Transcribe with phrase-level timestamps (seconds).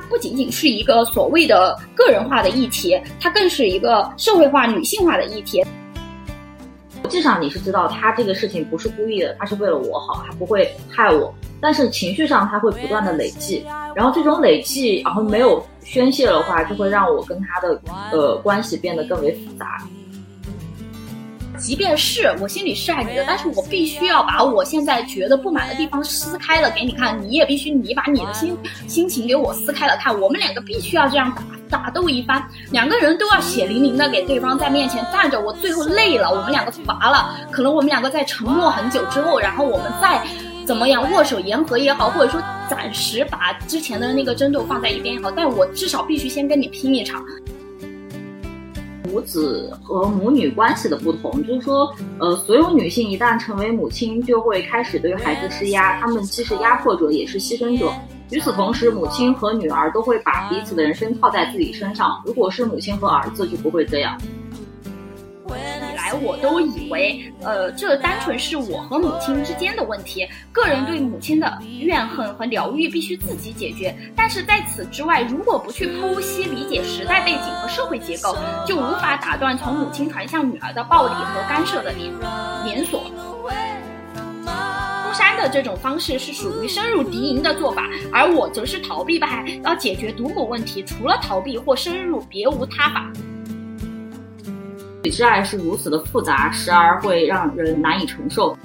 [0.00, 5.64] 它不仅仅是一个所谓的个人化的议题，它更是一个社会化、女性化的议题。
[7.04, 11.34] 实际上你是知道他这个事情不是故意的，他是为了我好，他不会害我。
[11.60, 13.64] 但是情绪上他会不断的累积，
[13.96, 17.80] 然后这种累积，然后没有宣泄的话，就会让我跟他的
[18.12, 19.78] 呃关系变得更为复杂。
[21.58, 31.34] 即便是我心里是爱你的，但是我必须要把我现在觉得不满的地方撕开了给你看，你也必须你把你的心心情给我撕开了看，我们两个必须要这样
[31.68, 40.24] 打打斗一番，两个人都要血淋淋的给对方在面前站着，我最后累了，我们两个乏了，可能我们两个在沉默很久之后，然后我们再
[40.64, 47.24] 怎么样握手言和也好，或者说暂时把之前的那个争斗放在一边也好，但我至少必须先跟你拼一场。
[49.08, 57.90] 母子和母女关系的不同，就是说，呃，所有女性一旦成为母亲，就会开始对孩子施压，她们既是压迫者，也是牺牲者。
[58.30, 62.22] 与此同时，母亲和女儿都会把彼此的人生套在自己身上。
[62.26, 64.18] 如果是母亲和儿子，就不会这样。
[66.12, 73.94] 我都以为，呃，这单纯是我和母亲之间的问题，个人对母亲的怨恨和疗愈必须自己解决。
[74.16, 82.12] 但是在此之外，如果不去剖析理解时代背景和社会结构，就无法打断从母亲传向女儿的暴力和干涉的连
[82.64, 83.04] 连锁。
[85.04, 93.10] 东山的这种方式是属于深入敌营的做法，而我则是逃避派，要解决毒果问题，除了逃避或深入，别无他法。
[95.04, 98.56] 之爱是如此的复杂，时而会让人难以承受。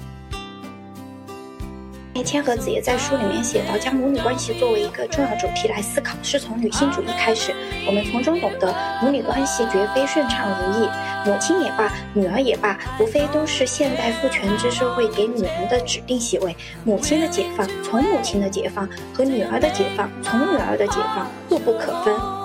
[2.24, 7.52] 千和子也在书里面写到，将母女关系作为一个重要主题来思考，是从女性主义开始。
[7.86, 10.88] 我们从中懂得，母女关系绝非顺畅如意，
[11.26, 16.56] 母亲也罢，女儿也罢，无非都是现代父权制社会给女人的指定席位。
[16.82, 22.43] 母亲的解放，从母亲的解放，和女儿的解放，从女儿的解放，密不可分。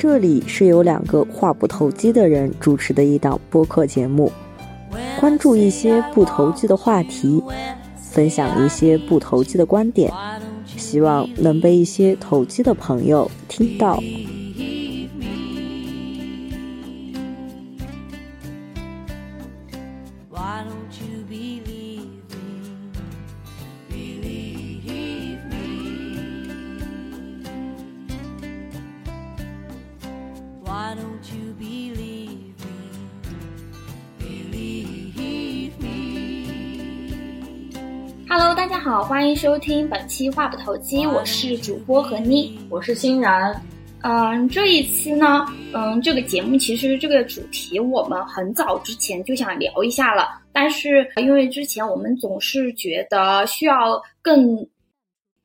[0.00, 4.32] 这里是由两个话不投机的人主持的一档播客节目，
[5.20, 7.44] 关注一些不投机的话题，
[7.98, 10.10] 分享一些不投机的观点，
[10.64, 14.02] 希望能被一些投机的朋友听到。
[39.40, 43.58] 收听本期话不投机，我是主播何妮，我是欣然。
[44.02, 54.58] 嗯，这一期呢，嗯，这个节目其实这个主题我们很早之前就想聊一下了，但是因为之前我们总是觉得需要更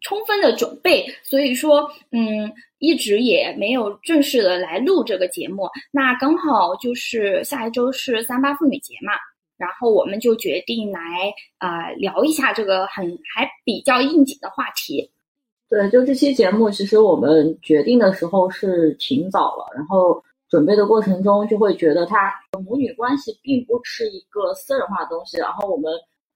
[0.02, 5.70] 充分的准备，所以说，嗯，一直也没有正式的来录这个节目。
[5.90, 9.14] 那刚好就是下一周是三八妇女节嘛。
[9.58, 11.00] 然后我们就决定来
[11.58, 15.12] 啊聊一下这个很还比较应景的话题。
[15.70, 22.34] 对，就这期节目，其实我们决定的时候是挺早了，然后准备的过程中就会觉得它
[22.66, 25.38] 母女关系并不是一个私人化的东西。
[25.38, 25.92] 然后我们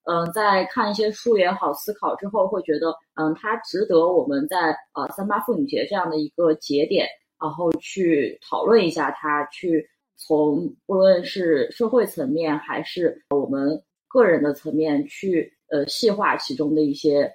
[0.06, 7.06] 嗯在看一些书也好，思考之后会觉得嗯它值得我们在呃三八妇女节这样的一个节点，
[7.40, 9.88] 然后去讨论一下它去。
[10.20, 17.34] 从无论是社会层面还是我们个人的层面去呃细化其中的一些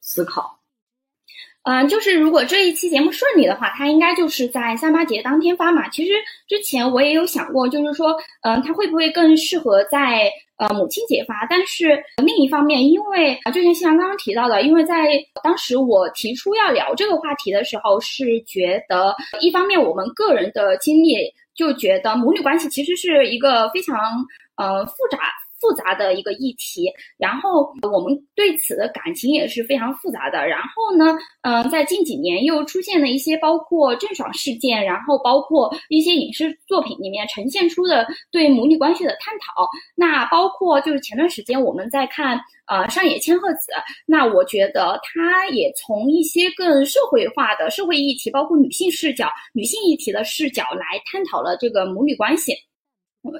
[0.00, 0.57] 思考，
[1.64, 5.88] 嗯，就是如果这一期节目顺利的话，它应该就是在三八节当天发嘛。
[5.90, 6.12] 其实
[6.48, 11.46] 之前我也有想过，就是说，嗯，它会不会更适合在呃母亲节发？
[11.50, 15.08] 但是另一方面，因为啊，就像新阳刚刚提到的，因为在
[15.42, 21.32] 当时我提出要聊这个话题的时候，是觉得一方面我们个人的经历。
[21.58, 23.96] 就觉得母女关系其实是一个非常
[24.56, 25.18] 呃复杂
[25.60, 30.46] 复杂的一个议题，然后我们对此的感情也是非常复杂的。
[30.46, 39.68] 然后呢，嗯，在近几年又出现了一些包括郑爽事件，然后包括一些影视作品里面呈现出的对母女关系的探讨。
[39.94, 42.40] 那包括就是前段时间我们在看。
[42.68, 43.72] 呃，上野千鹤子，
[44.04, 52.52] 那我觉得她也从一些更社会化的社会议题，包括女性视角、女性议题的视角来探讨了这个母女关系。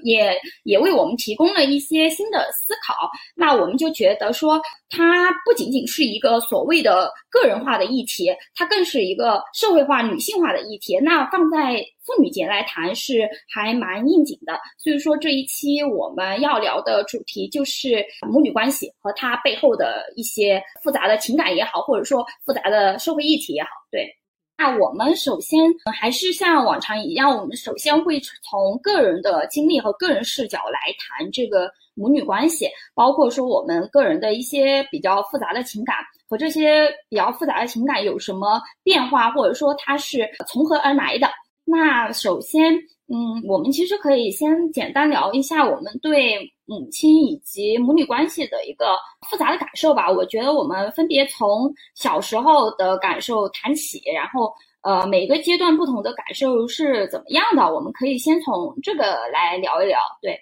[0.02, 0.34] 也
[0.64, 3.10] 也为我们提供了一些新的思考。
[3.34, 10.98] 那我们就觉得说，它不仅仅是一个所谓的个人化的议题，它更是一个社会化、女性化的议题。
[10.98, 14.58] 那放在妇女节来谈是还蛮应景的。
[14.78, 24.17] 所以说这一期我们要聊的主题就是母女关系和它背后的一些复杂的情感也好，或者说复杂的社会议题也好，对。
[24.60, 25.60] 那我们首先
[25.94, 35.96] 还是像往常一样，我们首先会从个人的经历和个人视角来谈这个母女关系，包括说我们个人的一些比较复杂的情感
[36.28, 41.28] 和这些比较复杂的情感有什么变化，或者说它是从何而来的。
[41.64, 42.76] 那首先，
[43.10, 50.12] 嗯，我们其实可以先简单聊一下我们对母亲以及母女关系的一个复杂的感受吧。
[50.12, 54.52] 我觉得我们分别从小时候的感受谈起，然后
[54.82, 59.98] 呃每个阶段不同的感受是怎么样的，我们可以先从这个来聊一聊。
[60.20, 60.38] 对，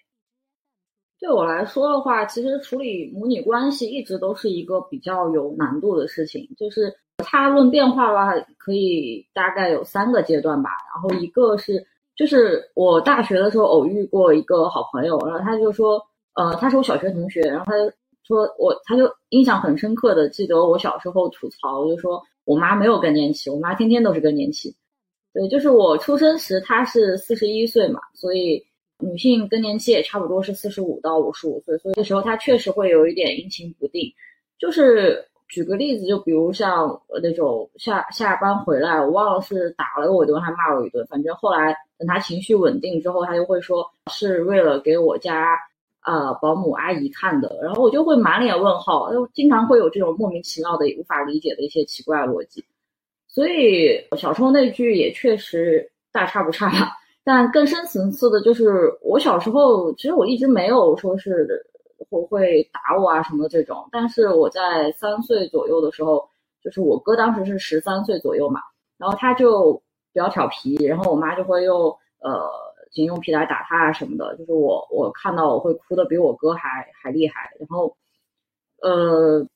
[1.20, 6.44] 对我来说的话，其实处理母女关系一直都是一个比较有难度的事情。
[6.58, 10.70] 就是它论变化的话，可以大概有三个阶段吧。
[10.92, 11.86] 然后一个是。
[12.16, 16.00] 就是我大学的时候偶遇过一个好朋友，然后他就说，
[16.34, 17.92] 呃，他是我小学同学，然后他就
[18.22, 24.74] 说我，他就印象很深刻的记得我小时候吐槽，就说我妈没有更年期，我妈天天都是更年期。
[25.34, 28.64] 对，就是我出生时她是四十一岁嘛，所以
[28.98, 34.10] 女性更年期也差不多是四十五到五十五岁，所以这时候她确实会有一点阴晴不定，
[34.58, 35.22] 就是。
[35.48, 45.56] 举个例子，就比如像那种下下班回来，我忘了是打了我一顿还骂我一顿，反正后来等他情绪稳定之后，他就会说是为了给我家
[46.04, 52.64] 呃保姆阿姨看的，然后我就会满脸问号，就经常会有这种莫名其妙的无法理解的一些奇怪逻辑。
[53.28, 56.70] 所以小时候那句也确实大差不差，
[57.24, 61.64] 但更深层次的就是我小时候其实我一直没有说是。
[62.10, 66.28] 会会打我啊什么的这种，但是我在三岁左右的时候，
[66.62, 68.60] 就是我哥当时是十三岁左右嘛，
[68.98, 69.82] 然后他就
[70.16, 72.48] 比较调皮，然后我妈就会用呃
[72.90, 77.94] 警用皮带打他啊什么的，就是我我看到我会哭的比我哥还还厉害，然后
[78.80, 79.46] 呃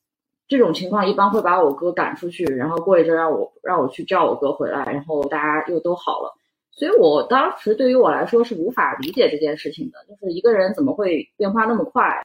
[0.49, 6.37] 这种情况一般会把我哥赶出去，然后过一阵让我让我去叫我哥回来，然后大家又都好了。
[6.73, 12.23] 所以，我当时对于我来说是无法理解这件事情的，就是一个人怎么会变化那么快，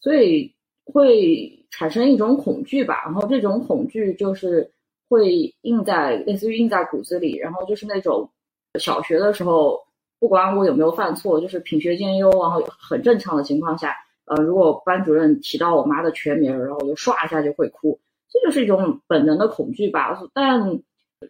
[0.00, 0.52] 所以
[0.92, 3.04] 会产生一种恐惧吧。
[3.04, 4.72] 然后这种恐惧就是
[5.08, 8.30] 会印在类似于印在骨子里，然后就是那种
[8.78, 9.80] 小学的时候，
[10.18, 13.94] 不管我有没有犯错，就是品学兼优，然后很正常的情况下，
[14.26, 17.98] 呃，如果班主任提到我妈的全名，然后我就唰一下就会哭，
[18.30, 20.18] 这就是一种本能的恐惧吧。
[20.34, 20.80] 但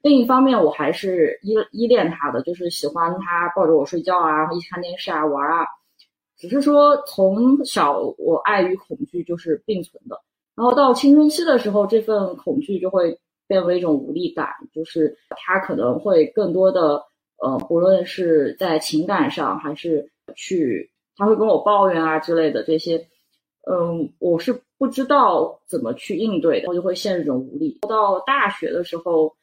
[0.03, 5.67] 另一方面，我还是依依恋他的，就是喜欢他抱着我睡觉啊，一起看电视啊，玩啊。
[6.39, 10.21] 只是说从小我爱与恐惧就是并存的，
[10.55, 17.03] 然后到青春期的时候，这份恐惧就会变为一种无力感，就是他可能会更多的
[17.43, 22.97] 呃，不论是在情感上还是去，他会跟我抱怨啊之类的这些，
[23.71, 27.79] 嗯，我是不知道怎么去应对的，我就会陷入一种无力。
[27.89, 29.37] 到大学的时候。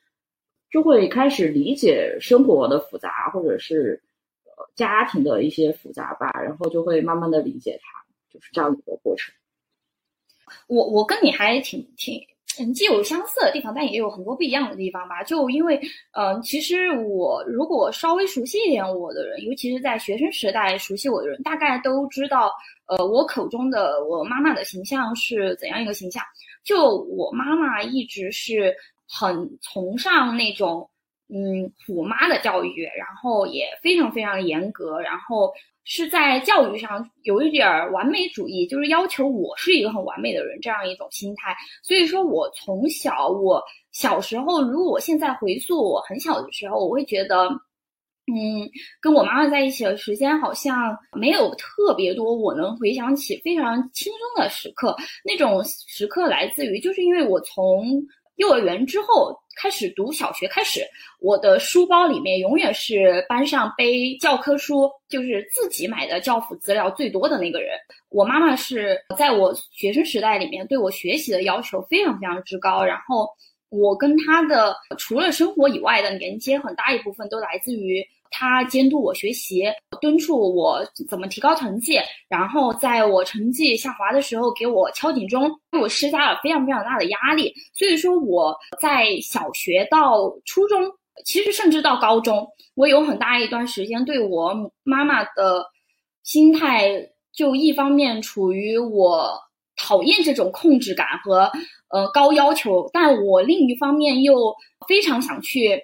[0.71, 4.01] 就会开始理解生活的复杂，或者是
[4.73, 8.03] 家庭的一些复杂吧，然后就会慢慢的理解它，
[8.33, 9.31] 就是这样一个过程。
[10.65, 12.19] 我我跟你还挺挺
[12.59, 15.23] 嗯，既有相似的地方，但也有很多不一样的地方吧。
[15.23, 15.79] 就因为
[16.11, 22.51] 嗯，其实我如果稍微熟悉一点我的人，尤其是在学生时代熟悉我的人，大概都知道
[22.87, 26.23] 呃我口中的我妈妈的形象是怎样一个形象。
[26.63, 28.75] 就我妈妈一直是。
[29.15, 30.89] 很崇尚那种
[31.27, 35.53] 嗯虎妈的教育，然后也非常非常严格，然后
[35.85, 41.55] 是在教育上有一点儿完美主义，就是要求我是一个很完美的人这样一种心态。
[41.83, 43.61] 所以说我从小我
[43.91, 47.47] 小时候，如果我现在回溯我很小的时候，我会觉得，
[48.27, 48.69] 嗯，
[49.01, 52.33] 跟我妈妈在一起的时间好像没有特别多。
[52.33, 58.01] 我能回想起非常轻松的时刻，那种时刻来自于就是因为我从。
[58.35, 60.81] 幼儿园之后开始读小学，开始
[61.19, 67.77] 我的书包里面永远是班上背教科书，就是自己买的教辅资料最多的那个人。
[68.09, 73.29] 我妈妈是在我学生时代里面对我学习的要求非常非常之高，然后
[73.69, 78.03] 我跟她的除了生活以外的连接很大一部分都来自于。
[78.35, 79.63] 他监督我学习，
[80.01, 87.53] 敦促我怎么提高成绩，然后在我成绩下滑的时候给我敲警钟，对我施加了非常非常大的压力。
[87.73, 90.91] 所以说我在小学到初中，
[91.23, 94.51] 其实甚至到高中，我有很大一段时间对我
[94.83, 95.63] 妈妈的
[96.23, 96.89] 心态
[97.31, 99.29] 就一方面处于我
[99.77, 101.51] 讨厌这种控制感和
[101.89, 104.55] 呃高要求，但我另一方面又
[104.87, 105.79] 非常想去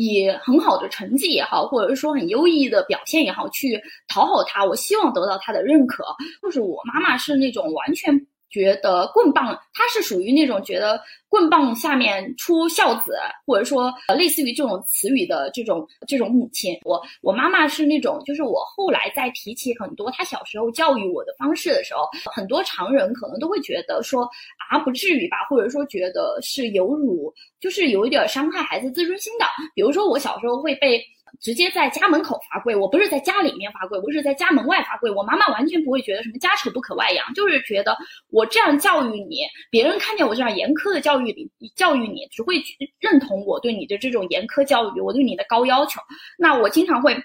[0.00, 4.64] 以很好的成绩也好，或者是说很优异的表现也好，去讨好他。
[4.64, 6.04] 我希望得到他的认可。
[6.42, 8.14] 就是我妈妈是那种完全。
[8.50, 13.14] 觉得棍棒，他是属于那种觉得棍棒下面出孝子，
[13.46, 16.76] 或者说呃类似于这种词语的这种这种母亲。
[16.84, 24.28] 我我妈妈是那种，就是我后来在提起很多她小时候教育我的方式的时候，很多常人可能都会觉得说
[24.68, 29.46] 啊不至于吧，或者说觉得是有辱，就是有一点伤害孩子自尊心的。
[29.74, 31.00] 比如说我小时候会被。
[31.40, 35.10] 直接在家门口罚跪，我不是在家里面罚跪，我是在家门外罚跪。
[35.10, 37.96] 我妈妈完全不会觉得什么家丑不可外扬，就是觉得
[38.30, 39.38] 我这样教育你，
[39.70, 42.62] 别人看见我这样严苛的教育你，教育你只会
[42.98, 46.00] 认同我对你的这种严苛教育，我对你的高要求。
[46.38, 47.16] 那我经常会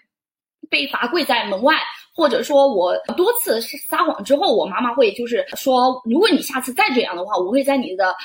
[0.69, 1.75] 被罚跪在门外，
[2.15, 8.15] 或者说我多次撒谎之后，我妈妈会就是说，如果你下次再这样的话，我会在你的。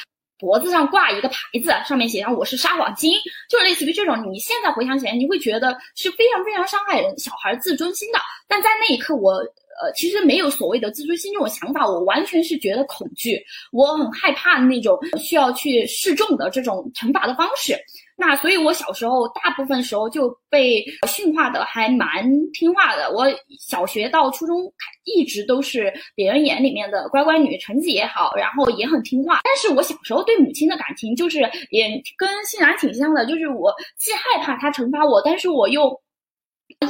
[0.41, 3.13] 脖子上挂一个牌子，上面写上我是撒谎精，
[3.49, 4.17] 就类似于这种。
[4.33, 8.19] 你现在回想起来，你会觉得是非常非常伤害人小孩自尊心的。
[8.49, 13.39] 但在那一刻，我呃其实没有所谓的自尊心这种想法，我完全是觉得恐惧，
[13.71, 17.79] 我很害怕那种需要去示众的这种惩罚的方式。
[18.21, 23.11] 那所以，我小时候大部分时候就被驯化的还蛮听话的。
[23.13, 23.25] 我
[23.59, 24.71] 小学到初中
[25.05, 29.41] 一直都是别人眼里面的乖乖女，成绩也好，然后也很听话。
[29.43, 31.39] 但是我小时候对母亲的感情就是
[31.71, 35.99] 也跟欣然挺像的，就是我既害怕她惩罚我，但是我又，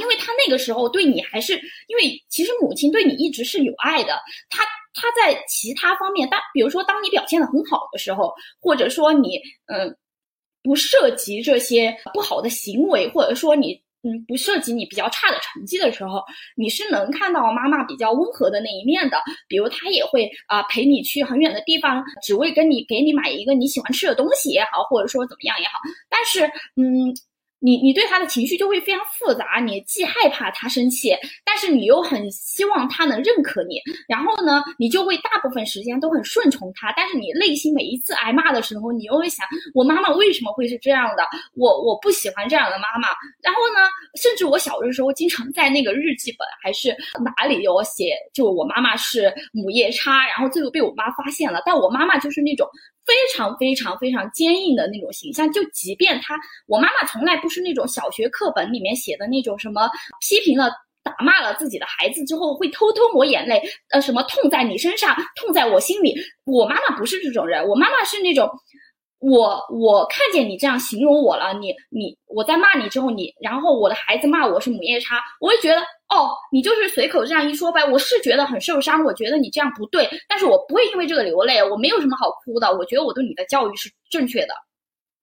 [0.01, 1.53] 因为她那个时候对你还是
[1.87, 4.19] 因为其实母亲对你一直是有爱的，
[4.49, 9.97] 她她在其他方面，当比如说当你表现的很好的时候，或者说你嗯。
[10.63, 16.23] 不涉及这些不好的行为，或者说你嗯不涉及你比较差的成绩的时候，
[16.57, 19.19] 你是能看到妈妈比较温和的那一面的。
[19.49, 25.79] 比如她也会啊陪你去很远的地方，只为跟你给你买一个你喜欢吃的东西也好，或者说怎么样也好。
[26.09, 27.15] 但是嗯。
[27.61, 31.15] 你你对他的情绪就会非常复杂，你既害怕他生气，
[31.45, 41.25] 但是你又很希望他能认可你，然后呢，你就会大部分时间都很顺从他，但是你内心每一次挨骂的时候，你又会想，我妈妈为什么会是这样的？
[41.55, 43.09] 我我不喜欢这样的妈妈。
[43.43, 43.89] 然后呢，
[44.21, 52.67] 甚至我小的时候经常在那个日记本还是哪里有写，就我妈妈是母夜叉，然后最后被我妈发现了，但我妈妈就是那种。
[53.11, 56.39] 非常非常非常坚硬的那种形象，就即便他，
[56.69, 59.91] 我妈妈从来不是那种小学课本里面写的那种什么
[60.21, 60.71] 批评了、
[61.03, 66.15] 打骂了自己的孩子之后会偷偷抹眼泪，呃，什么痛在你身上，痛在我心里。
[66.45, 68.49] 我妈妈不是这种人，我妈妈是那种，
[69.19, 75.83] 我我看见你这样形容我了，你你我在骂你之后，你然后我的孩子骂我是母夜叉，我会觉得。
[76.11, 84.55] 哦，你就是随口这样一说呗，我是觉得很受伤，我觉得你这样不对，但是我不会因为这个流泪，我没有什么好哭的，我觉得我对你的教育是正确的。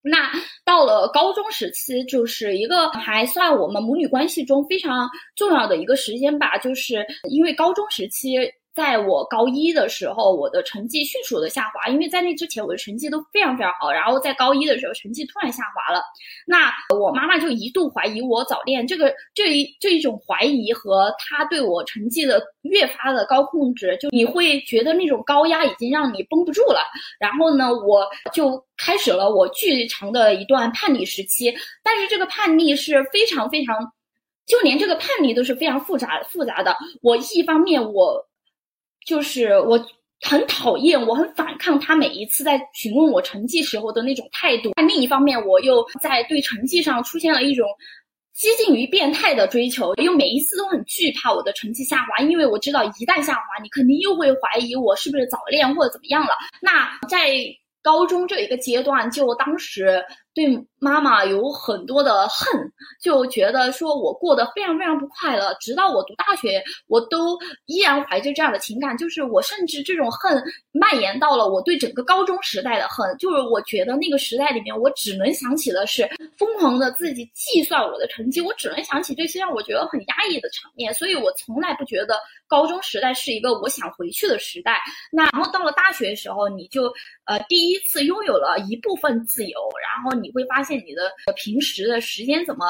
[0.01, 0.31] 那
[0.63, 8.37] 到了高中时期，就是一个还算我们母女关系中非常重要的一个时间吧，就是因为高中时期。
[8.77, 15.99] 在我高一的时候，我的成绩迅速的下滑，因为在那之前我的成绩都非常非常好，然后在高一的时候成绩突然下滑了，
[16.45, 26.79] 那我妈妈就一度怀疑我早恋，这个这一这一种怀疑和她对我成绩的越发的高控制，就你会觉得那种高压已经让你绷不住了，
[27.19, 31.51] 然后呢，我就开始了我巨长的一段叛逆时期，
[31.83, 33.75] 但是这个叛逆是非常非常，
[34.45, 38.23] 就连这个叛逆都是非常复杂复杂的，我一方面我。
[39.07, 39.79] 就是我
[40.21, 44.73] 很讨厌，我很反抗他每一次在询问我成绩时候的那种态度。
[44.75, 47.65] 但另一方面，我又在对成绩上出现了一种
[48.33, 56.33] 接近于变态的追求，又每一次都很惧怕我的成绩下滑，因为我知道一旦下滑，你肯定又会怀疑我是不是早恋或者怎么样了。
[56.61, 57.37] 那在
[57.81, 60.03] 高中这一个阶段，就当时。
[60.37, 65.51] 对妈妈有很多的恨，就觉得说我过得非常非常不快乐。
[65.59, 68.95] 直到我读大学，我都依然怀着这样的情感。
[68.95, 70.39] 就是我甚至这种恨
[70.71, 73.17] 蔓延到了我对整个高中时代的恨。
[73.17, 80.93] 就是我觉得那个时代里面，我只能想起的是疯狂的自己计算我的成绩，我只能想起这些让我觉得很压抑的场面。
[80.93, 84.79] 所以我从来不觉得高中时代是一个我想回去的时代。
[85.11, 86.93] 那然后到了大学的时候，你就
[87.25, 90.26] 呃第一次拥有了一部分自由，然后你。
[90.27, 92.65] 你会发现你的平时的时间怎么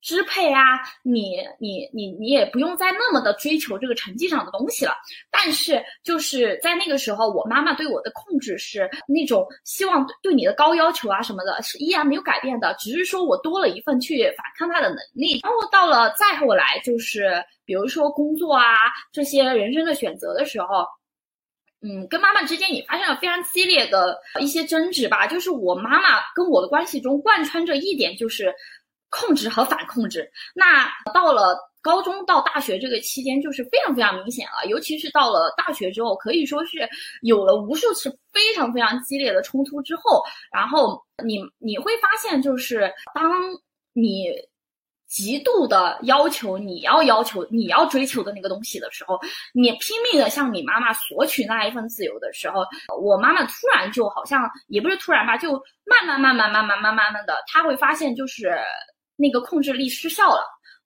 [0.00, 0.60] 支配啊，
[1.02, 4.92] 你你你你也不用再那么的追求这个成绩上的东西了。
[5.30, 15.40] 但是就是在那个时候，我妈妈对我的控制是那种希望对你的高要求啊什么的，是依然没有改变的，只是说我多了一份去反抗他的能力。
[15.42, 18.74] 然后到了再后来，就是比如说工作啊
[19.12, 20.86] 这些人生的选择的时候。
[21.84, 25.26] 嗯，跟妈妈之间也发生了非常激烈的一些争执吧。
[25.26, 28.54] 就是我妈妈跟我的关系中贯穿着一点，就是
[29.10, 30.30] 控制和反控制。
[30.54, 34.66] 那到了高中到大学这个期间，就是非常非常明显了。
[34.66, 36.88] 尤其是到了大学之后，可以说是
[37.20, 43.30] 有了无数次非常非常激烈的冲突之后，然后你你会发现，就是当
[43.92, 44.30] 你。
[45.14, 49.16] 极度的要求你要要求你要追求的那个东西的时候，
[49.52, 52.64] 你拼命的向你妈妈索取那一份自由的时候，
[53.00, 55.52] 我妈妈突然就好像也不是突然吧，就
[55.86, 58.58] 慢慢慢慢慢慢慢慢慢的，她会发现就是
[59.14, 60.42] 那个控制力失效了，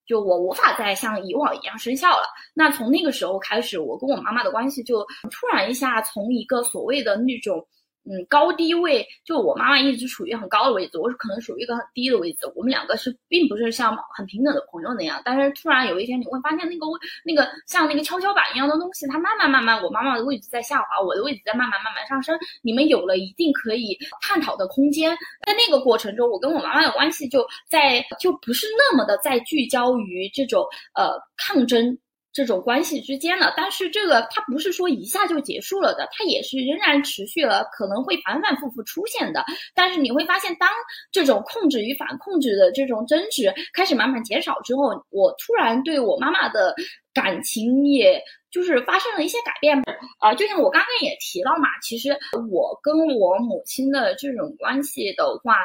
[0.06, 2.26] 就我无法再像以往一样生效了。
[2.52, 7.66] 那从那个时候开始，我跟我妈妈的关系就突然一下从一个所谓的那种。
[8.10, 12.50] 嗯，高低位就我妈妈一直处于很高的位置，我是可能属于一个很低的位置。
[12.56, 22.34] 我们两个是并不是像很平等的朋友那样，但是突然有一天你会发现那个位那个像那个跷跷板一样的东西，它慢慢慢慢，我妈妈的位置在下滑，我的位置在慢慢慢慢上升。
[22.62, 25.10] 你们有了一定可以探讨的空间，
[25.46, 31.98] 在那个过程中，我跟我妈妈的关系就在就不是那么的在聚焦于这种呃抗争。
[32.32, 39.44] 这种关系之间的，但是这个它不是说一下就结束了的，它也是仍然持续了，可能会反反复复出现的。
[39.75, 40.68] 但是你会发现，当
[41.11, 46.75] 这种控制与反控制的这种争执开始慢慢减少之后，我突然对我妈妈的
[47.12, 49.82] 感情，也就是发生了一些改变。
[50.20, 52.16] 啊，就像我刚刚也提到嘛，其实
[52.52, 55.56] 我跟我母亲的这种关系的话。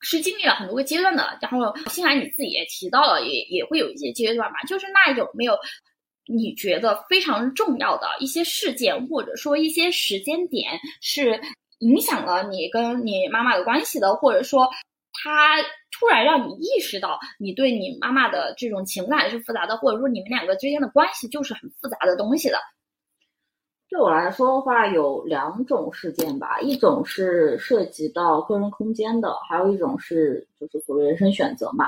[0.00, 4.60] 是经历了很多个阶段的，然后新来你自己也提到了，也也会有一些阶段吧。
[4.66, 5.58] 就是那有没有
[6.26, 11.40] 你觉得非常重要的一些事件，或者说一些时间点，是
[11.78, 14.70] 影响了你跟你妈妈的关系的，或者说
[15.12, 15.62] 他
[15.98, 22.58] 突然让你意识到你对你妈妈的这种情感是复杂的，或者说你们两个之间的关系就是很复杂的东西的。
[23.90, 31.86] 对我来说的话，有两种事件吧，一种是涉及到个人空间的，还有一种是就是所谓人生选择嘛。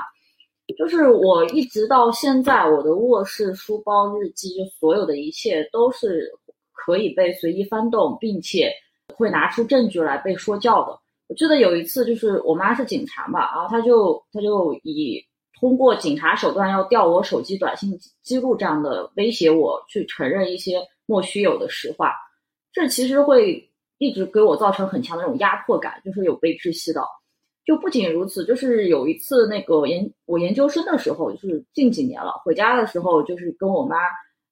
[0.79, 6.31] 就是我一直到现在，我的卧室、书包、日记，就所有的一切都是
[6.71, 8.71] 可以被随意翻动，并且
[9.15, 10.97] 会拿出证据来被说教的。
[11.27, 15.23] 我记得有一次，就是我妈是警察嘛，然后她就她就以
[15.59, 20.81] 通过警察手段要调我手机短信记录这样的威胁我去承认一些。
[21.11, 22.15] 莫须有的实话，
[22.71, 27.05] 这其实会一直给我造成很强的那种压迫感，就是有被窒息到。
[27.65, 33.97] 就不仅如此，就是有一次那个研我研究生的时候，就是近几年了，回家的时候就是跟我妈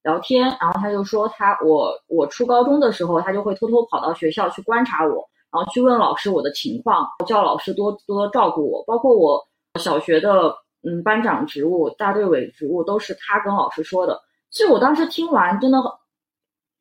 [0.03, 9.41] 聊天，然后她就说她我我初高中的时候，她就会偷偷跑到学校去观察我，然后去问老师我的情况，叫老师多多照顾我，包括我
[9.79, 14.19] 小学的嗯班长职务、大队委职务都是她跟老师说的。
[14.51, 15.79] 其实我当时听完真的。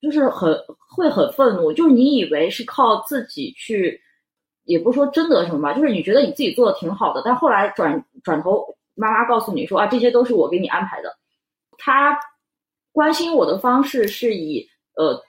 [0.01, 0.57] 就是很
[0.95, 4.01] 会很愤怒，就是你以为是靠自己去，
[4.65, 11.17] 也不是说争得什么吧，就是你觉得你自己做的挺好的，但后来转转头，妈妈告诉你说啊，这些都是我给你安排的。
[11.79, 12.19] 他
[12.93, 15.21] 关心我的方式是以呃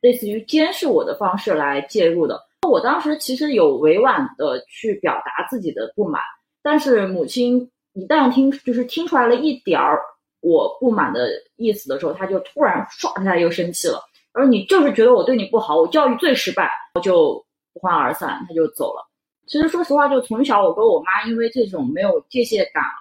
[0.00, 2.40] 类似于监视我的方式来介入的。
[2.68, 6.22] 我当时其实有委婉的去表达自己的不满，
[6.62, 10.00] 但是母亲一旦听就是听出来了一点儿
[10.40, 14.00] 我不满的意思的时候，他就突然唰一下又生气了。
[14.34, 17.34] 而你就是觉得我对你不好，我教育最失败，我就
[17.72, 19.08] 不欢而散，他就走了。
[19.46, 22.98] 其实说实话，就从小我跟我妈因为这种没有界限感而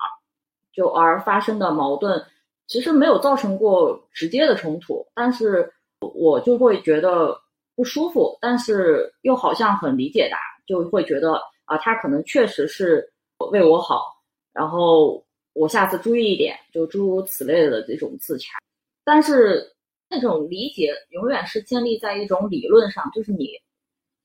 [0.72, 2.24] 就而发生的矛盾，
[2.68, 5.68] 其实没有造成过直接的冲突，但是
[6.02, 7.36] 我就会觉得
[7.76, 13.12] 不舒服，但是又好像很理解他，就会觉得啊，他可能确实是
[13.52, 14.04] 为我好，
[14.54, 18.60] 然后我下次注意一点，就诸如此类的这种自洽，
[19.04, 19.73] 但是。
[20.14, 23.50] 那种理解永远是建立在一种理论上，就是你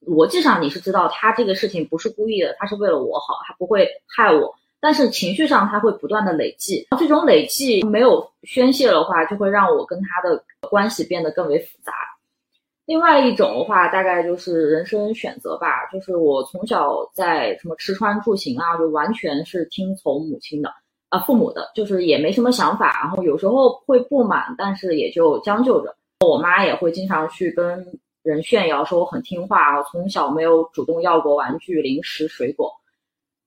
[0.06, 4.54] 逻辑上你是知道他这个事情不是故意的，他是为了我好，他不会害我。
[4.80, 11.92] 但是情绪上他会不断的累积，这种累积没有宣泄的话，就会让我跟他的关系变得更为复杂。
[12.84, 20.72] 另外一种的话，大概就是人生选择吧，就是我从小在什么吃穿住行啊，就完全是听从母亲的。
[21.08, 25.94] 啊，父母的，就是也没什么想法，然后有时候会不满，但是也就将就着。
[26.26, 27.86] 我妈也会经常去跟
[28.22, 32.70] 人炫耀，说我很听话，从小没有主动要过玩具、零食、水果。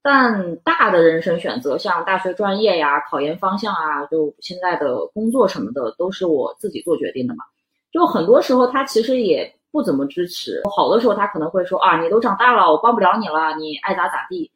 [0.01, 7.43] 但大的人生选择，像大学专业呀、考研方向啊，就现在的工作什么的，都是我自己做决定的嘛。
[7.91, 14.49] 就很多时候他其实也不怎么支持，好的时候他可能会说啊，你都长大了，我帮不了你了，你爱咋咋地。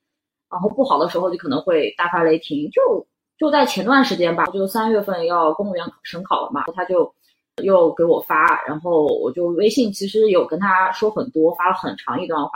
[0.55, 2.69] 然后不好的时候就可能会大发雷霆。
[2.71, 3.05] 就
[3.37, 7.13] 就在前段时间吧，就三月份要公务员省考了嘛，他就
[7.61, 12.51] 又给我发，然后我就微信其实有跟他说很多，发了很长一段话，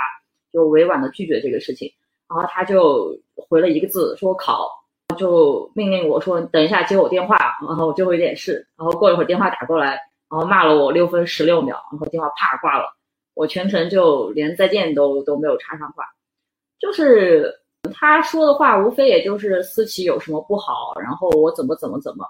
[0.53, 1.91] 就委婉的拒绝这个事情。
[2.29, 4.69] 然后他就回了一个字，说考，
[5.17, 7.35] 就命令我说等一下接我电话，
[7.67, 8.65] 然后我就有点事。
[8.77, 12.95] 然后过一会儿电话打过来，然后骂了我六分十六秒，然后电话啪挂了。
[13.33, 16.05] 我全程就连再见都都没有插上话。
[16.79, 17.53] 就是
[17.94, 22.26] 他说的话，无非也就是思琪有什么不好，然后我怎么怎么怎么。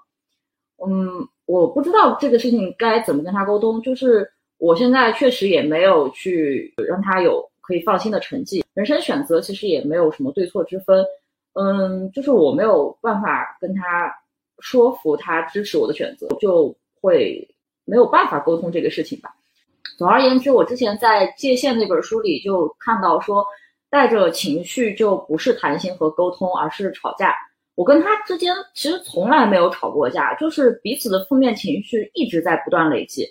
[0.86, 3.82] 嗯，我不知道这个事情该怎么跟他沟通。
[3.82, 7.48] 就是我现在确实也没有去让他有。
[7.62, 11.06] 可以放心的成绩，人生选择其实也没有什么对错之分，
[11.54, 14.12] 嗯，就是我没有办法跟他
[14.58, 17.48] 说服他支持我的选择，就会
[17.86, 19.30] 没有办法沟通这个事情吧。
[20.00, 23.46] 总而言之，我之前在《界限》那本书里就看到说，
[23.90, 27.36] 带着情绪就不是谈心和沟通，而是吵架。
[27.76, 33.26] 我跟他之间其实从来没有吵过架，就是彼此的负面情绪一直在不断累积，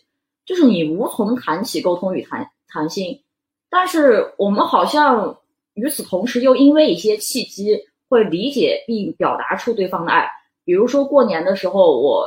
[0.46, 3.22] 就是你无从谈起沟通与谈谈心。
[3.70, 5.38] 但是我们好像
[5.74, 10.26] 与此同时，又因为一些契机会理解并表达出对方的爱。
[10.64, 12.26] 比如说过年的时候，我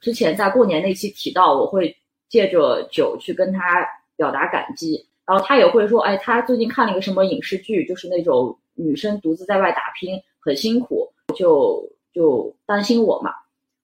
[0.00, 1.96] 之前在过年那期提到，我会
[2.28, 3.86] 借着酒去跟他
[4.16, 13.30] 表达感激，然后他也会说，哎，他最近看了一个什么影视剧，就是那种女生独自在外打拼很辛苦，就就担心我嘛。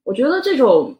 [0.02, 0.92] 我觉得这种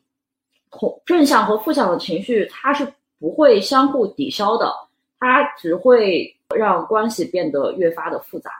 [0.71, 2.87] 同正向和负向的情绪，它是
[3.19, 4.73] 不会相互抵消的。
[5.19, 8.53] 它只会让关系变得越发的复杂。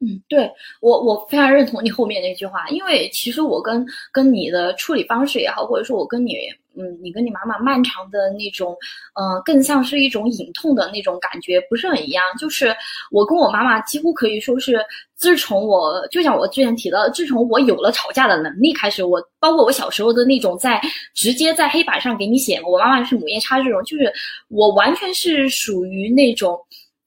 [0.00, 6.38] 嗯，对我我非常认同你后面那句话，因为其实我跟跟你的处理方式也好，或者说我跟你，
[6.76, 8.76] 嗯，你跟你妈妈漫长的那种，
[9.14, 12.24] 呃，更像是一种隐痛的那种感觉，不是很一样。
[12.38, 12.74] 就是
[13.10, 14.84] 我跟我妈妈几乎可以说是，
[15.16, 20.80] 自从我就像我之前提到，自从我有了吵架的能力开始，我包括我小时候的那种在
[21.14, 24.12] 直接在黑板上给你写，我妈妈是母夜叉这种，就是
[24.48, 26.58] 我完全是属于那种。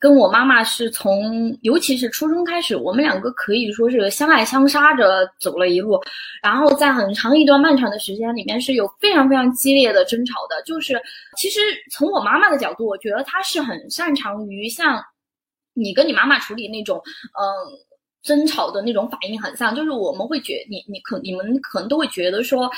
[0.04, 5.98] 跟我妈妈是从，尤其是初中开始，我们两个可以说是相爱相杀着走了一路，
[6.42, 10.62] 然后在很长一段漫长的时间里面是有非常非常激烈的争吵的。
[10.63, 11.02] 就是
[11.38, 15.02] 其实从我妈妈的角度，我觉得她是很擅长于像
[15.74, 17.02] 你跟你妈妈处理那种
[17.39, 17.42] 嗯
[18.24, 22.70] 争吵的那种反应很像，就是我们会觉你你可你们可能都会觉得说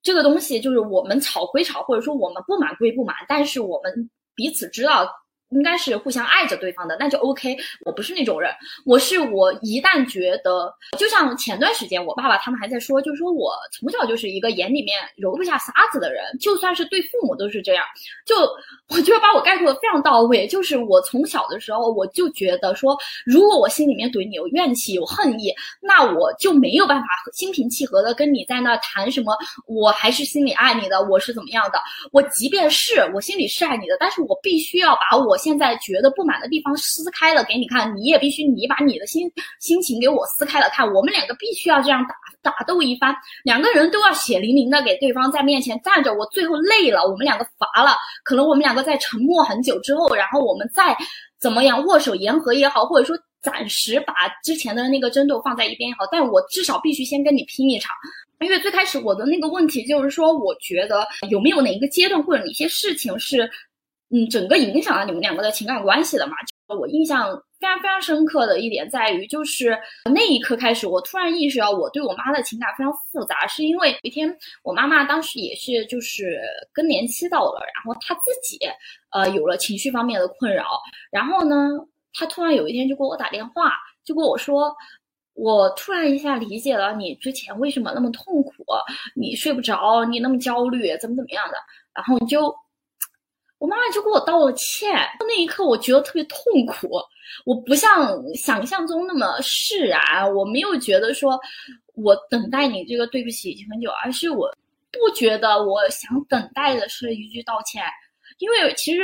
[0.00, 5.12] 这个东西就是我们吵归吵，或者说我们不满归不满，但是我们彼此知道。
[5.52, 7.56] 应该是互相爱着对方的，那就 OK。
[7.84, 8.50] 我不是那种人，
[8.84, 17.84] 我是我一旦觉得，就像前段时间我爸爸他们还在说，就说我从小就是一个眼里面揉不下沙子的人，就算是对父母都是这样。
[18.24, 18.34] 就
[18.88, 29.36] 我觉得把我概括的非常到位，就是我从小的时候我就觉得说，如果我心里面对你有怨气有恨意，那我就没有办法心平气和的跟你在那谈什么，
[29.66, 31.78] 我还是心里爱你的，我是怎么样的。
[32.10, 35.36] 我即便是我心里是爱你的，但是我必须要把我。
[35.42, 39.28] 现在觉得不满的地方撕开了给你看，你也必须你把你的心
[39.58, 42.14] 心情给我撕开了看，我们两个必须要这样打
[42.52, 46.14] 打斗一番，两个人都要血淋淋的给对方在面前站着。
[46.14, 50.96] 我最后累了，我们两个乏了，可能我们两个在沉默很久之后，然后我们再
[51.40, 57.96] 怎么样握手言和也好，或者说暂时把之前的那个争斗放在一边也好，但我至少必须先跟你拼一场，
[58.40, 63.50] 因为最开始我的那个问题就是说，我觉得有没有哪一个阶段或者哪些事情是。
[64.14, 66.34] 嗯，整个影响了你们两个的情感关系的嘛？
[66.78, 69.78] 我印象非常非常深刻的一点在于，就是
[70.10, 76.40] 那一刻开始，我突然意识到我对我妈的情感非常复杂，是因为有一天我妈妈当时也是就是
[76.72, 78.58] 更年期到了，然后她自己
[79.10, 80.64] 呃有了情绪方面的困扰，
[81.10, 81.70] 然后呢，
[82.12, 83.72] 她突然有一天就给我打电话，
[84.04, 84.74] 就跟我说，
[85.34, 88.52] 我突然一下理解了你之前为什么那么痛苦，
[89.14, 91.56] 你睡不着，你那么焦虑，怎么怎么样的，
[91.94, 92.54] 然后你就。
[93.62, 96.98] 我妈妈就给我道了歉，那一刻我觉得特别痛苦。
[97.44, 101.38] 我不像想象中那么释然，我没有觉得说
[101.94, 104.50] 我等待你这个对不起已经很久，而是我
[104.90, 107.84] 不觉得我想等待的是一句道歉，
[108.38, 109.02] 因为其实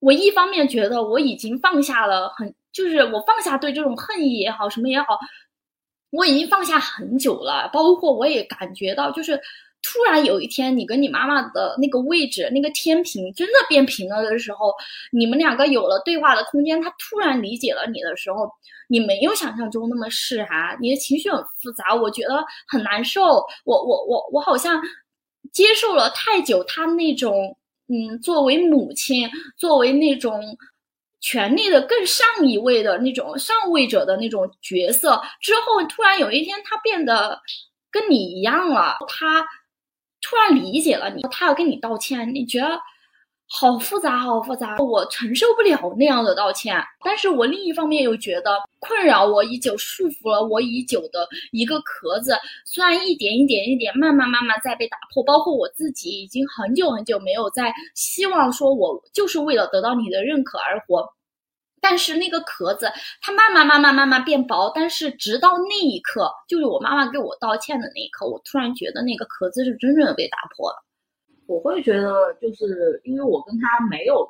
[0.00, 5.18] 我一方面觉得我已经放下了很，就是我放下对这种恨意也好，什么也好，
[6.10, 9.40] 我已经放下很久了，包括我也感觉到就是。
[9.86, 14.72] 突然有一天，你跟你妈妈的那个位置，那个天平真的变平了的时候，
[15.12, 18.50] 你们两个有了对话的空间，他突然理解了你的时候，
[18.88, 23.22] 你没有想象中那么释然，你的情绪很复杂，我觉得很难受，
[23.64, 24.80] 我我我我好像
[25.52, 27.54] 接受了太久他那种，
[27.88, 30.40] 嗯，作为母亲，作为那种
[31.20, 37.38] 权力的更上一位的那种上位者的那种角色之后，突然有一天他变得
[37.90, 39.46] 跟你一样了，他。
[40.24, 42.80] 突然理解了你，他要跟你道歉，你觉得
[43.46, 46.82] 好复杂，好复杂，我承受不了那样的道歉。
[47.04, 52.34] 但是我另一方面又觉得困扰我已久、束缚了我已久的一个壳子，
[52.64, 61.06] 虽然一点一点、一点慢慢、慢慢在被打破，包括我自己已经很久很久没有在希望说，我就是为了得到你的认可而活。
[61.84, 64.72] 但是那个壳子，它慢慢慢慢慢慢变薄。
[64.74, 70.82] 但是直到那一刻，就是我妈妈给我道歉的那一刻，我突然觉得那个壳子是真正的被打破了。
[71.46, 74.26] 我会觉得，就是因为我跟他没有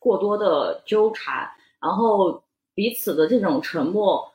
[0.00, 1.48] 过多的纠缠，
[1.80, 2.42] 然后
[2.74, 4.28] 彼此的这种沉默，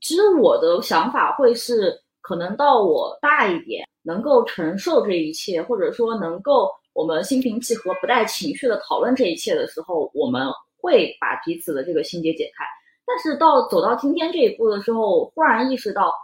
[0.00, 10.50] 其实我的想法会是，可能到我大一点，能够承受这一切，或者说能够我们心平气和、不带情绪的讨论这一切的时候，我们。
[10.86, 12.64] 会把彼此的这个心结解开，
[13.04, 16.14] 但是到走到今天这一步的时候，忽然意识到，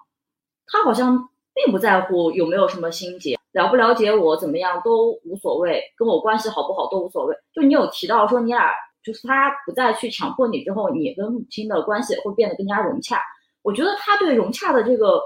[0.68, 7.34] 他好像并不在乎有没有什么心结，了不了解我怎么样都无所谓，跟我关系好不好都无所谓。
[7.52, 8.72] 就你有提到说你俩
[9.02, 13.20] 就是他不再去强迫你之后，你跟母亲的关系会变得更加融洽。
[13.62, 15.20] 我觉得他对融洽的这个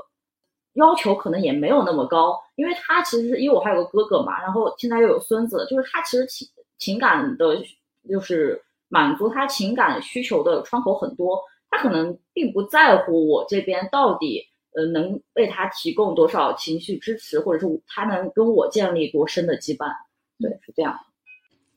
[0.72, 7.62] 要求可能也没有那么高，因为他其实因为我还有个哥哥嘛，然后现在又有孙子，就是他其实情情感的，
[8.09, 8.62] 就是。
[8.88, 14.42] 满足他情感需求的窗口很多，他可能并不在乎我这边到底
[14.75, 19.90] 呃能为他提供多少情绪支持，或者是他能跟我建立多深的羁绊。
[20.38, 20.99] 对，是这样。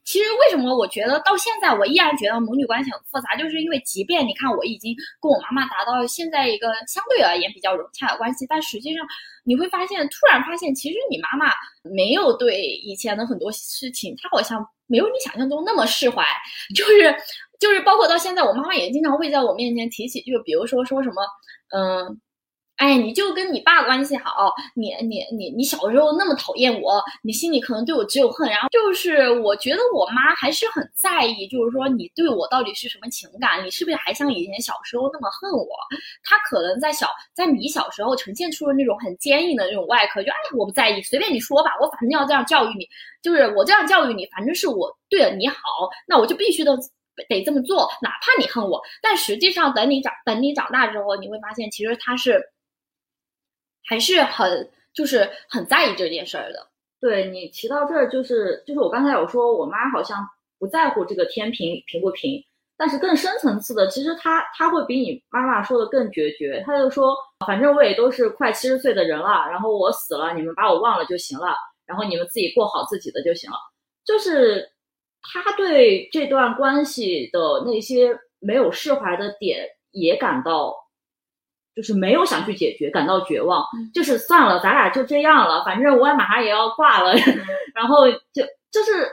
[0.04, 9.06] 其实为什么我觉得到现在我依然觉得母女关系很复杂，就是因为即便你看我已经跟我妈妈达到现在一个相对而言比较融洽的关系，但实际上
[9.44, 14.66] 你会发现，突然发现其实你妈妈没有对以前的很多事情，她好像。
[14.90, 16.26] 没有你想象中那么释怀，
[16.76, 17.16] 就是
[17.60, 21.22] 就是包括到现在，我妈妈也经常会在我面前提起，就比如说说什么，
[21.78, 22.20] 嗯。
[22.80, 28.50] 哎，你就跟你爸关系好，你你你你小时候那么讨厌我，你心里可能对我只有恨。
[28.50, 35.68] 然后就是我觉得我妈还是很在意，就是说你对我到底是什么情感，你是不是还像以前小时候那么恨我？
[36.24, 42.88] 她可能在小在你小时候呈现出了那种很坚硬的那种外壳，就哎我不在意，随便你说吧，我反正要这样教育你，
[43.22, 45.58] 就是我这样教育你，反正是我对了你好，
[46.08, 46.78] 那我就必须得
[47.28, 48.82] 得这么做，哪怕你恨我。
[49.02, 52.42] 但实际上等你长等你长大之后，你会发现其实他是。
[53.86, 56.68] 还是很就是很在意这件事儿的。
[57.00, 60.18] 对你提到这儿，就是就是我刚才有说，我妈好像
[60.60, 62.44] 不在乎这个天平平不平，
[62.78, 66.62] 但是更深层次的，其实她她会比你妈妈说的更决绝。
[66.66, 67.16] 她就说，
[67.48, 73.58] 反正我也都是快七十岁的人了，然后我死了，你们把我忘了就行了，然后你们自己过好自己的就行了。
[74.04, 74.70] 就是
[75.22, 80.76] 她对这段关系的那些没有释怀的点也感到。
[81.76, 87.14] 就是没有想去解决，感到绝望，就是算了，咱俩就这样了，反正我也马上也要挂了，
[87.76, 89.08] 然后就就是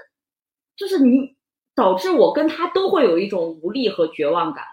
[0.77, 1.35] 就是你
[1.75, 4.64] 导致我跟他都会有一种无力和绝望感。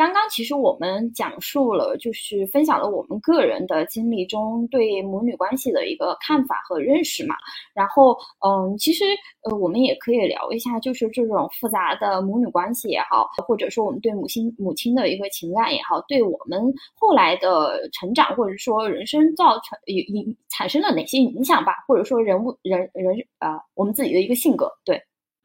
[0.00, 7.34] 刚刚其实我们讲述了，就是分享了我们个人的经历中对母女关系的一个看法和认识嘛。
[7.74, 9.04] 然后，嗯，其实
[9.42, 24.98] 呃，我们也可以聊一下，就是这种复杂的母女关系也好，或者说我们对母亲母亲的一个情感也好，对我们后来的成长或者说人生造成影产生了哪些影响吧，或者说人物人人啊，我们自己的一个性格，对。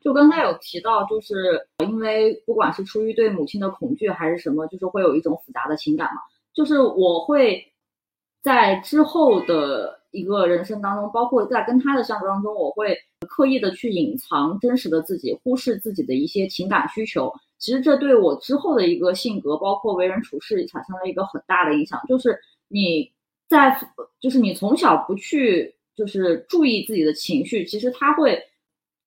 [0.05, 6.21] 就刚才有提到，就是因为不管是出于对母亲的恐惧还是什么，就是会有一种复杂的情感嘛。
[6.53, 7.73] 就是我会
[8.43, 12.95] 在之后的一个人生当中，包括在跟他的相处当中，我会
[13.27, 17.33] 刻意的去隐藏真实的自己，忽视自己的一些情感需求。
[17.57, 21.99] 其实这对我之后的一个性格，包括为人处事，产生了一个很大的影响。
[22.07, 22.37] 就是
[22.67, 23.11] 你
[23.49, 23.75] 在，
[24.21, 28.39] 就是你从小不去，就是注意自己的情绪，其实他会。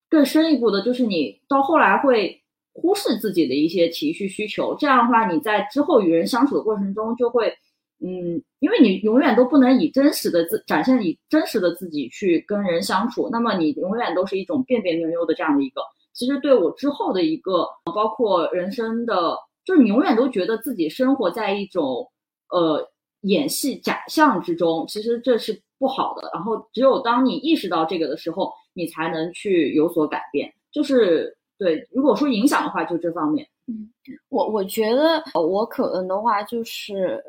[0.09, 2.42] 更深一步的，就是你到后来会
[2.73, 7.53] 忽视自己的一些情绪需求，这样的话，你在之后与人相处的过程中，就会，
[8.01, 15.81] 嗯，因为你永远都不能以真实的自展现以真实的自己去跟人相处，那么你永远都是一种别别扭扭的这样的一个。
[16.14, 22.11] 其实对我之后的一个，包括人生的，就是你永远都觉得自己生活在一种
[22.51, 22.88] 呃
[23.23, 26.31] 演戏假象之中，其实这是不好的。
[26.33, 30.55] 然后只有当你意识到这个的时候，你才能去有所改变。
[30.71, 33.45] 就是对，如果说影响的话，就这方面。
[33.67, 33.91] 嗯，
[34.29, 37.21] 我我觉得我可能的话，就是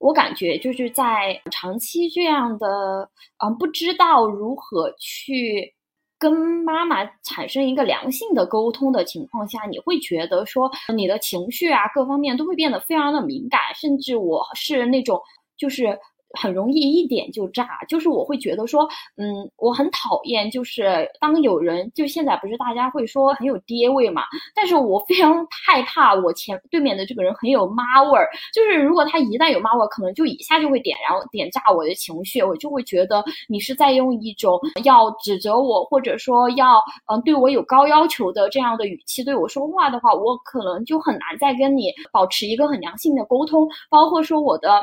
[0.00, 3.08] 我感觉就是在长期这样的，
[3.44, 5.72] 嗯，不知道如何去
[6.18, 15.20] 跟妈妈产生一个良性的沟通的情况下，你会觉得说你的情绪啊，各方面都会变得非常的敏感，甚至我是那种
[15.56, 15.96] 就是。
[16.36, 24.22] 很容易一点就炸，就是我会觉得说，嗯，我很讨厌，就是当有人就现在不是大家会说很有爹味嘛，
[24.54, 44.80] 但是我非常害怕我前对面的这个人很有妈味儿，就是如果他一旦有妈味儿，可能就一下就会点，然后点炸我的情绪，我就会觉得你是在用一种要指责我，或者说要嗯对我有高要求的这样的语气对我说话的话，我可能就很难再跟你保持一个很良性的沟通，包括说我的。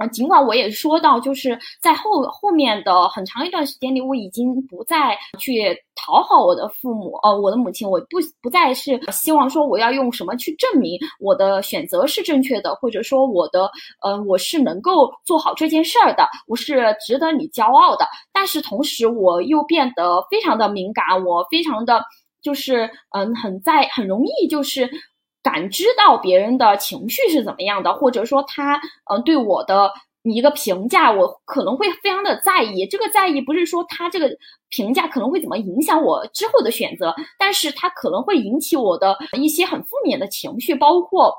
[0.00, 13.70] 啊，尽管我也说到，就是在后后面的很长一段时间里，我已经不再去讨好我的父母，呃，我的母亲，我不不再是希望说我要用什么去证明我的选择是正确的，或者说我的，
[14.02, 18.06] 呃，我是能够做好这件事儿的，我是值得你骄傲的。
[18.32, 22.02] 但是同时，我又变得非常的敏感，我非常的
[22.40, 24.90] 就是，嗯，很在很容易就是。
[25.42, 32.86] 感知到别人的情绪是怎么样的，或者说他嗯对我的一个评价，我可能会非常的在意。
[32.86, 34.30] 这个在意不是说他这个
[34.68, 41.34] 评价可能会怎么影响我之后的选择，但是他可能会引起我的一些很负面的情绪，包括。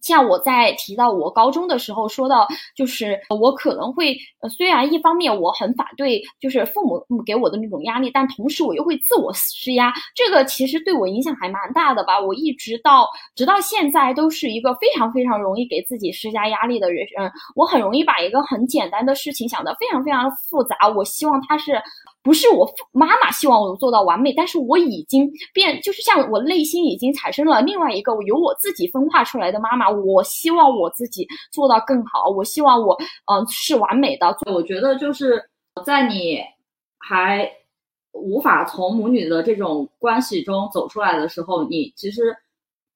[0.00, 4.16] 像我在提到我高中的时候说到，就是我可能会，
[4.56, 12.18] 虽然一方面我很反对，就是父母给我的那种压力，但同时我又会自我施压，这个其实对我影响还蛮大的吧。
[12.18, 21.80] 我一直到直到现在都是一个非常非常容易给自己施加压力的人，嗯，我很容易把一个很简单的事情想得非常非常复杂，我希望它是。
[22.22, 29.90] 不是我妈妈希望我做到完美，但是我已经变，就是像我内心已经产生了另外一个由我自己分化出来的妈妈。
[29.90, 34.36] 我希望我自己做到更好，我希望我嗯是完美的。
[34.52, 35.42] 我觉得就是
[35.84, 36.38] 在你
[36.98, 37.50] 还
[38.12, 42.36] 无法从母女的这种关系中走出来的时候，你其实，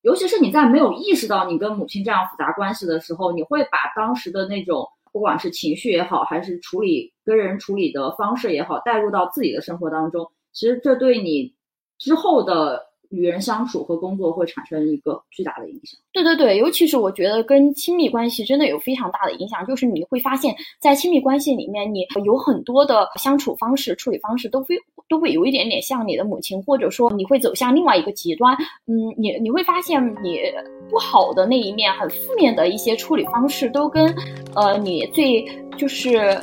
[0.03, 4.89] 尤其是你在没有意识到你跟母亲这样复杂关系的时候，你会把当时的那种。
[5.17, 11.55] 不管是情绪也好，还是处理跟人处理的方式也好，带入到自己的生活当中，其实这对你
[11.97, 15.99] 之后的与人相处和工作会产生一个巨大的影响。
[16.13, 24.77] 对对对，尤其是我觉得跟亲密关系真的有非常大的影响，就是你会发现在亲密关系里面，你有很多的相处方式、处理方式都非
[25.09, 28.57] 都会有一点点像你的母亲，或者说你会走向另外一个极端。
[28.87, 30.41] 嗯，你你会发现你
[30.89, 34.15] 不好的那一面，很负面的一些处理方式都跟。
[34.55, 35.45] 呃，你最
[35.77, 36.39] 就是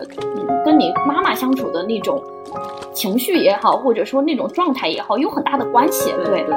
[0.64, 2.24] 跟你妈妈相处的那种
[2.94, 6.56] 情绪也好，或者说那种状态也好，有很大的关系，对对。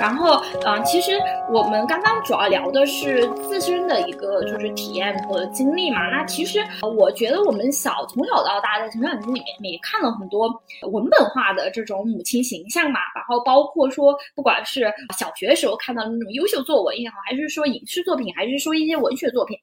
[0.00, 1.18] 然后，嗯，其实
[1.50, 6.08] 我们刚刚主要聊的是自身的一个就是体验和经历嘛。
[6.08, 6.60] 那其实
[6.96, 10.48] 我觉得我们小从小到大在成长经历里面也看了很多
[10.92, 13.00] 文本化的这种母亲形象嘛。
[13.14, 19.56] 然后包括说，不管是小学时候看到的那种优秀作文也好，还是说影视作品，还是说一些文学作品，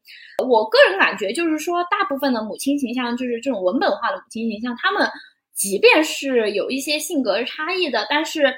[0.46, 5.10] 我个人感觉就是说，大部分的母亲形象就是这种文本化的母亲形象，他们
[5.56, 8.54] 即便是有一些性格差异的，但是。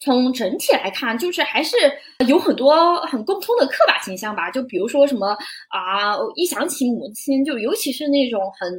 [0.00, 1.76] 从整体来看，就是还是
[2.26, 4.50] 有很多很共通的刻板形象吧。
[4.50, 5.28] 就比如说什么
[5.68, 8.70] 啊，一想起母亲，就尤其是那种很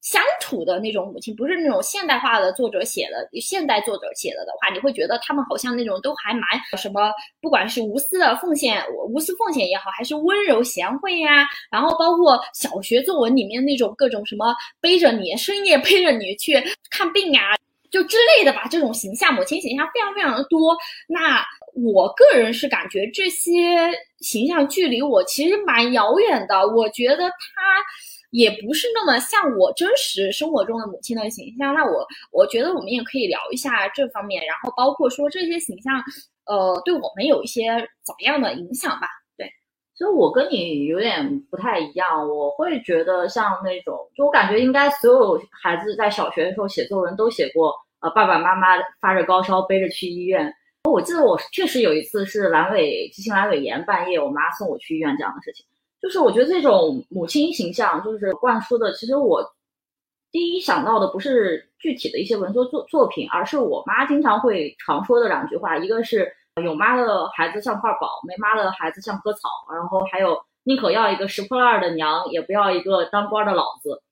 [0.00, 6.42] 乡土的那种母亲，不是那种现代化的作者写的，现代作者写的的话，你会觉得他们好像那种都还蛮
[6.78, 16.54] 什么，不管是无私的奉献，无私奉献也好，还是温柔贤惠呀，然后包括小学作文里面那种各种什么背着你深夜背着你去
[16.90, 17.54] 看病啊。
[17.90, 20.76] 就之类的吧，这种形象，母亲形象非常非常的多。
[21.08, 26.60] 那我个人是感觉这些形象距离我其实蛮遥远的。
[26.68, 27.82] 我觉得他
[28.30, 31.74] 也不是那么像我真实生活中的母亲的形象。
[31.74, 36.02] 那我我觉得我们也可以聊一下这方面，然后包括说这些形象，
[36.46, 37.66] 呃，对我们有一些
[38.04, 39.06] 怎么样的影响吧？
[39.36, 39.46] 对，
[39.94, 47.72] 其实我跟你有点不太一样，我会觉得像那种，就我感觉应该所有孩子在小学的时候写作文都写过。
[48.00, 48.68] 呃，爸爸妈妈
[49.00, 50.54] 发着高烧背着去医院。
[50.84, 55.64] 我记得我确实有一次是阑尾急性阑尾炎，半夜我妈送我去医院这样的事情。
[56.00, 59.44] 就是我觉得这种母亲形象就是灌输的，其实我
[60.32, 66.32] 第一想到的不是具体的一些文学作作品，而是我妈经常会常说的两句话，一个是
[66.64, 74.02] 有妈的孩子像块宝，没妈的孩子像棵草，然后还有宁可要一个拾破烂的娘，也不要一个当官的老子，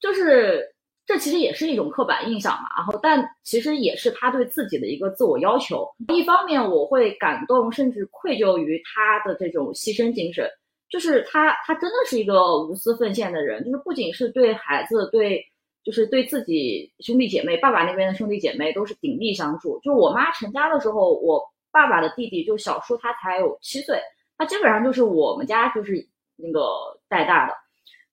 [0.00, 0.74] 就是
[1.08, 2.68] 这其实也是一种刻板印象嘛。
[2.76, 5.88] 然后，但其实也是他对自己的一个自我要求。
[6.12, 10.46] 一方面我会感动，甚至愧疚于他的这种牺牲精神。
[10.90, 13.64] 就是他，他真的是一个无私奉献的人。
[13.64, 15.42] 就是不仅是对孩子，对，
[15.82, 19.80] 就是对自己兄弟姐妹，爸爸那边的兄弟姐妹都是鼎力相助。
[19.80, 23.98] 就我妈成家的时候，我爸爸的弟弟就小叔，他才有七岁，
[24.36, 26.06] 他基本上就是我们家就是
[26.36, 26.60] 那个
[27.08, 27.54] 带大的。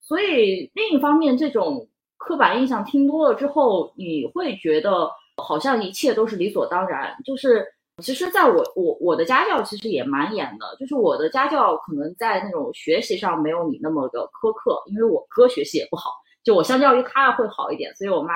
[0.02, 7.66] 所以另一方面，这种刻板印象听多了之后，你会觉得好像一切都是理所当然，就是。
[8.04, 16.12] 其实，在我我我的家教其实也蛮严的，就是我的家教可能在那种学习上没有你那么的苛刻，因为我哥学习也不好，
[16.44, 18.34] 就我相较于他会好一点，所以我妈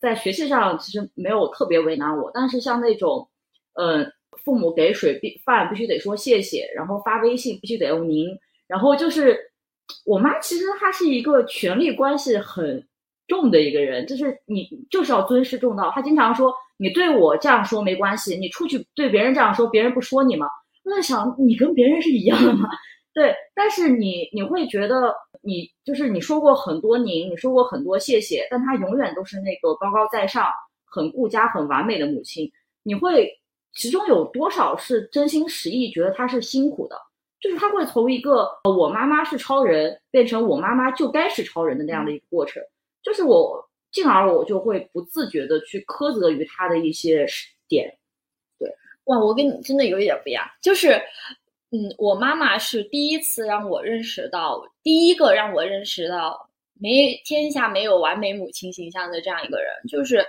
[0.00, 2.30] 在学习上其实没有特别为难我。
[2.32, 3.28] 但是像那种，
[3.74, 4.10] 嗯，
[4.42, 8.28] 父母给水必饭必须得说谢谢，然后发微信必须得用您，
[8.66, 9.38] 然后就是
[10.06, 12.82] 我妈其实她是一个权力关系很
[13.26, 16.52] 重的一个人，就是你就是要尊师重道，她经常说。
[16.76, 20.48] 你对我这样说没关系，你出去对别人这样说，别人不说你吗？
[20.82, 22.68] 我在想，你跟别人是一样的吗？
[23.14, 30.48] 对，但是你你会觉得你就是你说过很多您，你说过很多谢谢，但他永远都是那个高高在上、
[30.84, 32.50] 很顾家、很完美的母亲。
[32.82, 33.30] 你会
[33.72, 36.96] 其中有多少是真心实意觉得他是辛苦的？
[37.40, 42.60] 就是他会从一个我妈妈是超人变成我妈妈就该是超人的那样的一个过程，
[43.04, 43.62] 就是我。
[43.94, 47.24] 进而我就会不自觉的去苛责于他的一些
[47.68, 47.96] 点，
[48.58, 48.68] 对，
[49.04, 51.00] 哇，我跟你真的有一点不一样，就是，
[51.70, 56.50] 嗯，我妈妈是第一次让我认识到，第一个让我认识到，
[56.80, 60.26] 没天下没有完美母亲形象的这样一个人，就是。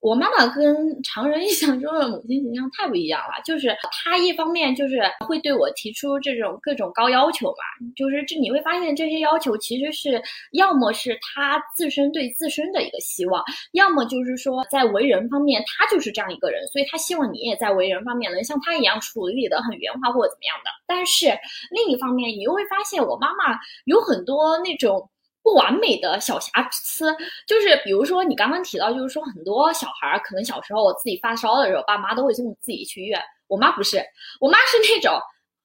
[0.00, 10.22] 我妈妈跟常人印象中的母亲形象太不一样了，就是她一方面就是会对我提出这种各种高要求嘛，就是这你会发现这些要求其实是
[10.52, 20.70] 要么是她自身对自身的一个希望，要么就是说在为人方面她就是这样一个人，所以她希望你也在为人方面能像她一样处理的很圆滑或者怎么样的。
[20.86, 21.26] 但是
[21.70, 25.10] 另一方面，你又会发现我妈妈有很多那种。
[25.42, 27.14] 不完美的小瑕疵，
[27.46, 33.20] 就是比如说你刚刚提到，就是说很多小孩儿可能小时候自己发烧的时候，爸妈都会送自己去医院。
[33.48, 34.00] 我妈不是，
[34.40, 35.18] 我妈是那种，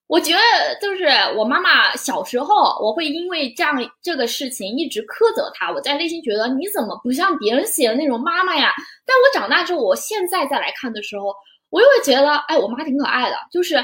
[0.07, 0.39] 我觉得
[0.82, 1.05] 就是
[1.38, 8.73] 我妈妈小时候，我会因为这样这个事情一直苛责她，我在内心觉得你怎么不像别人写的那种妈妈呀？
[9.05, 11.36] 但我长大之后，我现在再来看的时候，
[11.69, 13.36] 我又会觉得，哎，我妈挺可爱的。
[13.51, 13.76] 就是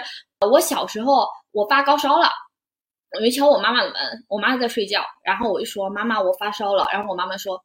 [0.50, 2.30] 我小时候我发高烧了。
[3.20, 3.98] 我就敲我妈妈的门，
[4.30, 7.62] 我妈在睡觉，然后我就说：“妈妈，我发烧了。”然后我妈妈说：“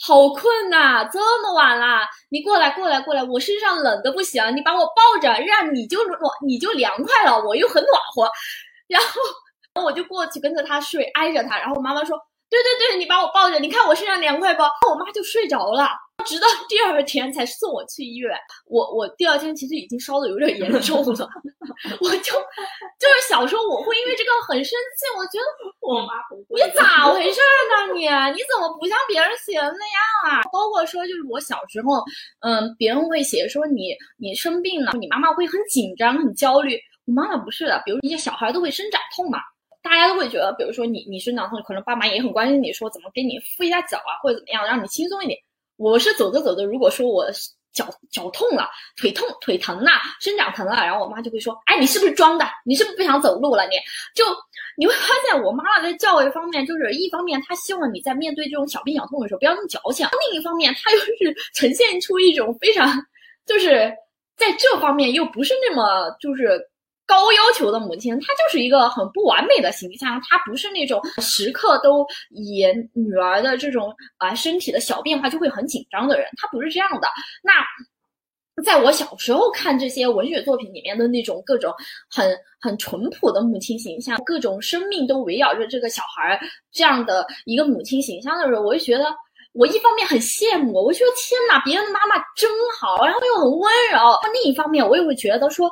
[0.00, 8.30] 好困呐，这么晚了，你过来，过来，过来，我身上冷的不行，你把我抱着，让你就暖，你就凉快了，我又很暖和。”
[8.88, 9.08] 然后
[9.84, 11.58] 我就过去跟着她睡，挨着她。
[11.58, 12.18] 然后我妈妈说
[12.50, 15.88] ：“对对对，你把我抱着，你看我身上凉快不？”我妈就睡着了。
[16.26, 18.30] 直到 第二天才送我去医院，
[18.66, 21.28] 我我第二天其实已经烧的有点严重了，
[21.98, 25.44] 我就就是小时候我会因为这个很生气，我觉得
[25.80, 27.40] 我妈不会，你咋回事
[27.72, 27.94] 呢？
[27.94, 28.00] 你
[28.36, 30.42] 你怎么不像别人写的那样啊？
[30.52, 32.04] 包括说就是我小时候，
[32.40, 39.38] 嗯，别人会写说你你生病了，你妈妈会很紧张很焦虑，我妈妈不是的，比如一些小孩都会生长痛嘛，
[39.82, 45.38] 大家都会觉得，比如说你你生长痛，可能爸妈也很关心你说怎么给你敷一下脚啊，或者怎么样让你轻松一点。
[45.76, 47.26] 我是走着走着，如果说我
[47.72, 52.44] 脚脚痛了，腿痛腿疼了，生长疼了，然后我妈就会说：“哎，你是不是装的？
[52.66, 53.64] 你是不是不想走路了？
[53.68, 53.76] 你
[54.14, 54.24] 就
[54.76, 62.92] 你会发现，我妈妈在教育方面，就是一方面她希望你在面对这种小病小痛的时候不要那么矫情，另一方面她又是 呈现出一种非常，
[63.46, 63.90] 就是
[64.36, 66.60] 在这方面又不是那么就是。”
[67.10, 70.20] 高要求的母亲，她就是一个很不完美的形象。
[70.28, 76.28] 她不是那种时刻都以女儿的这种啊身体的小变化就会很紧张的人。
[76.36, 77.08] 她不是这样的。
[77.42, 81.74] 那在我小时候看这些文学作品里面的那种各种
[82.08, 86.40] 很很淳朴的母亲形象，各种生命都围绕着这个小孩
[86.70, 89.06] 这样的一个母亲形象的时候，我就觉得。
[89.52, 92.48] 我一方面很羡慕，我觉得天哪，别人的妈妈真
[92.78, 93.98] 好，然后又很温柔。
[94.32, 95.68] 另一方面，我也会觉得说，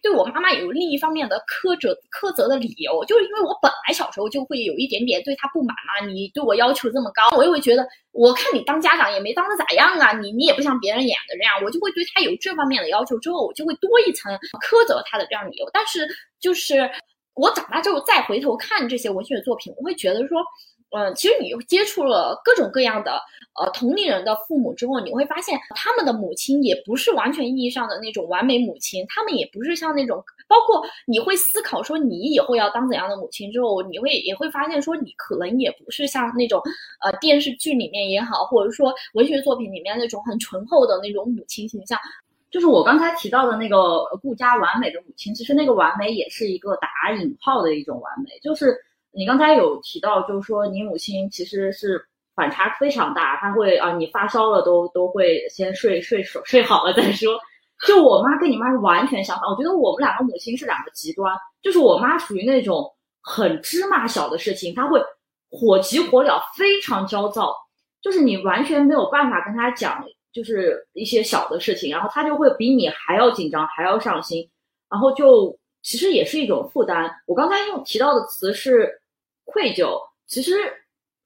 [0.00, 6.06] 对我妈妈有另一方面的苛责苛责的理由，就是因为我本来小时候就会有一点点对她不满嘛。
[6.06, 13.18] 你对我要求这么高，我也会觉得，我看你当家长也没当的咋样啊，你你也不像别人演的这样，我就会对她有这方面的要求。
[13.18, 14.32] 之后我就会多一层
[14.66, 15.68] 苛责她的这样理由。
[15.74, 16.08] 但是
[16.40, 16.90] 就是
[17.34, 20.38] 我长大之后再回头看这些文学作品，我会觉得说。
[20.92, 23.12] 嗯，其实你接触了各种各样的
[23.54, 36.60] 呃同龄人的父母之后，你会发现他们的母亲也不是完全意义上的那种完美母亲，他们也不是像那种，包括你会思考说你以后要当怎样的母亲之后，你会也会发现说你可能也不是像那种
[37.04, 41.96] 呃电视剧里面也好，或者说文学作品里面那种很醇厚的那种母亲形象。
[42.50, 48.76] 就是我刚才提到的那个顾家完美的母亲，其实那个完美也是一个打引号的一种完美，就是。
[49.12, 52.00] 你刚才有提到，就是说你母亲其实是
[52.34, 57.36] 反差非常大，她会啊，你发烧了都都会先睡睡睡睡好了再说。
[57.86, 61.36] 就我妈跟你妈是完全相反，我觉得我们两个母亲是两个极端。
[61.60, 62.88] 就是我妈属于那种
[63.20, 65.02] 很芝麻小的事情，她会
[65.50, 67.52] 火急火燎，非常焦躁，
[68.00, 74.48] 就是你完全没有办法跟她讲，就是一些小的事情，然后她就会比你还要紧张，还要上心，
[74.88, 77.10] 然后就其实也是一种负担。
[77.26, 78.99] 我刚才用提到的词是。
[79.50, 80.54] 愧疚，其实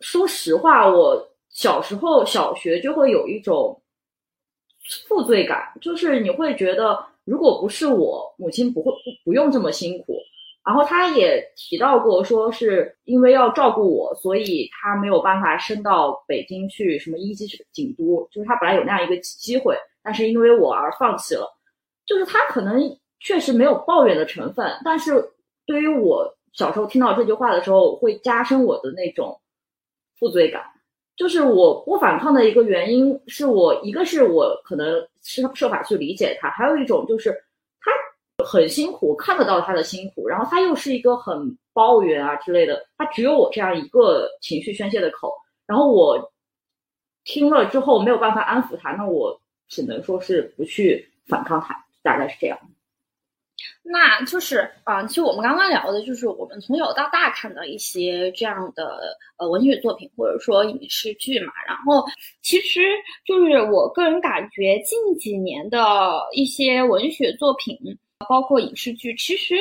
[0.01, 3.81] 说实话，我小时候小学就会有一种
[5.07, 10.19] 负罪感，就是你会觉得，如果不是我母亲，不会不不用这么辛苦。
[10.67, 21.47] 然后他也提到过，说是因为要照顾我，所以他没有办法升到北京去什么一级警督，就是他本来有那样一个机会，但是因为我而放弃了。
[22.07, 22.81] 就是他可能
[23.21, 25.13] 确实没有抱怨的成分，但是
[25.67, 26.35] 对于我。
[26.55, 29.41] 小时候听到这句话的时候，会加深我的那种
[30.19, 30.63] 负罪感。
[31.17, 37.31] 就是我不反抗的一个原因，是我一个是我可能设设法去理解他，还有一种就是
[37.81, 37.93] 他
[38.45, 45.33] 很辛苦，看得到他的辛苦，然后他又是一个很抱怨啊之类的，他只有我这样一个情绪宣泄的口，
[45.67, 46.33] 然后我
[47.23, 52.59] 听了之后没有办法安抚他，那我只能说是不去反抗他，大概是这样。
[53.85, 58.99] 那就是啊，其实我们刚刚聊的就是我们从小到大看的一些这样的
[59.37, 61.53] 呃文学作品或者说影视剧嘛。
[61.67, 62.05] 然后
[62.41, 62.81] 其实
[63.27, 67.79] 就是我个人感觉近几年的一些文学作品，
[68.29, 69.57] 包括影视剧，其实。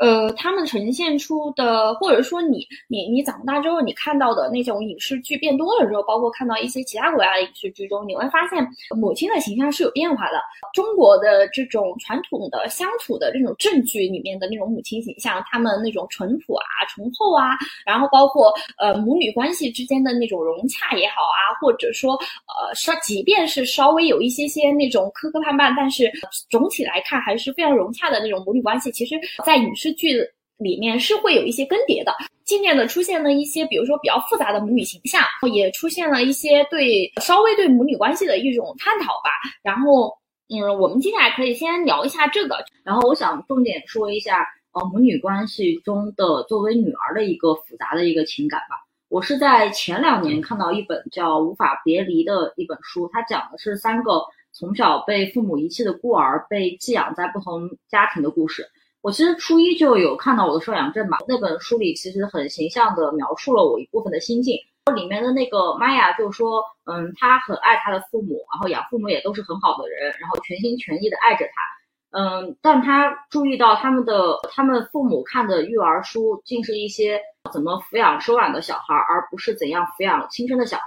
[0.00, 8.66] 呃，他们呈现出的，或者说你你你长大之后你看到的那种影视剧变多了之后，包括看到一些其他国家的影视剧中，你会发现
[8.96, 10.40] 母亲的形象是有变化的。
[10.72, 17.50] 中国的这种传统的乡土的这种正剧里面的那种母亲形象，他们那种淳朴啊、醇厚啊，
[17.84, 26.10] 然后包括呃母女关系之间的那种融洽也好啊，或者说呃稍即便是稍微有一些些那种磕磕绊绊，但是
[26.50, 29.70] 总体来看还是非常融洽的那种母女关系，其实在影。
[29.81, 30.22] 视剧
[30.58, 32.14] 里面是会有一些更迭的，
[32.44, 35.22] 渐渐的出现了一些，比如说比较复杂的母女形象，
[35.52, 39.30] 也出现了一些对稍微对母女关系的一种探讨吧。
[39.62, 40.12] 然后，
[40.48, 42.64] 嗯，我们接下来可以先聊一下这个。
[42.84, 48.76] 然后，我想重点说一下，呃，母女关系中的作为女儿的一个复杂的一个情感吧。
[49.08, 54.22] 我是在前两年看到一本叫《无法别离》的一本书，它讲的是三个
[54.52, 58.64] 从小被父母遗弃的孤儿被寄养在不同家庭的故事。
[59.02, 64.56] 我其实初一就有看到我的收养证嘛，那本书里其实很形象的描述了我一部分的心境。
[64.94, 77.20] 里面的那个玛雅就说，嗯，她很爱她的父母，然后养父母也都是很好的人，然后全心全意的爱着他，嗯，但她注意到他们的他们父母看的育儿书，竟是一些
[77.52, 80.84] 怎么抚养收养的小孩，而不是怎样抚养亲生的小孩。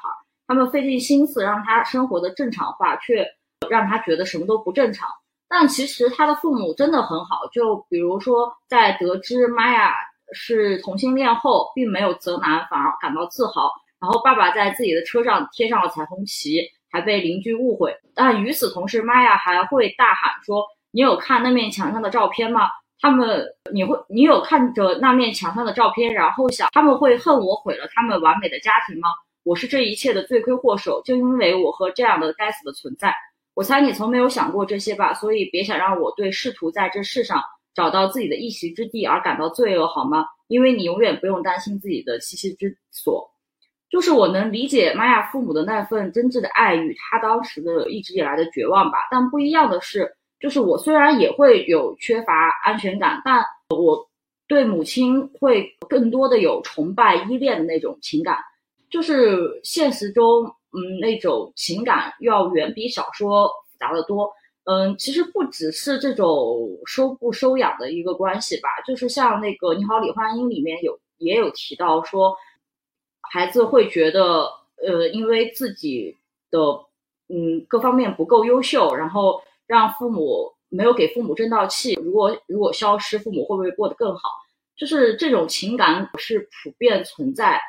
[0.47, 3.26] 他们费尽心思让他生活的正常化，却
[3.70, 5.09] 让他觉得什么都不正常。
[5.48, 9.93] 但其实他的父母真的很好，就比如说在得知玛雅
[10.34, 13.72] 是同性恋后，并没有责难，反而感到自豪。
[14.02, 17.96] 然后爸爸在自己的车上贴上了彩虹旗，还被邻居误会。
[18.14, 22.68] 但与此同时，玛雅还会大喊说：“你有看那面墙上的照片吗？
[23.00, 29.10] 他们，你会，你有看着那面墙上的照片，然后想他们会恨我毁了他们完美的家庭吗？
[29.43, 33.16] 我是这一切的罪魁祸首，就因为我和这样的该死的存在。”
[33.56, 37.41] 我猜你从没有想过这些吧，所以别想让我对试图在这世上
[37.74, 40.26] 找到自己的一席之地而感到罪恶，好吗？
[40.49, 43.32] 因为你永远不用担心自己的栖息之所。
[43.89, 48.97] 就是我能理解玛雅父母的那份真挚的爱与他当时的一直以来的绝望吧。
[49.10, 54.06] 但不一样的是，就是我虽然也会有缺乏安全感，但我
[54.49, 58.38] 对母亲会更多的有崇拜、依恋的那种情感。
[58.89, 60.53] 就是现实中。
[60.76, 64.32] 嗯，那种情感要远比小说复杂的多。
[64.66, 72.36] 嗯，其实不只是这种收不收养的一个关系吧，就是像那个《你好，李焕英》里面有也有提到说，
[73.22, 74.50] 孩子会觉得，
[74.84, 76.18] 呃，因为自己
[76.50, 76.60] 的
[77.30, 84.30] 嗯各方面不够优秀，然后让父母没有给父母争到气，如果如果消失，父母会不会过得更好？
[84.76, 87.62] 就是这种情感是普遍存在。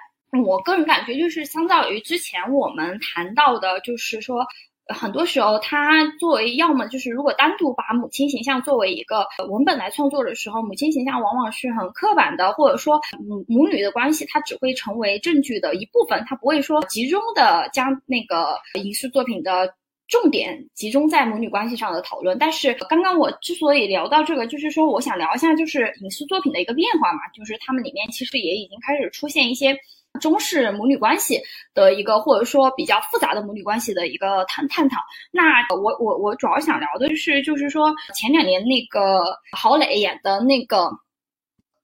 [0.42, 4.46] 我个人感觉就是相较于之前我们谈到的，就是说。
[4.94, 19.74] 很多时候，他作为要么就是如果单独把母亲形象作为一个文本来创作的时候，母亲形象往往是很刻板的，或者说母母女的关系，它只会成为证据的一部分，它不会说集中的将那个影视作品的
[20.06, 22.38] 重点集中在母女关系上的讨论。
[22.38, 29.76] 但是刚刚我之所以聊到这个，就是说我想聊一下就是影视作品的一个变化嘛，就是他们里面其实也已经开始出现一些。
[30.18, 31.40] 中式母女关系
[31.74, 35.00] 的一个，或者说比较复杂的母女关系的一个探探讨。
[35.32, 40.76] 那我我我主要想聊的就是，就是说前两年那个郝蕾演的那个《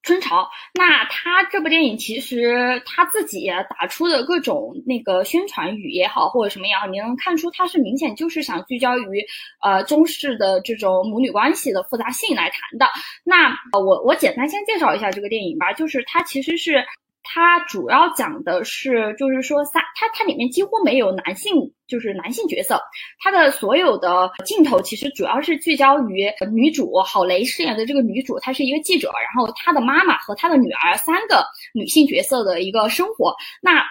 [0.03, 0.43] 春潮》，
[0.75, 9.25] 那他这部电影其实他自己打出的各种那个宣传语也好，或者什么也好，你能看出他是明显就是想聚焦于
[9.63, 12.87] 呃中式的这种母女关系的复杂性来谈的。
[13.23, 16.85] 那我我简单先介绍一下这个电影吧，就是它其实是。
[17.23, 21.53] 它主要讲的是，就是说三，它它里面几乎没有男性，
[21.87, 22.81] 就是男性角色，
[23.21, 33.35] 它的所有的镜头其实主要是聚焦于女主郝蕾饰演的这个女主，她是一个记者，然后她的妈妈和她的女儿三个女性角色的一个生活。
[33.61, 33.83] 那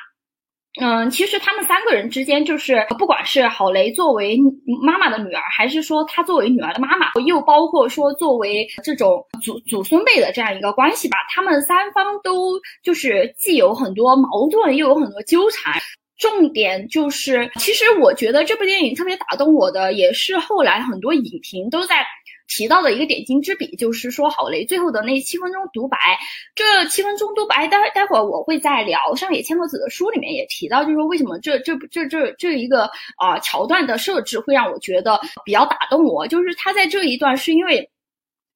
[0.80, 4.38] 嗯，其实他们三个人之间，就是不管是郝蕾作为
[4.82, 15.74] 妈妈的女儿，还是说她作为女儿的妈妈，又包括说作为这种祖祖孙辈的这样一个关系吧，他们三方都就是既有很多矛盾，又有很多纠缠。
[16.17, 22.05] 重点就是，其实我觉得这部电影特别打动我的，也是后来很多影评都在。
[22.54, 25.97] 提到的一个点睛之笔，就是说郝雷最后的那七分钟独白。
[26.54, 37.89] 这七分钟独白，待待会儿我会在聊上野千鹤子的书里面也提到，就是说为什么这这这这这一个啊桥段的设置会让我觉得比较打动我，就是他在这一段是因为，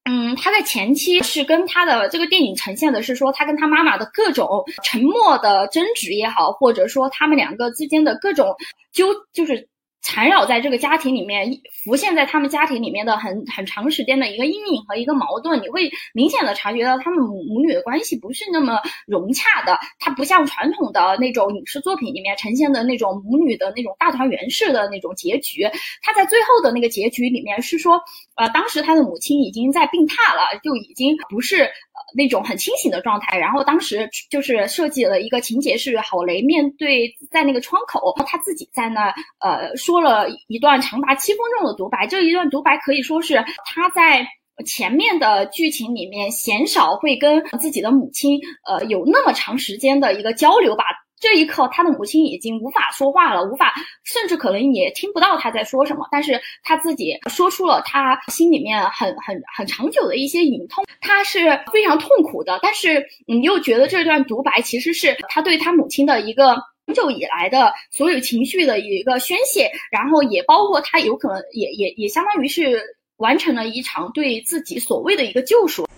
[0.04, 8.54] 嗯，他在前期是跟他的这个电影呈现的是说他跟他妈妈的各种沉默的争执也好，或者说他们两个之间的各种
[8.92, 9.66] 纠就是。
[10.06, 19.76] 缠绕在这个家庭里面，浮现在他们家庭里面的很很长时间的一个阴影和一个矛盾，你会明显的察觉到他们母母女的关系不是那么融洽的。
[19.98, 25.68] 它不像传统的那种影视作品里面呈现的那种母女的那种大团圆式的那种结局。
[26.02, 28.00] 它在最后的那个结局里面是说，
[28.36, 31.70] 呃，当时他的母亲已经在病榻了，就已经不是呃。
[32.16, 42.06] 那种很清醒的状态，然后当时就是设计了一个情节，是郝雷面对在那个窗口，他自己在那呃说了一段长达七分钟的独白。
[42.06, 44.26] 这一段独白可以说是他在
[44.64, 50.84] 前面的剧情里面鲜少会跟自己的母亲呃有那么长时间的一个交流吧。
[51.18, 56.06] 这一刻，他的母亲已经无法说话了，无法，甚至可能也听不到他在说什么。
[56.12, 62.58] 但是他自己说出了他心里面很很很长久的一些隐痛，他是非常痛苦的。
[62.62, 66.54] 但是你又觉得这段独白其实是他对他母亲的一个
[66.86, 72.78] 很久以来的所有情绪的一个宣泄，然后也包括他有可能也也也相当于是
[73.16, 75.88] 完成了一场对自己所谓的一个救赎。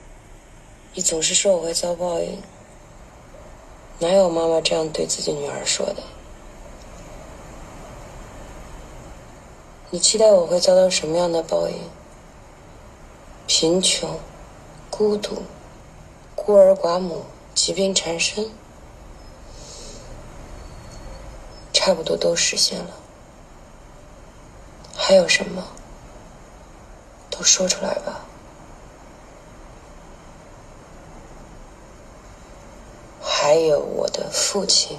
[0.94, 2.28] 你总是说我会遭报应。
[4.01, 6.03] 哪有妈妈这样对自己女儿说的？
[9.90, 11.74] 你期待我会遭到什么样的报应？
[13.46, 14.20] 贫穷、
[14.90, 15.42] 孤独、
[16.36, 17.24] 孤儿寡母、
[17.55, 18.51] 疾病缠身，
[21.72, 22.90] 差不多都实现了。
[24.94, 25.64] 还有什么？
[27.30, 28.28] 都说出来吧。
[33.31, 34.99] 还有我的父亲，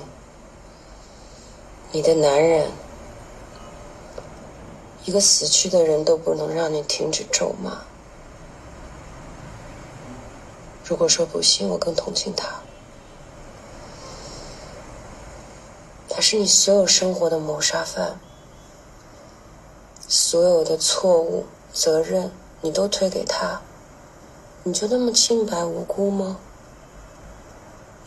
[1.92, 2.72] 你的男人，
[5.04, 7.82] 一个死去的人都不能让你停止咒骂。
[10.86, 12.48] 如果说不信，我更同情他。
[16.08, 18.20] 他是你所有生活的谋杀犯，
[20.08, 23.62] 所有的错误责任你都推给他，
[24.64, 26.38] 你就那么清白无辜吗？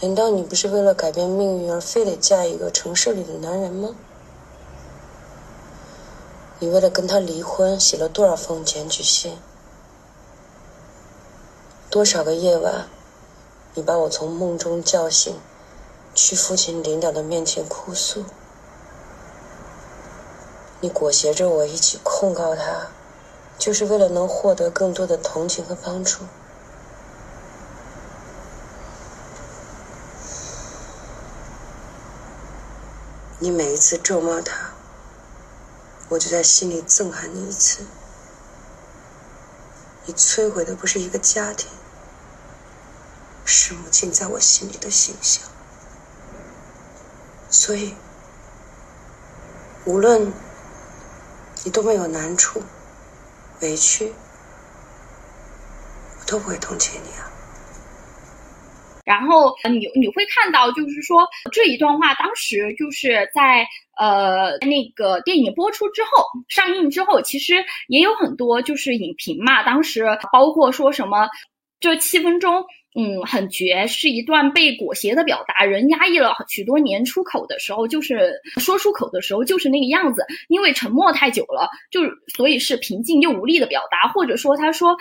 [0.03, 3.95] 难道你不是为了改变命运而非得嫁一个城市里的男人吗？
[6.59, 9.39] 你为了跟他离婚写了多少封检举信？
[11.89, 12.89] 多少个夜晚，
[13.75, 15.37] 你把我从梦中叫醒，
[16.17, 18.25] 去父亲领导的面前哭诉？
[20.81, 22.89] 你裹挟着我一起控告他，
[23.57, 26.25] 就是为了能获得更多的同情和帮助。
[33.43, 34.71] 你每一次咒骂他，
[36.09, 37.85] 我就在心里憎恨你一次。
[40.07, 41.69] 你摧毁的不是一个家庭，
[43.45, 45.43] 是母亲在我心里的形象。
[47.51, 47.97] 所以，
[49.87, 50.33] 无论
[51.65, 52.63] 你多么有难处、
[53.59, 54.15] 委屈，
[56.21, 57.32] 我都不会同情你啊。
[59.05, 63.67] 然后你你会看到，就是说这一段话，当时就是在
[63.99, 71.29] 呃那个电影播出之后，上映之后，其实也有很多就是影评嘛，当时包括说什么
[71.81, 72.65] 这七分钟。
[72.95, 75.65] 嗯，很绝，是一段被裹挟的表达。
[75.65, 80.23] 人压抑了许多年，出口的时候就是说出口的时候就是那个样子。
[80.49, 82.03] 因为沉默太久了，就
[82.37, 84.09] 所以是平静又无力的表达。
[84.09, 84.95] 或者说，他说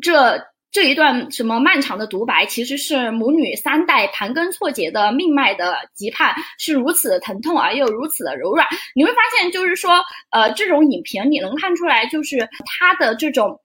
[0.00, 0.42] 这
[0.72, 8.66] 这一段什么漫长的独白，其实是母女三代盘根错节的命脉的羁绊，是如此的疼痛而又如此的柔软。
[8.94, 13.60] 你会发现，就是说，呃，这种影评你能看出来，就是他的这种。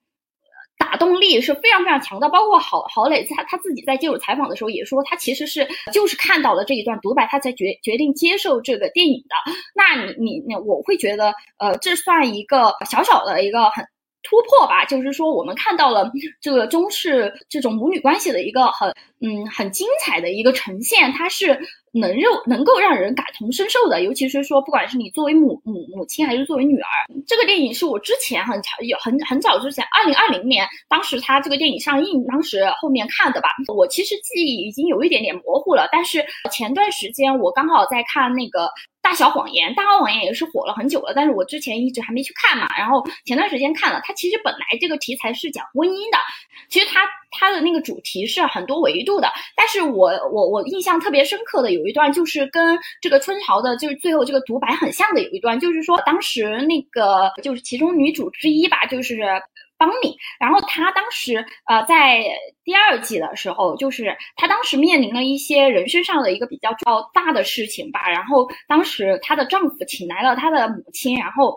[0.80, 9.52] 打动力是非常非常强的，包括郝郝蕾他他自己在接受采访的时候也说，他其实是就是看到了这一段独白，他才决决定接受这个电影的。
[9.74, 13.84] 那你你你，我会觉得，呃，这算一个小小的一个很。
[14.30, 16.12] 突破吧，就是说我们看到了
[16.42, 18.90] 这个中式这种母女关系的一个很
[19.22, 21.58] 嗯很精彩的一个呈现，它是
[22.00, 26.88] 能肉能够让人感同身受的，尤其是说不管是你作为母母母亲还是作为女儿，
[27.28, 38.70] 这个电影是我之前很长有很很早之前，二零二零年当时他这个电影上映，当时后面看的吧，我其实记忆已经有一点点模糊了，但是前段时间我刚好在看那个。
[39.00, 42.68] 大小谎言，大小谎言也是火了很久了，但是我之前一直还没去看嘛。
[42.78, 46.18] 然后前段时间看了，它其实本来这个题材是讲婚姻的，
[46.68, 49.28] 其实它它的那个主题是很多维度的。
[49.56, 59.24] 但是我我我印象特别深刻的有一段，就是跟这个春潮的，就是最后这个独白很像的有一段，就是说当时那个就是其中女主之一吧，就是。
[59.80, 62.26] 帮你，然后她当时呃在
[62.64, 71.56] 第二季的时候，就是她当时面临了一些人身上的一个比较较大的事情吧，然后当时她的丈夫请来了她的母亲，然后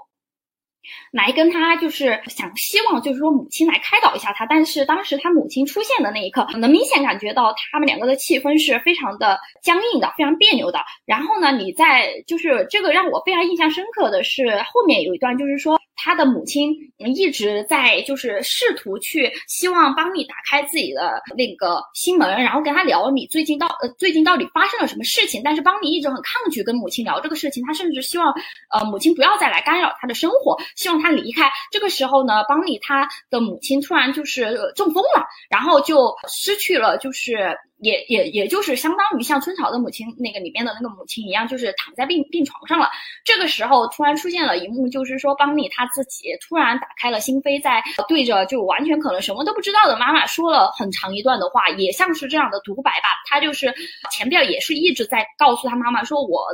[1.13, 10.79] 来跟他就是想希望就是说母亲来开导一下他，但是当时他母亲出现的那一刻，能明显感觉到他们两个的气氛是非常的僵硬的，非常别扭的。
[11.07, 15.80] 然后呢，你在就是这个让我非常印象深刻的是后面有一段，就是说。
[16.03, 16.73] 他的母亲
[17.15, 25.43] 一直在就是试图去希望帮你打开自己的那个心门，然后跟他聊你最近到呃最近到底发生了什么事情。
[25.45, 28.33] 但是邦尼一直很抗拒跟母亲聊这个事情，他甚至希望
[28.71, 31.51] 呃母亲不要再来干扰他的生活，希望他离开。
[31.71, 37.57] 这个时候呢，邦尼他的母亲突然就是中风了，然后就失去了就是。
[37.81, 42.89] 也也也就是相当于像春潮的母亲那个里面的那个母亲一样，就是躺在病病床上了。
[43.25, 53.09] 这个时候突然出现了一幕，就是说邦尼他自己突然打开了心扉，在对着就完全可能什么都不知道的妈妈说了很长一段的话，也像是这样的独白吧。
[53.29, 53.75] 他就是
[54.11, 56.47] 前边也是一直在告诉他妈妈说：“我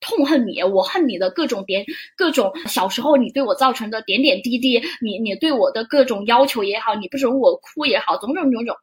[0.00, 1.84] 痛恨你，我恨你的各种点，
[2.16, 8.74] 各种小时候你对我造成的点点滴滴，你你对我的各种要求也好，你不准我哭也好，种种种种。”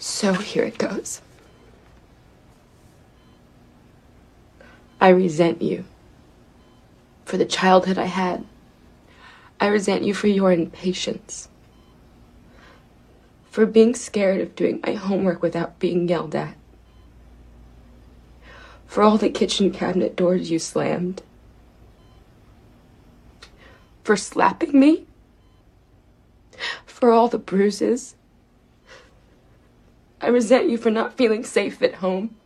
[0.00, 1.20] So here it goes.
[4.98, 5.84] I resent you
[7.26, 8.46] for the childhood I had.
[9.60, 11.50] I resent you for your impatience,
[13.50, 16.56] for being scared of doing my homework without being yelled at,
[18.86, 21.22] for all the kitchen cabinet doors you slammed,
[24.02, 25.04] for slapping me,
[26.86, 28.14] for all the bruises
[30.20, 32.36] I resent you for not feeling safe at home.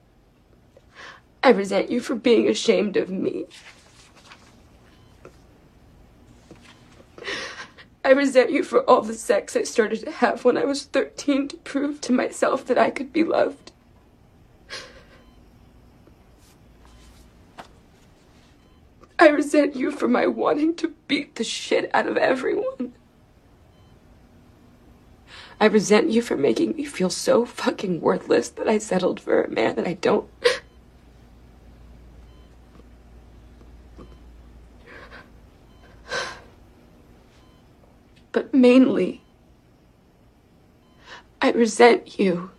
[1.43, 3.47] I resent you for being ashamed of me.
[8.05, 11.49] I resent you for all the sex I started to have when I was 13
[11.49, 13.73] to prove to myself that I could be loved.
[19.19, 22.93] I resent you for my wanting to beat the shit out of everyone.
[25.60, 29.50] I resent you for making me feel so fucking worthless that I settled for a
[29.50, 30.28] man that I don't.
[38.32, 39.22] But mainly,
[41.42, 42.52] I resent you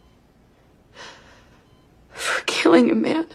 [2.11, 3.29] for killing a man.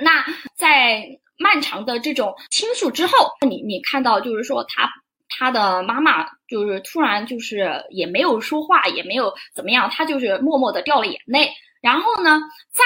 [0.00, 0.24] 那
[0.56, 3.12] 在漫长的这种倾诉之后，
[3.46, 4.88] 你你看到就是说他
[5.35, 11.49] 他的妈妈就是突然就是也没有说话，也没有怎么样，他就是默默的掉了眼泪。
[11.81, 12.39] 然后呢，
[12.71, 12.83] 再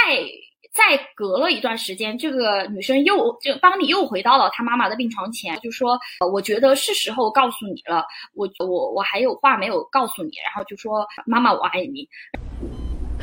[0.74, 6.00] 再隔了一段时间，这个女生又就邦尼又回到了他妈妈的病床前，就说
[6.32, 12.08] ：“我觉得是时候告诉你了，我我我还有话没有告诉你。”然后就说：“妈妈，我爱你。”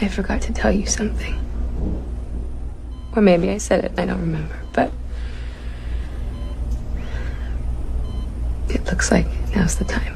[0.00, 1.34] I forgot to tell you something.
[3.14, 4.90] Or maybe I said it, I don't remember, but
[8.68, 10.14] it looks like now's the time.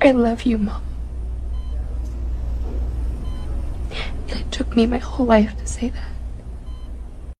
[0.00, 0.82] I love you, Mom.
[3.90, 6.12] And it took me my whole life to say that.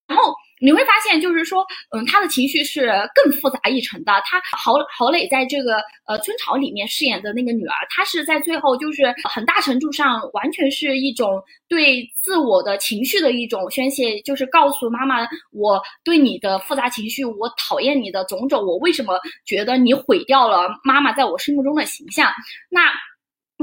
[0.09, 4.13] 然后你会发现，就是说，嗯，他的情绪是更复杂一层的。
[4.25, 5.77] 他郝郝蕾在这个
[6.07, 22.33] 呃村朝里面饰演的那个女儿，她是在最后就是很大程度上完全是一种对自我的情绪的一种宣泄，就是告诉妈妈，我对你的复杂情绪，我讨厌你的种种，我为什么觉得你毁掉了妈妈在我心目中的形象？
[22.71, 22.93] 那。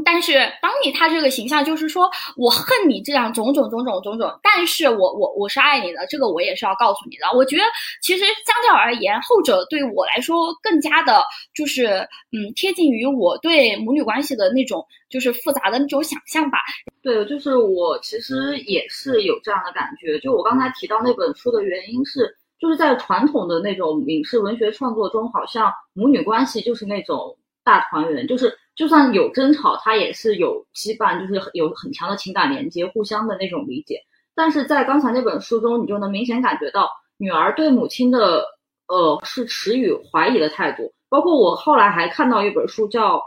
[0.04, 7.28] 但是，当你他这个形象就是说我恨你这样种种种种种种，但是我我我是爱你的，这个我也是要告诉你的。
[7.38, 7.64] 我觉得
[8.02, 11.22] 其实相较而言，后者对我来说更加的，
[11.54, 11.86] 就是
[12.32, 16.58] 嗯贴近于我对母女关系的那种就是复杂的那种想象吧。
[17.04, 20.18] 对，就是我其实也是有这样的感觉。
[20.20, 28.58] 就我刚才提到那本书的原因是，就是在传统的那种影视文学创作中，好像母女关系就是那种大团圆，就是。
[28.76, 34.00] 就算有争吵，他也是有羁绊，就是有很强的情感连接，互相的那种理解。
[34.34, 38.44] 但是在刚才那本书中，你就能明显感觉到女儿对母亲的，
[38.88, 40.92] 呃，是持予怀疑的态度。
[41.08, 43.18] 包括我后来还看到一本书叫《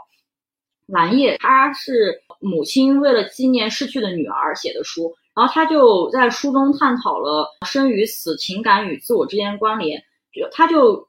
[0.85, 10.03] 蓝叶》，它是母亲为了纪念逝去的女儿写的书，然后他就在书中探讨了生与死、情感与自我之间关联。
[10.33, 11.07] 就他就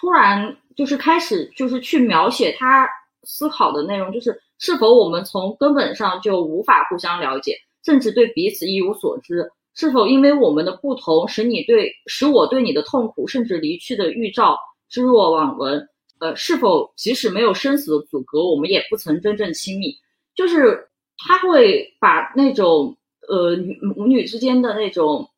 [0.00, 2.88] 突然就是开始就是去描写他。
[3.26, 9.50] 思考的内容就是：是否我们从根本上就无法互相了解，甚至对彼此一无所知？
[9.74, 14.58] 是否因为我们的不同，使你对使我对你的痛苦，甚至离去的预兆
[14.90, 15.88] 置若罔闻？
[16.18, 19.96] 呃，是否即使没有生死的阻隔，我们也不曾真正亲密？
[20.34, 22.94] 就是他会把那种
[23.26, 25.30] 呃母女之间的那种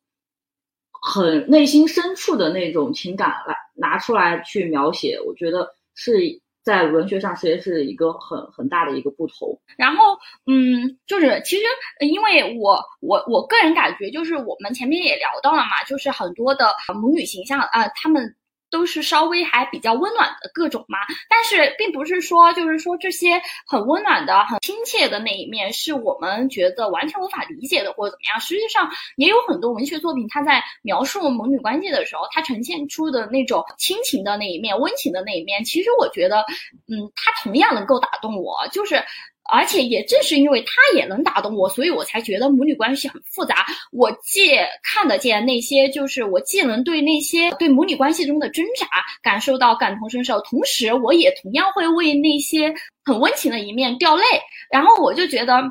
[1.07, 6.41] 很内心深处的那种情感来拿出来去描写，我觉得是。
[6.67, 9.57] 在文学上，其实是一个很很大的一个不同。
[9.77, 11.63] 然后，嗯，就是其实，
[12.01, 18.35] 因为我我我个人感觉，就是我们前面也聊到了嘛，就是很多的母女形象，啊，他们。
[18.69, 20.97] 都是稍微还比较温暖的各种嘛，
[21.29, 28.39] 但是并不是说就是说这些很温暖的、很亲切的那一面是我们觉得完全无法理解的或者怎么样。
[28.39, 36.45] 实际上也有很多文学作品，它在描述母女关系的时候，它呈现出的那种亲情的那一面、温情的那一面，其实我觉得，
[36.87, 39.03] 嗯，它同样能够打动我，就是。
[39.49, 43.65] 而且也正是因为他也能打动我，所以我才觉得母女关系很复杂。
[43.91, 44.51] 我既
[44.83, 48.87] 看得见那些，就是我既能对那些对母女关系中的挣扎
[49.21, 52.73] 感受到感同身受，同时我也同样会为那些
[53.05, 54.23] 很温情的一面掉泪。
[54.71, 55.61] 然后我就觉得，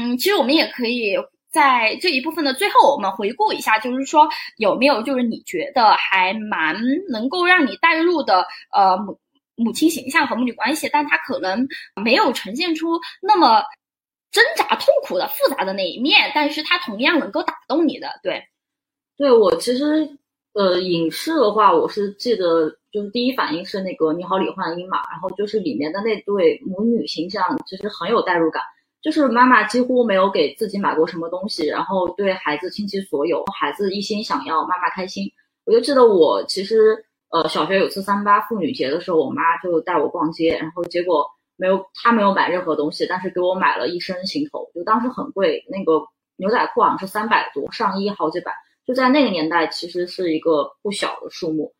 [0.00, 1.14] 嗯，其实我们也可以
[1.52, 6.76] 在这一部分的最后，我们回顾一下，就是说有没有就是你觉得还蛮
[7.08, 8.44] 能够让你带入的，
[8.74, 9.18] 呃母。
[9.58, 11.66] 母亲形象和母女关系，但她可能
[12.02, 13.60] 没有呈现出那么
[14.30, 18.08] 挣扎、痛苦的复杂的那一面，但是她同样能够打动你的。
[18.22, 18.40] 对，
[19.16, 20.08] 对我其实
[20.54, 28.62] 呃，影视的话，我是记得就是第一反应是那个《你好，李焕英》嘛，然后就是里面的那对母女形象其实很有代入感，
[29.02, 35.28] 就是妈妈几乎没有给自己买过什么东西，然后对孩子倾其所有，孩子一心想要妈妈开心。
[35.64, 37.04] 我就记得我其实。
[37.30, 41.26] 呃，小学有次三八妇女节的时候，我妈就带我逛街，然后结果
[41.56, 46.02] 没有，她没有买任何东西，但是给我买了一身行头，就当时很贵，那个
[46.36, 48.50] 牛仔裤好像是三百多，上衣好几百，
[48.86, 51.70] 就在那个年代其实是一个不小的数目，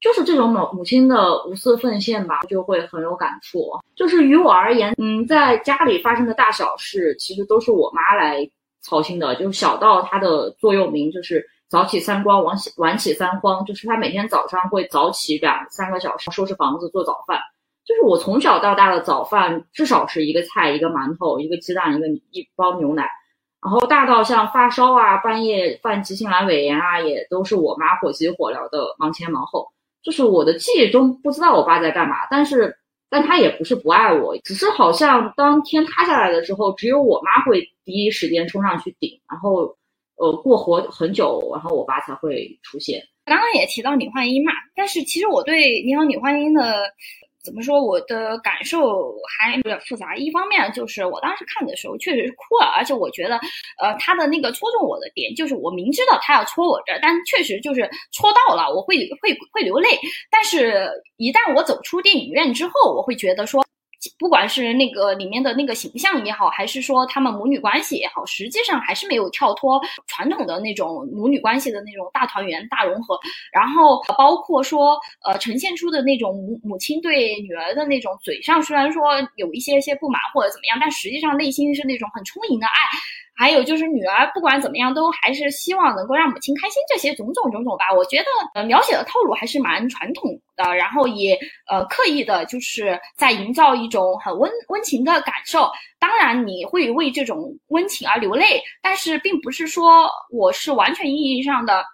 [0.00, 3.72] 就是这种母母亲的无私奉献吧，就会很有感触。
[3.94, 8.48] 就是于我而言，嗯，在家里发生的大小事，其实都是我妈来
[8.80, 11.46] 操心的，就小到她的座右铭就是。
[11.74, 17.40] 早起三光，晚起晚起三慌，就是他每天早上会早起两三个小时收拾房子做早饭。
[17.84, 23.08] 就是我从小到大的早饭至少是一个菜一个馒头一个鸡蛋一个一包牛奶，
[23.60, 29.66] 然后大到像发烧啊半夜犯急性阑尾炎啊，也都是我妈火急火燎的忙前忙后。
[30.00, 32.78] 就是我的记忆中不知道我爸在干嘛，但是
[33.10, 39.76] 但他也不是不爱我，只是好像当天塌下来的时候，只有我妈会第一时间冲上去顶，然后。
[40.16, 43.02] 呃，过活很久，然后我爸才会出现。
[43.24, 46.84] 刚刚也提到李焕英嘛，但是其实我对你好李焕英的
[47.42, 47.82] 怎么说？
[47.82, 50.14] 我的感受还有点复杂。
[50.14, 53.36] 一方面就是我当时看的时候确实是哭了，而且我觉得，
[53.82, 59.88] 呃，他的那个戳中我的点就是我明知道他要戳我这儿，但确实就是戳到了，我会会会流泪。
[60.30, 63.63] 但是，一旦我走出电影院之后，我会觉得说。
[64.18, 73.18] 不管是那个里面的那个形象也好，还是说他们母女关系也好，实际上还是没有跳脱传统的那种母女关系的那种大团圆、大融合。
[73.52, 82.72] 然后包括说，呃，呈现出的那种母母亲对女儿的那种嘴上虽然说有一些些不满或者怎么样，但实际上内心是那种很充盈的爱。
[83.36, 91.38] 还有就是女儿不管怎么样都还是希望能够让母亲开心，这些种种种种吧，我觉得呃描写的套路还是蛮传统的，然后也
[91.70, 95.70] 呃刻意的就是在营造一种很温温情的感受。
[95.98, 101.84] 当然你会为这种温情而流泪，但是并不是说我是完全意义上的。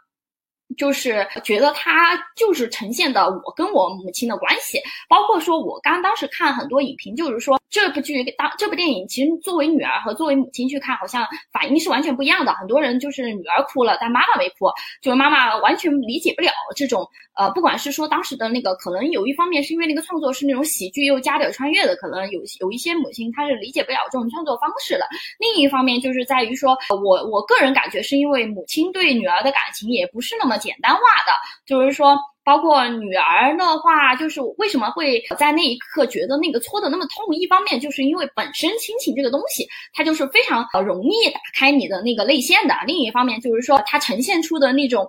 [0.78, 12.52] 就是觉得他就是呈现的我跟我母亲的关系，包括说我刚当时看很多影评，就是说这部剧当这部电影其实作为女儿和作为母亲去看，好像反应是完全不一样的。
[12.52, 14.66] 很多人就是女儿哭了，但妈妈没哭，
[15.02, 25.06] 就是妈妈完全理解不了这种呃，不管是说当时的那个，可能有一方面是因为那个创作是那种喜剧又加点穿越的，可能有有一些母亲她是理解不了这种创作方式的。
[25.38, 30.60] 另一方面就是在于说我我个人感觉是因为母亲对女儿的感情也不是那么。
[30.60, 31.32] 简单化的，
[31.64, 32.14] 就是说，
[32.44, 37.34] 包括女儿的话，就是为什么会在那一刻觉得那个戳的那么痛？
[37.34, 45.08] 一方面就是因为本身亲情这个东西，它就是非常容易打开你的那个泪腺的；另一方面就是说，它呈现出的那种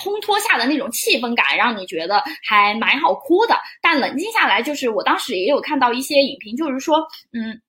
[0.00, 3.54] 烘托下的那种气氛感，让你觉得还蛮好哭的。
[3.82, 6.96] 但冷静下来，就是我当时也有看到一些影评，就是说，
[7.32, 7.60] 嗯。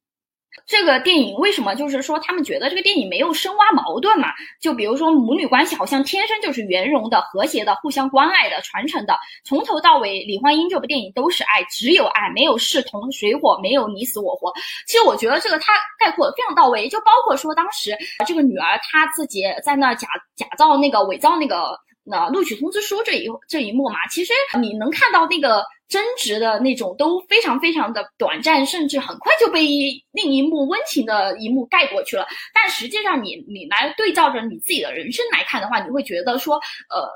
[0.66, 4.30] 这个电影为什么就是说他们觉得这个电影没有深挖矛盾嘛？
[4.60, 14.52] 就比如说母女关系好像天生就是圆融的、和谐的、互相关爱的、传承的，从头到尾李焕英这部电影都是爱，只有爱，没有势同水火，没有你死我活。
[14.86, 17.96] 其实我觉得这个他概括非常到位，就包括说当时
[18.28, 25.64] 这个女儿她自己在那假假造那个伪造那个那录取通知书这一这一幕嘛，其实你能看到那个。
[25.90, 32.28] 争执的那种都非常非常的短暂，甚至很快就被一另一幕温情的一幕盖过去了。
[32.54, 36.58] 但实际上，你你来对照着你自己的人生来看的话，你会觉得说，
[36.92, 37.10] 呃，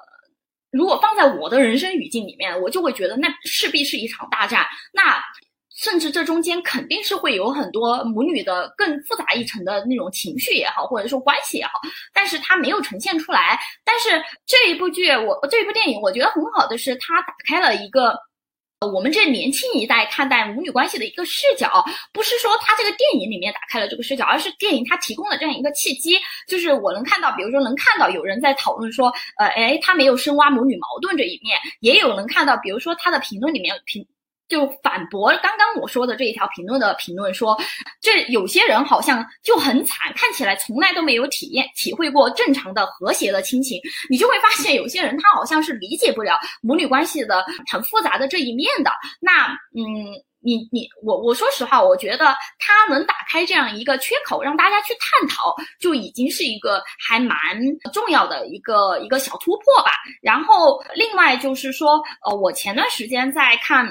[0.71, 4.65] 如果放在我的人生语境里面，我就会觉得那势必是一场大战。
[4.91, 5.24] 那
[5.76, 11.74] 甚至这中间肯定是会有很多母女的更复杂一层的那种情绪也好，或者说关系也好，
[12.11, 13.59] 但是它没有呈现出来。
[13.86, 14.09] 但是
[14.47, 18.17] 这一部剧，我这一部电影，我觉得很好的是它打开了一个。
[18.86, 26.17] 我们这年轻一代看待母女关系的一个视角，不是说他这个电影里面打开了这个视角，而是电影它提供了这样一个契机，
[26.47, 34.05] 就是我能看到，比如说能看到有人在讨论说，呃，哎，他没有深挖母女矛盾这一面，也有能看到，比如说他的评论里面评。
[34.49, 37.57] 就反驳刚刚我说的这一条评论的评论说，
[38.01, 43.79] 这有些人好像就很惨，看起来从来都没有体验体会过正常的和谐的亲情。
[44.09, 48.91] 你就会发现有些人他好像是理解不了母女关系的很复杂的这一面的。
[49.19, 49.81] 那嗯，
[50.41, 57.37] 你你我我说实话，我觉得他能打开这样一个缺口，让大家去探讨，就已经是一个还蛮
[57.91, 59.91] 重要的一个一个小突破吧。
[60.21, 63.87] 然后另外就是说，呃，我前段时间在看。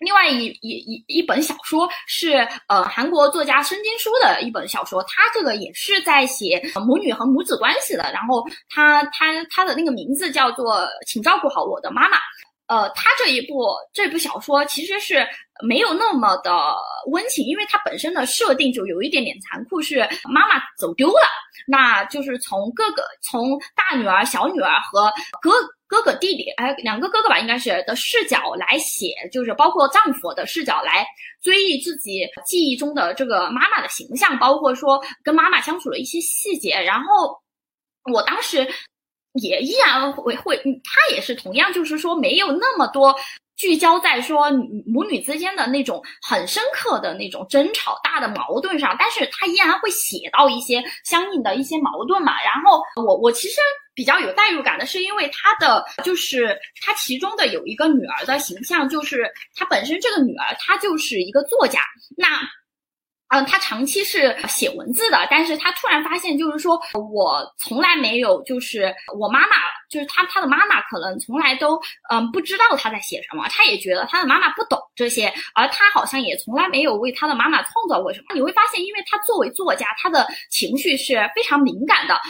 [0.00, 8.02] 另外一一一一本小说是呃韩国作家申金书的一本小说，他这个也是在写母女和母子关系的。
[8.12, 10.76] 然后他他他的那个名字叫做
[11.06, 12.16] 《请照顾好我的妈妈》。
[12.66, 15.26] 呃，他这一部这部小说其实是
[15.62, 16.52] 没有那么的
[17.06, 21.28] 温情，因为它本身的设定就有一点点残酷，是妈妈走丢了，
[21.66, 25.50] 那就是从哥哥从大女儿、小女儿和哥。
[25.90, 31.04] 哥哥弟弟，哎，两个哥哥吧，应该是的视角来写，就是包括丈夫的视角来
[31.42, 36.80] 追忆自己记忆中的这个妈妈的形象，包括说跟妈妈相处的一些细节。
[36.80, 37.36] 然后
[38.12, 38.64] 我当时
[39.32, 43.12] 也依然会会，他也是同样，就是说没有那么多。
[43.60, 44.50] 聚焦在说
[44.86, 52.32] 母女之间的那种很深刻的那种争吵、大的矛盾上，但是他依然会写到一些相应的一些矛盾嘛。
[52.42, 53.60] 然后我我其实
[53.94, 61.80] 比较有代入感的是，因为他的就是他其中的有一个女儿的形象，就是她本身这个女儿她就是一个作家，
[62.16, 62.40] 那。
[63.30, 66.80] 嗯，他长期是写文字的，但是他突然发现，就是说
[67.12, 69.56] 我从来没有，就是我妈妈，
[69.88, 78.34] 就是他他的妈妈，可能从来都嗯不知道他在写什么，他也觉得他的妈妈不懂这些，而他好像也从来没有为他的妈妈创造过什么。
[78.34, 82.20] 你会发现，因为他作为作家，他的情绪是非常敏感的。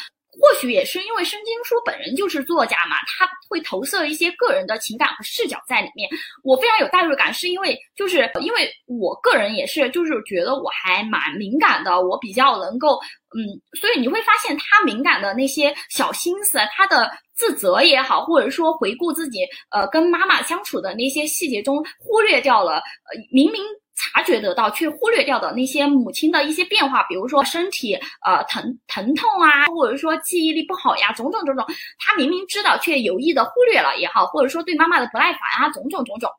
[0.40, 6.08] 或许也是因为申经书本人就是作家嘛，他会投射一些个人的情感和视角在里面。
[6.42, 12.98] 我非常有代入感，是因为就是因为我个人也是，就是觉得我还蛮敏感的，我比较能够，
[13.36, 23.62] 嗯，所以你会发现他敏感的那些小心思，他的自责也好，或者说回顾自己呃跟妈妈相处的那些细节中，忽略掉了，呃，明明。
[24.00, 27.94] 察觉得到却忽略掉的那些母亲的一些变化，比如说身体
[28.24, 31.66] 呃疼疼痛啊，或者说记忆力不好呀，种种种种，
[31.98, 36.30] 他明明知道却有意的忽略了也好，或者说对妈妈的不耐烦啊，种种种种，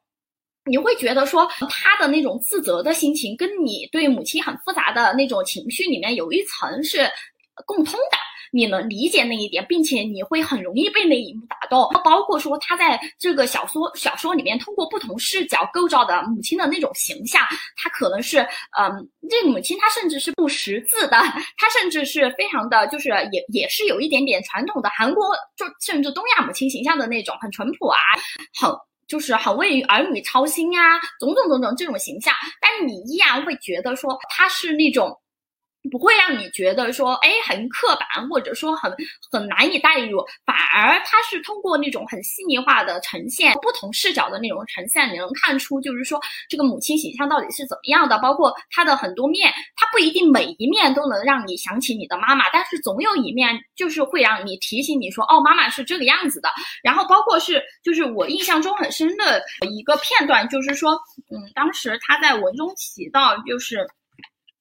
[0.65, 7.07] 你会觉得说他的那种自责的心情，跟你对母亲很复杂的那种情绪里面有一层是
[7.65, 8.17] 共通的。
[8.51, 11.89] 你能理解那一点，并且你会很容易被那一幕打动。
[12.03, 17.41] 包括说他在这个小说小说里面，通过不同视角构造的母亲的那种形象，
[17.77, 18.39] 他可能是，
[18.77, 21.17] 嗯，这母亲她甚至是不识字的，
[21.57, 27.97] 她甚至是非常的，就是也也是有一点点传统的韩国，就甚至东亚母亲形象的那种，很淳朴啊，
[28.59, 28.69] 很
[29.07, 32.33] 就是很为儿女操心呀，种种种种这种形象。
[32.59, 35.17] 但你依然会觉得说她是那种。
[35.89, 38.93] 不会让你觉得说，哎，很刻板，或者说很
[39.31, 56.49] 很难以代入，反而它是通过那种很细腻化的呈现，不同视角的那种呈现，你能看出就是说这个母亲形象到底是怎么样的，包括她的很多面，她不一定每一面都能让你想起你的妈妈，但是总有一面就是会让你提醒你说，哦，妈妈是这个样子的。
[56.83, 60.91] 然后包括是，就是我印象中很深的一个片段，就是说，
[61.31, 63.87] 嗯，当时他在文中提到，就是。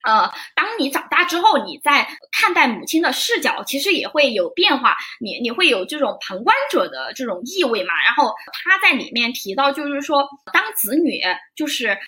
[0.02, 4.96] 呃，当你长大之后，你在看待母亲的视角，其实也会有变化。
[5.20, 7.92] 你你会有这种旁观者的这种意味嘛？
[8.02, 8.32] 然后
[8.64, 11.20] 他在里面提到，就是说，当子女
[11.54, 11.98] 就是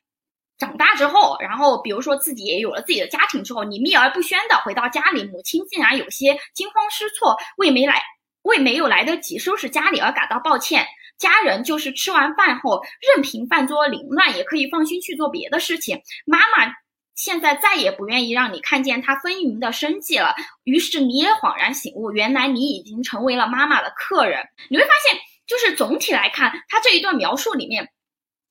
[0.57, 8.01] 长大之后，然后比如说自己也有了自己的家庭之后，你秘而不宣的回到家里，母亲竟然有些惊慌失措，为没来
[8.45, 10.87] 为没有来得及收拾家里而感到抱歉。
[11.19, 12.83] 家人就是吃完饭后，
[13.15, 16.01] 任凭饭桌凌乱，也可以放心去做别的事情。
[16.25, 16.73] 妈妈。
[17.15, 20.35] 现在再也不愿意让你看见他风云的生计了，
[20.65, 24.49] 于是你也恍然醒悟，原来你已经成为了妈妈的客人。
[24.71, 27.91] 你会发现，就是总体来看，他这一段描述里面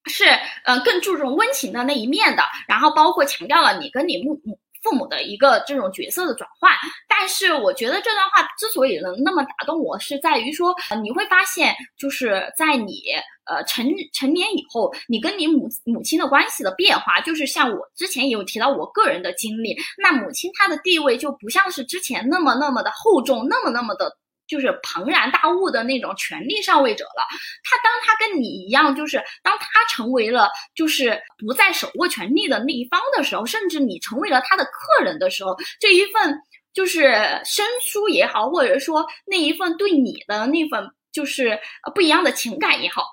[0.05, 0.25] 是
[0.65, 4.59] 呃更注重温情的那一面的，然后包括强调了你跟你母母。
[4.83, 6.71] 父母的一个这种角色的转换，
[7.07, 13.01] 但是我觉得这段话之所以能那么打动我，是在于说，你会发现，就是在你
[13.45, 24.11] 呃成成年以后，你跟你母母亲的关系的变化，就是像我之前也有提到我个人的经历，那母亲她的地位就不像是之前那么那么的厚重，那么那么的。
[24.51, 27.25] 就是庞然大物的那种权力上位者了。
[27.63, 36.37] 他当他跟你一样，就是当他成为了就是不再手握权力的那一方的时候，甚至你成为了他的客人的时候，这一份
[36.73, 37.13] 就是
[37.45, 41.57] 生疏也好，或者说那一份对你的那份就是
[41.95, 43.05] 不一样的情感也好，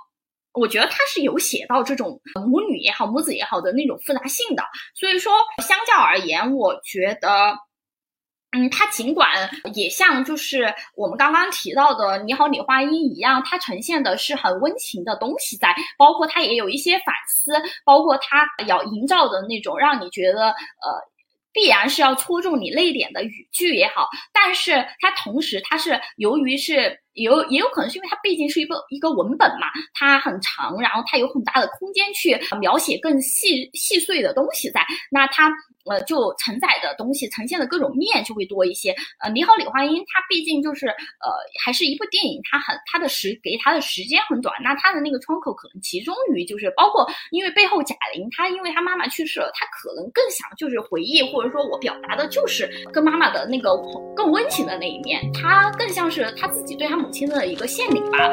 [0.55, 4.65] 我觉得他是有写到这种母女也好、母子也好的那种复杂性的。
[4.97, 5.33] 所以说，
[5.65, 7.57] 相较而言，我觉得。
[8.53, 9.29] 嗯，它尽管
[9.75, 17.53] 也像就是我们刚刚提到的《你好，李焕英》一样，它呈现的是很温情的东西在，包括它也有一些反思，
[17.85, 20.55] 包括它要营造的那种让你觉得呃
[21.53, 35.53] 必然是要戳中你泪点的语句也好，但是它同时它是由于是有也有可能是因为它毕竟是一个一个文本嘛，它很长，然后它有很大的空间去描写更细细碎的东西在，那它。
[35.89, 38.95] 呃，就承载的东西呈现的各种面就会多一些。
[39.21, 41.33] 呃，你好，李焕英，它毕竟就是呃，
[41.65, 53.75] 还是一部电影，它很它的时给它的时间很短，那它的那个窗口可能集中于就是包括，因为背后贾玲，她因为她妈妈去世了，她可能更想就是回忆，或者说我表达的就是跟妈妈的那个
[54.15, 58.31] 更温情的那一面，她更像是她自己对她母亲的一个献礼吧。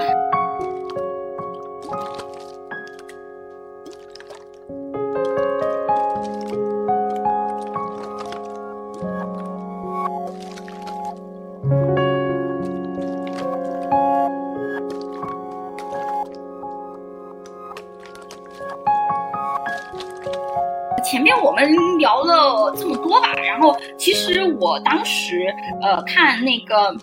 [21.04, 25.48] 前面我们聊了这么多吧，然后其实我当时
[25.82, 26.94] 呃看那个，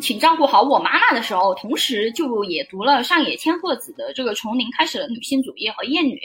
[0.00, 6.20] 请照顾好我妈妈的时候，同时就也读了上野千鹤子的这个从零开始的女性主义和厌女。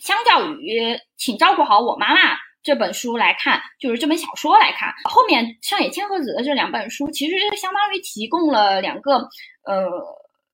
[0.00, 2.20] 相较于请照顾好我妈妈
[2.62, 9.28] 这本书来看，就是这本小说来看，后面上野千鹤子的这两本书其实相当于提供了两个
[9.64, 9.90] 呃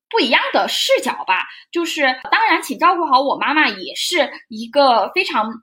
[0.09, 1.47] 不一样的视角吧。
[1.71, 5.63] 就是当然，请照顾好我妈妈也是一个非常。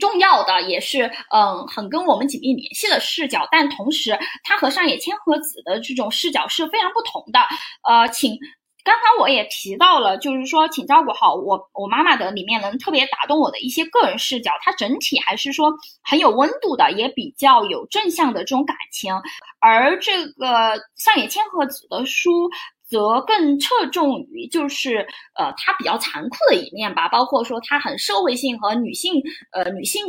[0.00, 7.40] 重要的，也是嗯很跟我们紧密联系的视角，但同时它和上野千鹤子的这种视角是非常不同的。
[7.88, 8.36] 呃，请
[8.82, 15.72] 刚刚我也提到了，就是说请照顾好我我妈妈的里面能特别打动我的一些个人视角，它整体还是说
[16.02, 19.14] 很有温度的，也比较有正向的这种感情。
[19.60, 22.50] 而这个上野千鹤子的书。
[22.88, 29.22] 则更侧重于就是呃，它比较残酷的一面吧，包括说它很社会性和女性
[29.52, 30.06] 呃女性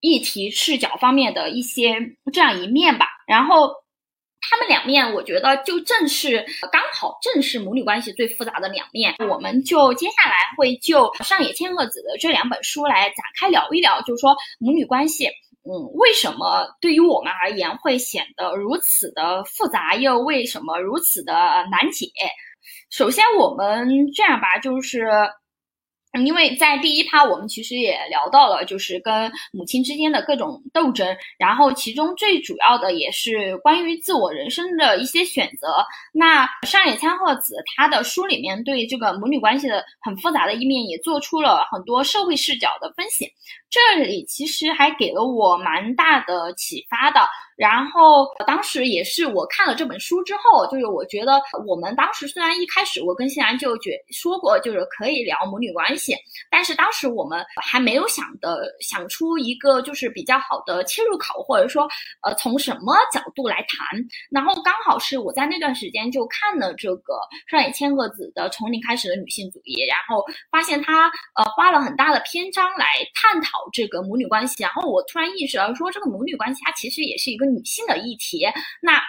[0.00, 1.96] 议题视角方面的一些
[2.32, 3.06] 这样一面吧。
[3.26, 3.72] 然后
[4.48, 9.12] 他们两面，我觉得就正是刚好正是母女关系最复杂的两面。
[9.28, 15.28] 我们就接下来会就上野千鹤子的这两本书来展开聊一聊，就是说母女关系。
[15.68, 21.32] 嗯，为什么对于我们而言会显得如此的复杂，又为什么如此的
[21.70, 22.06] 难解？
[22.90, 25.08] 首先，我们这样吧，就是。
[26.24, 35.68] 因为在第一趴，我们其实也聊到了，就是跟母亲之间的各种斗争，然后其中最主要的也是关于自我人生的一些选择。
[36.12, 43.26] 那上野千鹤子她的书里面对这个母女关系的很复杂的一面，也做出了很多社会视角的分析。
[43.68, 47.20] 这里其实还给了我蛮大的启发的。
[47.56, 56.05] 然后当时也是我看了这本书之后，就是我觉得我们当时虽然一开始我跟欣然就觉说过，就是可以聊母女关系，
[56.50, 61.88] 但是当时我们还没有想的想出一个就是比较好的切入口，或者说
[62.22, 63.86] 呃从什么角度来谈。
[64.30, 67.14] 然后刚好是我在那段时间就看了这个
[67.48, 77.46] 上野千鹤子的《从零开始的女性主义》，然后发现她呃花了很大的篇章来探讨这个母女关系，然后我突然意识到说这个母女关系它其实也是一个。
[77.46, 78.44] 女性的议题，
[78.82, 79.00] 那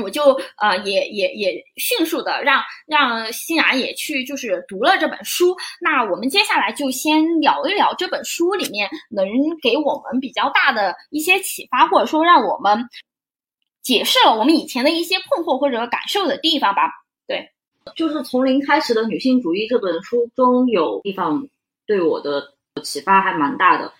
[0.00, 5.56] 我就呃也也也迅速的让让欣然也去就是读了这本书。
[5.80, 9.26] 那我们接下来就先聊一聊这本书里面能
[9.62, 12.88] 给我们比较大的一些启发，或者说让我们
[13.82, 16.90] 解释了我们以前的一些困惑或者感受的地方吧。
[17.26, 17.50] 对，
[17.96, 21.48] 就是从零开始的女性主义这本书中有地方
[21.86, 23.92] 对我的启发还蛮大的。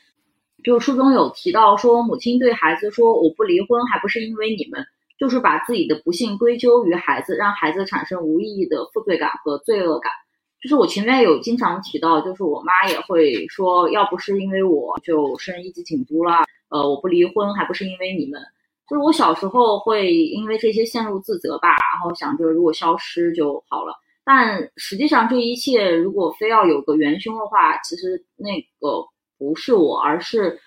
[0.62, 4.86] 就书中有提到说，母亲对孩子说：“我不离婚，还不是因为你们，
[5.21, 10.11] 就是把自己的不幸归咎于孩子，让孩子产生无意义的负罪感和罪恶感。”
[10.61, 18.41] 就是我前面有经常提到，就是我妈也会说：“要不是因为我就生一级警督了，呃，我不离婚，还不是因为你们。”
[18.89, 23.95] 就是我小时候会因为这些陷入自责吧，然后想着如果消失就好了。
[24.25, 29.07] 但实际上这一切如果非要有个元凶的话，其实那个。
[29.41, 30.61] 不是我，而是，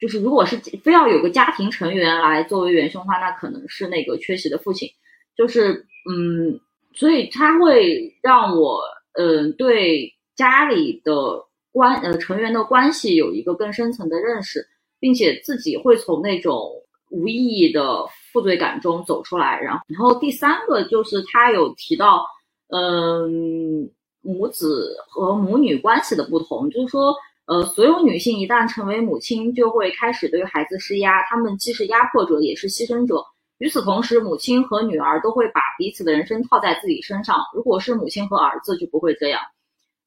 [0.00, 4.88] 就是如果是非要有个家庭成员来作为元凶的话，那可能是那个缺席的父亲。
[5.36, 6.60] 就是，嗯，
[6.94, 8.80] 所以他会让我，
[9.12, 11.12] 嗯，对家里的
[11.72, 14.66] 关呃成员的关系有一个更深层的认识，
[15.00, 16.70] 并且自己会从那种
[17.10, 19.60] 无意义的负罪感中走出来。
[19.60, 22.26] 然后，然后第三个就是他有提到，
[22.68, 23.90] 嗯。
[24.26, 27.14] 母子和母女关系的不同，就是说，
[27.46, 33.22] 呃，所有女性一旦成为母亲，就会开始对孩子施压，她们既是压迫者，也是牺牲者。
[33.58, 37.38] 与此同时，母亲和女儿都会把彼此的人生套在自己身上。
[37.54, 39.40] 如果是母亲和儿子，就不会这样。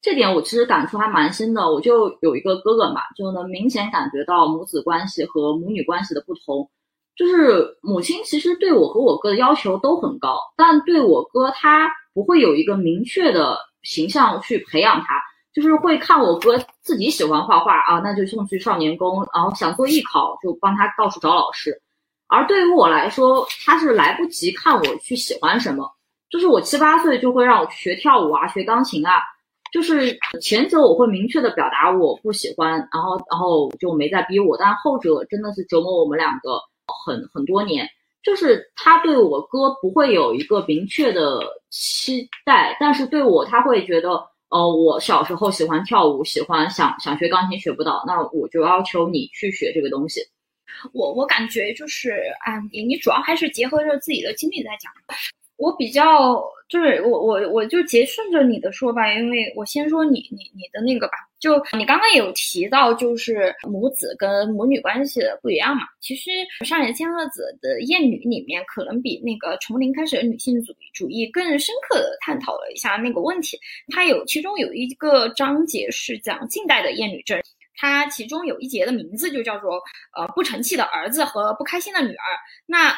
[0.02, 1.72] 这点我其实感触还蛮深的。
[1.72, 6.70] 我就有一个哥哥嘛，就能明显感觉到母子关系和母女关系的不同。
[7.16, 13.56] 就是母亲其实对我和我哥的要求都很高，但对我哥他不会有一个明确的。
[13.84, 15.22] 形象去培养他，
[15.58, 21.76] 就是会看我哥自己喜欢画画啊，那就送去少年宫，然后想做艺考就帮他到处找老师。
[22.28, 25.90] 而对于我来说，他是来不及看我去喜欢什么，
[26.30, 29.20] 就是我七八岁就会让我学跳舞啊，学钢琴啊。
[29.72, 36.60] 就是前者我会明确的表达我不喜欢，然后然后就没再逼我，但后者真的是折磨我们两个
[37.04, 37.84] 很很多年。
[38.22, 41.40] 就是他对我哥不会有一个明确的
[41.70, 50.20] 期待，但是对我他会觉得，呃，我小时候喜欢跳舞，喜欢想想学钢琴学不到，那我就要求你去学这个东西。
[50.92, 52.10] 我我感觉就是，
[52.46, 54.92] 啊，你你主要还是结合着自己的经历在讲。
[55.58, 61.14] 我比较就是我我我就接顺着你的说吧，因为我先说你你你的那个吧。
[61.40, 65.82] 就你刚刚有提到，就是母子跟母女关系的不一样嘛。
[66.00, 66.30] 其实
[66.64, 73.56] 上野千鹤子的《厌女》里面，可能比那个从零开始的女性主主义更深刻的探讨了一下那个问题。
[73.94, 77.40] 它有其中有一个章节是讲近代的厌女症，
[77.76, 79.80] 它其中有一节的名字就叫做
[80.16, 82.34] 呃不成器的儿子和不开心的女儿。
[82.66, 82.92] 那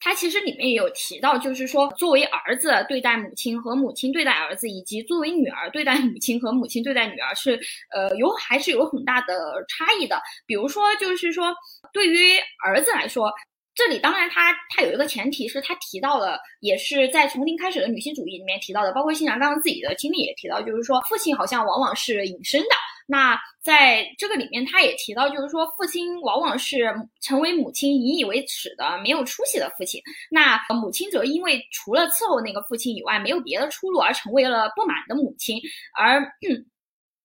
[0.00, 7.58] 他其实里面也有提到，就是说作为儿子对待母亲和母亲对待儿子，以及作为女儿对待母亲和母亲对待女儿是，
[7.92, 10.20] 呃，有还是有很大的差异的。
[10.46, 11.52] 比如说，就是说
[11.92, 13.32] 对于儿子来说，
[13.74, 22.68] 这里当然他他有一个前提是他提到了，也是在从零开始的女性主义里面提到的，包括新娘刚刚自己的经历也提到，就是说父亲好像往往是隐身的。
[23.10, 29.98] 那在这个里面，他也提到，就是说，父亲往往是成为母亲引以为耻的、没有出息的父亲。
[30.30, 35.58] 那母亲则因为除了伺候那个父亲以外，没有别的出路，而成为了不满的母亲。
[35.96, 36.20] 而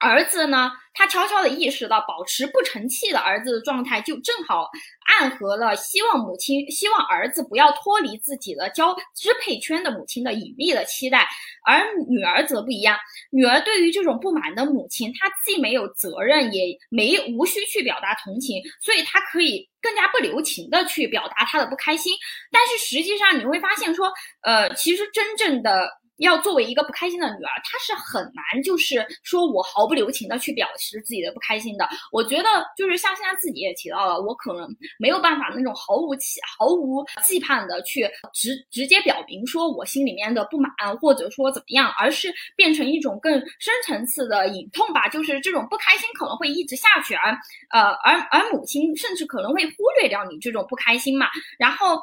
[0.03, 4.69] 儿子呢，他悄悄地意识到，保持不成器的儿子的状态，就正好
[5.05, 11.25] 暗合了希望母亲、希望儿子不要脱离自己的交支配圈的母亲的隐秘的期待。
[11.65, 12.97] 而女儿则不一样，
[13.31, 22.13] 女儿对于这种不满的母亲，她既没有责任，也没无需去表达同情，所以她可以更加不留情的去表达她的不开心。
[22.51, 24.11] 但是实际上你会发现，说，
[24.41, 26.02] 呃，其实真正的。
[26.18, 31.88] 要作为一个不开心的女儿，她是很难，就是说我毫不留情的去表示自己的不开心的。
[32.11, 34.68] 我觉得就是像现在自己也提到了，我可能
[34.99, 40.72] 没有办法那种毫无期、毫无期盼的去直直接表明说我心里面的不满，
[41.02, 45.07] 或者说怎么样，而是变成一种更深层次的隐痛吧。
[45.10, 47.31] 就是这种不开心可能会一直下去，而
[47.72, 51.27] 呃，而而母亲甚至可能会忽略掉你这种不开心嘛，
[51.57, 51.98] 然后。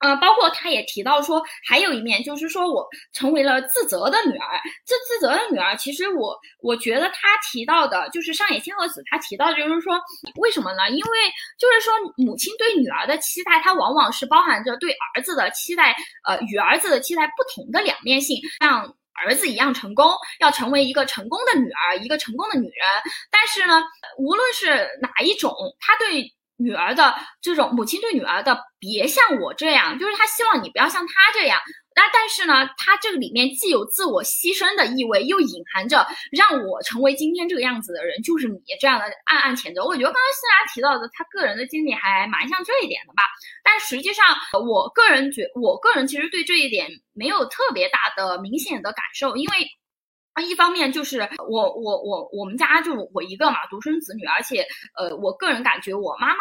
[0.00, 4.60] 嗯，包括他也提到说，还有一面就是说我成为了自责的女儿。
[4.86, 10.00] 这自责的女儿，其实我我觉得他提到的，就是上野千鹤子他提到就是说，
[10.36, 10.88] 为什么呢？
[10.90, 11.18] 因为
[11.58, 22.86] 就是说母亲对女儿的期待，它往往是包含着对儿子的期待，呃，与儿子的期待不同的两面性，像儿子一样成功，要成为一个成功的女儿，一个成功的女人。
[23.32, 23.82] 但是呢，
[24.16, 26.32] 无论是哪一种，他对。
[26.58, 31.58] 女儿的这种母亲对女儿的，别像我这样，就是她希望你不要像她这样。
[31.94, 39.84] 那但是呢，她这个里面既有自我牺牲的意味，又隐含着让我成为今天这个样子的人就是你这样的暗暗谴责。
[39.84, 43.22] 我觉得刚刚欣然提到的，他个人的经历还蛮像这一点的吧。
[43.64, 44.24] 但实际上，
[44.64, 49.66] 我个人觉，我个人其实对这一点没有特别大的明显的感受，因为。
[50.40, 54.66] 一方面就是我我我我们家就我一个嘛独生子女，而且
[54.96, 56.36] 呃我个人感觉我妈妈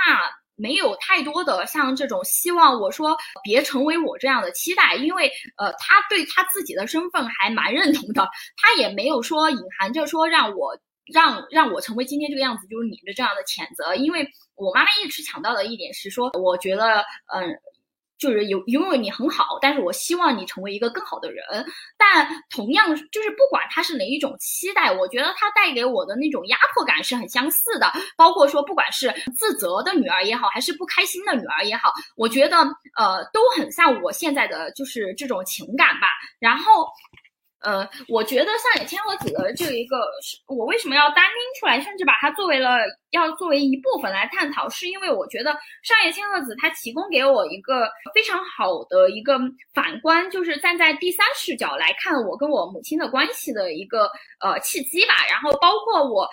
[0.55, 10.77] 没有太多的像这种希望我说别成为我这样的期待，因为呃她对她自己的身份还蛮认同的，她也没有说隐含着说让我
[11.13, 17.03] 让让我成为今天这个样子就是你的这样的谴责，因为我妈妈一直强调的一点是说，我觉得
[17.33, 17.59] 嗯。
[18.17, 21.43] 就是有拥有你很好，但是我希望你成为一个更好的人。
[21.97, 27.91] 但同样，就是不管他是哪一种期待，我觉得他带给我的那种压迫感是很相似的。
[28.15, 32.57] 包括说，不管是自责的女儿也好，还是不开心的女儿也好，我觉得
[32.97, 36.07] 呃都很像我现在的就是这种情感吧。
[36.39, 36.87] 然后。
[37.61, 39.97] 呃，我觉得上野千鹤子的这一个，
[40.47, 42.77] 我为什么要单拎出来，甚至把它作为了
[43.09, 45.51] 要作为一部分来探讨，是因为我觉得
[45.81, 49.39] 上野千鹤子它提供给我一个非常好的一个
[49.73, 54.09] 反观，就是站在第三视角来看我跟我母亲的关系的一个
[54.39, 55.15] 呃契机吧。
[55.29, 56.29] 然后包括我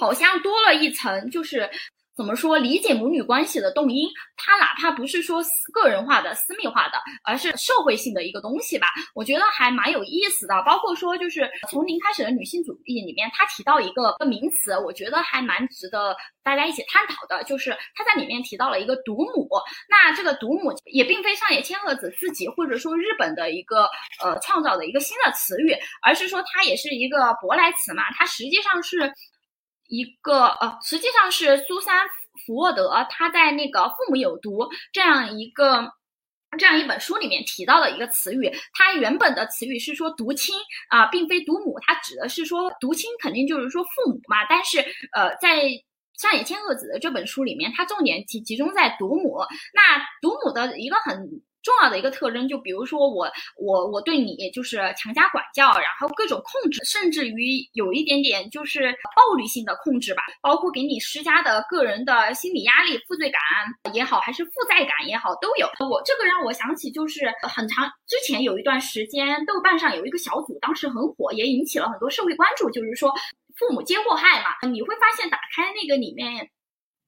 [0.00, 1.70] 好像多了一层，就是。
[2.16, 4.08] 怎么说理解母女关系的动因？
[4.36, 5.42] 它哪怕不是说
[5.72, 8.86] 个人化的、私密化的，而是社会性的一个东西吧？
[9.14, 10.62] 我觉得还蛮有意思的。
[10.64, 19.48] 包括说，就是从零开始的女性主义里面，他提到一个名词，我觉得还蛮值得大家一起探讨的，就是他在里面提到了一个“独母”。
[19.90, 23.88] 那这个“独母”也并非上野千鹤子自己或者说日本的一个
[24.22, 28.04] 呃创造的一个新的词语，而是说它也是一个舶来词嘛。
[28.16, 29.12] 它实际上是。
[29.88, 32.06] 一个呃，实际上是苏珊·
[32.46, 34.58] 福沃德他在那个《父母有毒》
[34.92, 35.92] 这样一个
[36.58, 38.50] 这样一本书里面提到的一个词语。
[38.72, 40.54] 它原本的词语是说“独亲”
[40.88, 44.46] 啊，并非“独母”，它指的是说独亲肯定就是说父母嘛。
[44.48, 44.78] 但是
[45.12, 45.62] 呃，在
[46.18, 49.38] 上野千鹤子的这本书里面，它重点集集中在独母。
[49.72, 51.42] 那独母的一个很。
[51.64, 53.26] 重要的一个特征，就比如说我
[53.56, 63.40] 我我对你就是强加管教，然后各种控制，甚至于有一点点就是暴力性的控制吧，包括给你施加的个人的心理压力、负罪感
[63.94, 65.66] 也好，还是负债感也好，都有。
[65.88, 73.10] 我这个让我想起就是很长之前有一段时间，豆瓣上有一个小组，当时很火，也引起了很多社会关注，就是说
[73.56, 74.68] 父母皆祸害嘛。
[74.68, 76.50] 你会发现打开那个里面。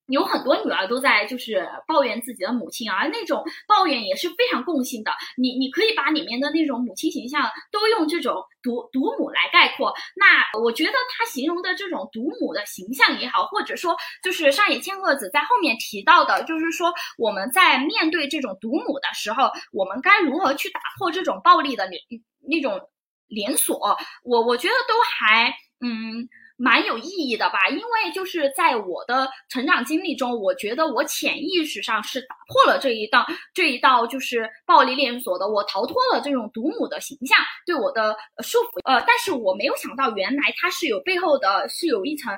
[0.07, 5.11] 有很多女儿都在就是抱怨自己的母亲，而那种抱怨也是非常共性的。
[5.35, 9.93] 你你可以把里面的那种母亲形象都用这种独独母来概括。
[10.15, 22.01] 那我觉得他形容的这种独母的形象也好，或者说就是上野千鹤子在后面提到的，就是说我们在面对这种独母的时候，我们该如何去打破这种暴力的连
[22.49, 22.79] 那种
[23.27, 23.97] 连锁？
[24.23, 26.29] 我我觉得都还嗯。
[26.57, 38.81] 蛮有意义的吧，因为就是在我的成长经历中，我觉得我潜意识上是打破了这一道这一道就是暴力连锁的，我逃脱了这种毒母的形象对我的束缚。
[38.83, 42.35] 呃，但是我没有想到，原来它是有背后的，是有一层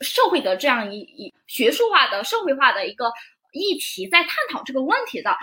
[0.00, 3.12] 社会的这样一一学术化的社会化的一个
[3.52, 5.36] 议题在探讨这个问题的，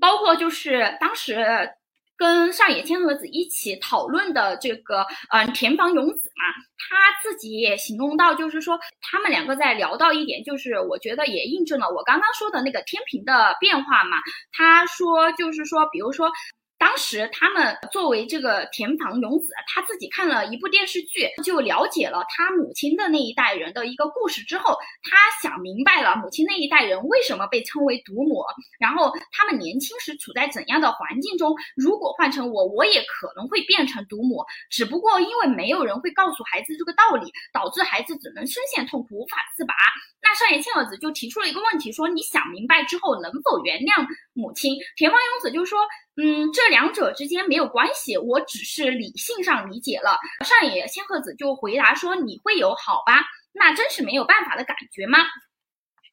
[0.00, 1.70] 包括就是当时。
[2.16, 6.44] 跟上野千鹤子一起讨论的这个，嗯，田房勇子嘛，
[6.78, 14.16] 他自己也形容到，就是说他们两个在聊到一点，就是我觉得也印证了我刚刚说的那个天平的变化嘛。
[14.52, 16.30] 他说，就是说，比如说。
[16.78, 28.44] 当时他们作为这个田房勇子，他自己看了一部电视剧，就了解了他母亲的那一代人的一个故事之后，他想明白了母亲那一代人为什么被称为毒母，
[28.78, 39.74] 然后他们年轻时处在怎样的环境中，如果换成我，我也可能会变成毒母，只不过因为没有人会告诉孩子这个道理，导致孩子只能深陷痛苦无法自拔。
[40.22, 44.76] 那上野千鹤子就提出了一个问题，说你想明白之后能否原谅母亲？
[44.96, 45.78] 田房勇子就说。
[46.16, 50.18] 嗯，这两者之间没有关系，我只是理性上理解了。
[50.44, 53.20] 上野千鹤子就回答说：“你会有好吧？
[53.52, 55.18] 那真是没有办法的感觉吗？”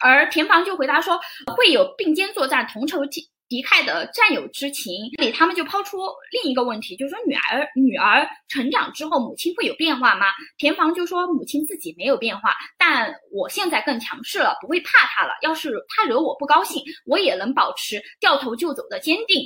[0.04, 1.18] 而田房就回答说
[1.56, 5.98] ：“会有并肩作战、同仇敌敌忾的战友之情。”这里他们就抛出
[6.32, 10.26] 另一个问题，就是说女儿女儿成长之后，母亲会有变化吗？
[10.58, 15.32] 田房就说：“母亲自己没有变化，但我现在更强势了，不会怕她了。
[15.42, 19.46] 要是她惹我不高兴，我也能保持掉头就走的坚定。”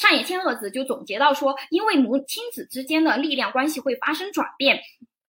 [0.00, 4.80] 上野千鹤子就总结到说，因为母亲子之间的力量关系会发生转变。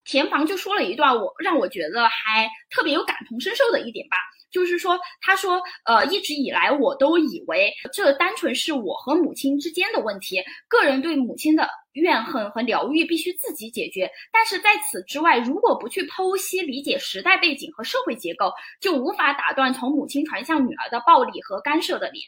[0.06, 4.16] 田房就说了一段我让我觉得还特别有感同身受的一点吧，
[4.50, 14.10] 就是说，他说，呃，一直以来我都以为这单纯是我和母亲之间的问题，个人对母亲的怨恨和疗愈必须自己解决。
[14.32, 22.24] 但是在此之外，如果不去剖析理解时代背景和社会结构，就无法打断从母亲传向女儿的暴力和干涉的连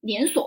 [0.00, 0.46] 连锁。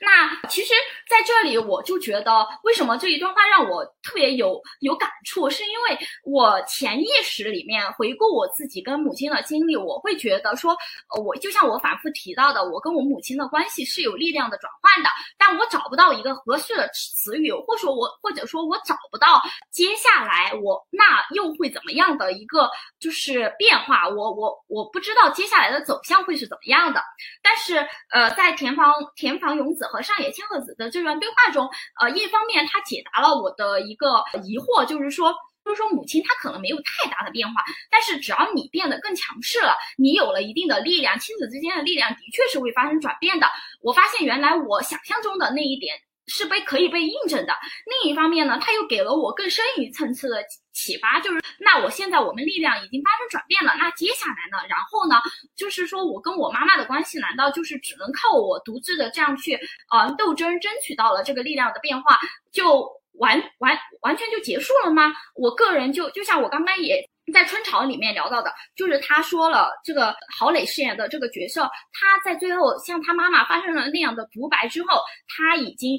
[0.00, 0.72] 那其实，
[1.08, 10.72] 在这里我就觉得，为什么这一段话让我特别有有感触，是因为我潜意识里面回顾我自己跟母亲的经历，我会觉得说，
[11.14, 19.42] 呃，我就像我反复提到的，我跟我母亲的关系是有力量的转换的，但我找不到一个合适的词语，或说我或者说我找不到
[19.72, 22.70] 接下来我那又会怎么样的一个
[23.00, 27.02] 就是变化，我我我不知道接下来的走向会是怎么样的，
[27.42, 29.63] 但是呃，在田房田房有。
[29.64, 31.68] 勇子和上野千鹤子的这段对话中，
[32.00, 35.34] 呃，一方面他解答了我的一个疑惑，就是说，
[35.64, 37.54] 就是说母亲她可能没有太大的变化，
[37.90, 43.46] 但是只要你变得更强势了，你有了一定的力量，亲子之间的力量的确是会发生转变的。
[43.80, 45.94] 我发现原来我想象中的那一点。
[46.26, 47.52] 是被可以被印证的。
[47.84, 50.42] 另一方面呢，他又给了我更深一层次的
[50.74, 54.66] 启发，就是那我现在我们力量已经发生转变了，那接下来呢？
[54.68, 55.16] 然后呢，
[55.56, 59.58] 就是说我跟我妈妈的关系，难道就是只能靠我独自的这样去
[59.90, 62.18] 呃斗争，争取到了这个力量的变化，
[62.52, 65.14] 就完完完全就结束了吗？
[65.34, 67.08] 我个人就就像我刚刚也。
[67.32, 75.98] 在春潮里面聊到的，就是他说了，这个郝蕾饰演的这个角色，他在最后向他妈妈发生了那样的独白之后，他已经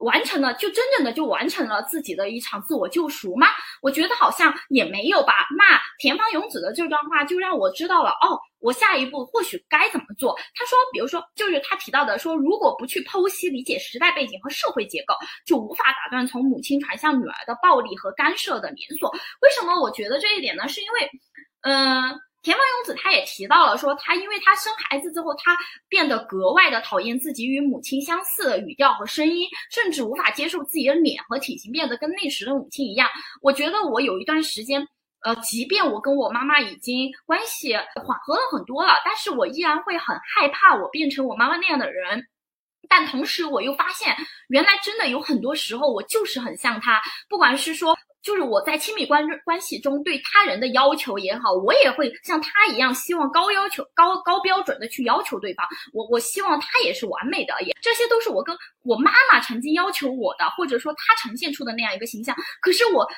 [0.00, 3.46] 完成了，就真正的就完成了自己的一场自我救赎吗？
[3.80, 5.46] 我觉得好像也没有吧。
[5.56, 8.38] 那田方勇子的这段话就让我知道了，哦。
[8.60, 10.38] 我下一步或许该怎么做？
[10.54, 15.14] 他说，比如说，就是他提到的，说如果不去剖析理解时代背景和社会结构，
[15.46, 19.10] 就无法打断从母亲传向女儿的暴力和干涉的连锁。
[19.40, 20.68] 为什么我觉得这一点呢？
[20.68, 21.10] 是因为，
[21.62, 25.56] 嗯，田方勇子他也提到了，说他因为他生孩子之后，他
[25.88, 33.08] 变得格外的讨厌自己与母亲相似的语调和声音，甚至无法接受自己的脸和体型变得跟那时的母亲一样。
[33.42, 34.86] 我觉得我有一段时间。
[35.22, 42.26] 呃，即便我跟我妈妈已经关系缓和了很多了，但是我依然会很害怕我变成我妈妈那样的人。
[42.88, 44.16] 但同时，我又发现，
[44.48, 47.02] 原来真的有很多时候，我就是很像她。
[47.28, 55.66] 不管是说，就是我在亲密关关系中对他人的要求也好，我也会像他一样，希望高要求、高高标准的去要求对方。
[55.92, 62.36] 我我希望他也是完美的，也这些都是我跟我妈妈曾经要求我的，或者说他呈现出的那样一个形象。
[62.60, 63.08] 可是我。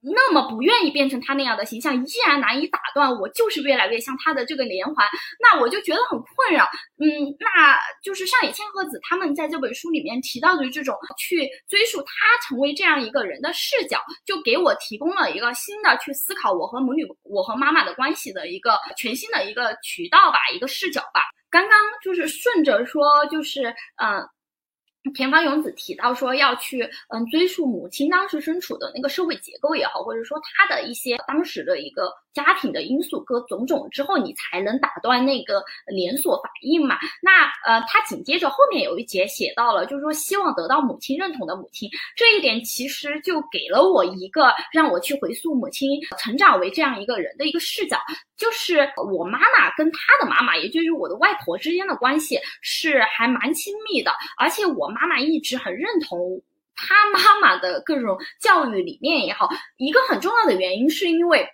[0.00, 5.06] 那么不愿意变成他那样的形象，依然难以打断我，就是越来越像他的这个连环，
[5.40, 6.64] 那我就觉得很困扰。
[6.98, 12.12] 嗯，那就是上野千鹤子他们在这本书里面提到的这种去追溯他
[12.46, 21.22] 成为这样一个人的视角，就给我提供了一个新的去思考我和母女、我和妈妈的关系的一个全新的一个渠道吧，一个视角吧。
[21.50, 24.28] 刚刚就是顺着说，就是嗯。
[25.12, 36.96] 田方勇子提到说要去嗯追溯母亲当时身处的那个社会结构也好，或者说她的一些当时的一个家庭的因素各种种之后，你才能打断那个连锁反应嘛。
[37.20, 47.98] 那呃，他紧接着后面有一节写到了，就是说希望得到母亲认同的母亲，这一点其实就给了我一个让我去回溯母亲成长为这样一个人的一个视角。
[48.36, 56.42] 就是我妈妈跟她的妈妈，也就是我的外婆之间的关系是还蛮亲密的，而且我妈妈妈一直很认同
[56.74, 61.48] 他妈妈的各种教育理念也好，一个很重要的原因是因为。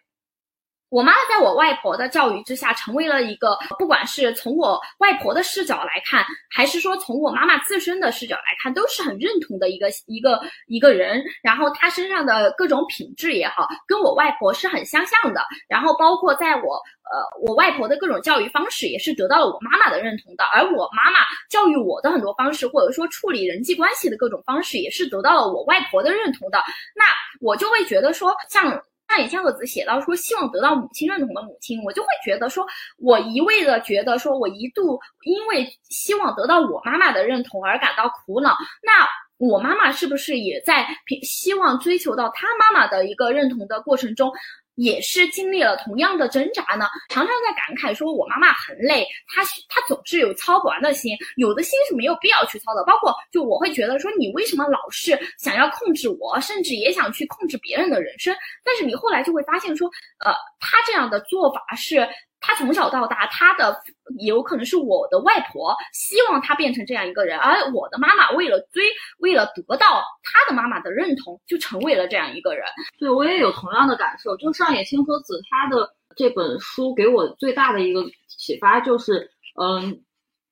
[0.91, 6.25] 我妈在我外婆的教育之下，成为了一个不管是从我外婆的视角来看，
[6.55, 11.21] 还是说从我妈妈自身的视角来看，都是很认同的一个一个一个人。
[11.43, 15.43] 然后她身上的各种品质也好，跟我外婆是很相像的。
[15.69, 16.75] 然后包括在我
[17.11, 20.45] 呃我外婆的各种教育方式，也是得到了我妈妈的认同的。
[20.45, 26.63] 而我妈妈教育我的很多方式，或者说处理人际关系的各种方式，也是得到了我外婆的认同的。
[26.95, 27.05] 那
[27.41, 28.81] 我就会觉得说，像。
[29.09, 32.67] 那以前我只写到说希望得到母亲认同的母亲，我就会觉得说，
[32.99, 39.07] 我一味的觉得说我一度因为希望得到我妈妈的认同而感到苦恼，那
[39.37, 40.87] 我妈妈是不是也在
[41.23, 44.33] 希望追求到她妈妈的一个认同的过程中？
[44.77, 52.85] 也是经历了同样的挣扎呢，常常在感慨说，我妈妈很累，她她总是有操不完的心，有的心是没有必要去操的。
[52.85, 58.35] 包括就我会觉得说，你为什么老是想要控制我，甚至也想去控制别人的人生？
[58.65, 59.89] 但是你后来就会发现说，
[60.25, 62.09] 呃，她这样的做法是。
[62.47, 63.83] 他从小到大，他的
[64.21, 68.85] 有可能是我的外婆希望他变成这样一个人，而我的妈妈为了追，
[69.19, 72.67] 为了得到他的妈妈的认同，就成为了这样一个人。
[72.99, 74.37] 对我也有同样的感受。
[74.37, 80.03] 就上野千鹤子他的这本书给我最大的一个启发就是，嗯，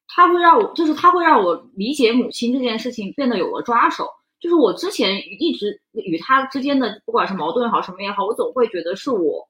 [0.09, 4.09] 他会让我，就是他会让我理解母亲这件事情变得有了抓手。
[4.41, 9.47] 就是我之前一直与他之间的不管是矛盾也好，什么也好，我总会觉得是我。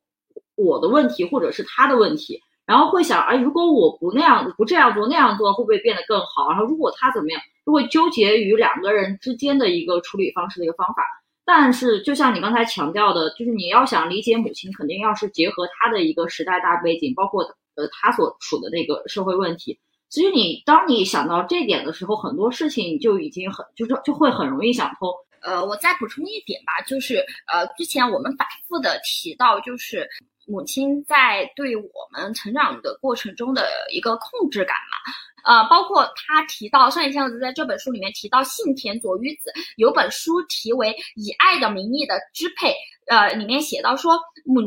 [0.54, 6.50] 我的问题，或者是他的问题，然后会想，哎，如果我不那样，不这样做，那样做会不会变得更好？
[6.50, 11.04] 然后如果他怎么样，就会纠结于两个人之间的一个处理方式的一个方法。
[11.44, 17.42] 但是，就像你刚才强调的，就是你要想理解母亲，肯定要是结合他的一个时代大背景，包括
[17.74, 19.78] 呃他所处的那个社会问题。
[20.08, 25.12] 其实你当你想到这点的时候，很多事情就已经很就是就会很容易想通。
[25.42, 27.16] 呃，我再补充一点吧，就是
[27.52, 30.08] 呃之前我们反复的提到，就是。
[30.46, 42.70] 母亲在对我们成长的过程中的一个控制感嘛，呃，包括他提到上野千鹤子在这本书里面提到信田佐与子有本书题为《以爱的名义的支配》，
[43.06, 44.60] 呃，里面写到说母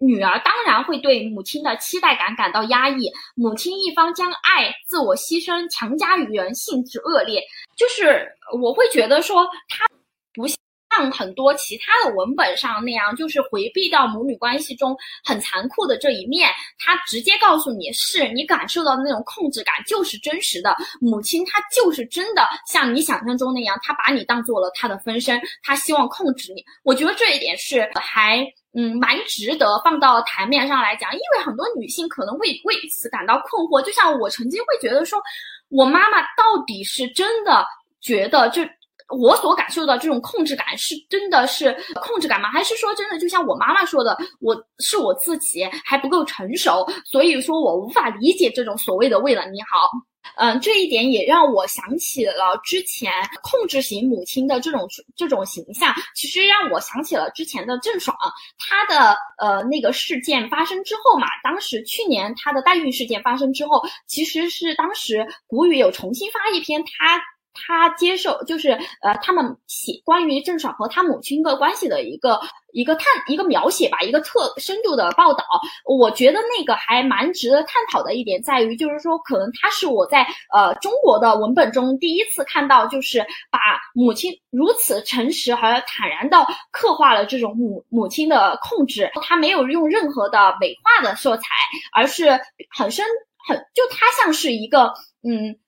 [0.00, 7.42] 女儿当然会对母亲的期待感感到压抑，母亲一方将爱自我牺牲强加于人，性质恶劣，
[7.76, 8.30] 就是
[8.60, 9.86] 我会觉得说他
[10.34, 10.56] 不像。
[10.90, 20.76] 像很多其他的文本上那样，就是回避到母女关系中很残酷的这一面，他直接告诉你是你感受到的那种控制感就是真实的。
[21.00, 26.64] 母亲她就是真的像你想象中那样，她把你当做了她的分身，她希望控制你。
[26.82, 28.44] 我觉得这一点是还
[28.74, 33.82] 嗯蛮值得放到台面上来讲，因为很多女性可能会为此感到困惑。
[33.82, 35.20] 就像我曾经会觉得说，
[35.68, 37.64] 我妈妈到底是真的
[38.00, 38.62] 觉得就。
[39.08, 42.50] 我所感受到这种控制感是真的是控制感吗？
[42.50, 49.90] 还是说真的就像我妈妈说的，我是我自己还不够成熟，所以说我无法理解这种所谓的为了你好。
[50.36, 53.10] 嗯，这一点也让我想起了之前
[53.42, 54.86] 控制型母亲的这种
[55.16, 58.14] 这种形象，其实让我想起了之前的郑爽，
[58.58, 67.18] 她的呃那个事件发生之后嘛，当时去年她的代孕事件发生之后，其实是当时谷雨有重新发一篇她。
[67.58, 68.70] 他接受就是
[69.02, 72.40] 呃，他们写关于郑爽和他母亲的关系的一个
[72.72, 75.44] 一个探一个描写吧，一个特深度的报道。
[75.84, 83.20] 我觉得那个还蛮值得探讨的一点在于，就是说可能他是我在呃中国的文本中第一次看到，就是
[83.50, 83.58] 把
[83.94, 89.10] 母亲如此诚实和坦然的刻画了这种母母亲的控制。
[89.22, 91.44] 他没有用任何的美化的色彩，
[91.92, 92.38] 而是
[92.70, 93.04] 很深
[93.46, 95.58] 很就他像是一个嗯。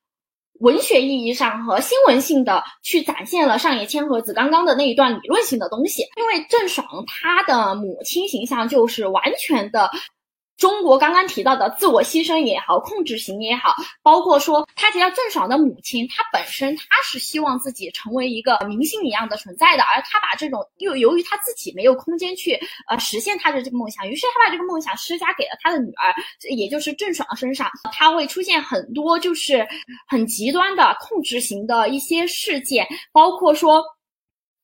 [0.60, 9.90] 文学意义上和新闻性的去展现了上野千鹤子刚刚的那一段理论性的东西，因为郑爽她的母亲形象就是完全的。
[10.60, 26.14] 中国刚刚提到的自我牺牲也好，控制型也好，包括说他提到郑爽的母亲，她本身她是希望自己成为一个明星一样的存在的，而她把这种又由于她自己没有空间去呃实现她的这个梦想，于是她把这个梦想施加给了她的女儿，
[26.54, 29.66] 也就是郑爽身上，她会出现很多就是
[30.06, 33.82] 很极端的控制型的一些事件，包括说。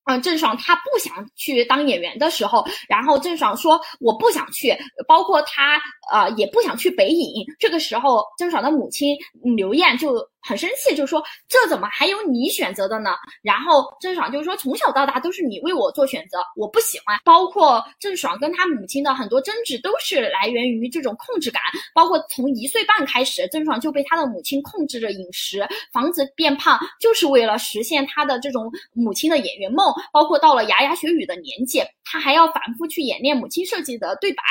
[0.06, 4.76] 嗯，郑爽她不想去当演员的时候，然后郑爽说我不想去，
[5.06, 5.80] 包括她
[6.10, 7.44] 呃也不想去北影。
[7.58, 9.16] 这个时候，郑爽的母亲
[9.56, 10.26] 刘艳就。
[10.48, 13.16] 很生气，就说这怎么还有你选择的呢？
[13.42, 17.18] 然后郑爽就说从小到大都是你为我做选择，我不喜欢。
[17.24, 21.60] 包括郑爽跟她母亲的很多争执都是来源于这种控制感。
[21.92, 29.92] 包括从一岁半开始，郑爽就被她的母亲控制着饮食，防止变胖，就是为了实现她的这种母亲的演员梦。
[30.12, 34.42] 包括到了牙牙学语的年纪，他还要反复去演练母亲设计的对白。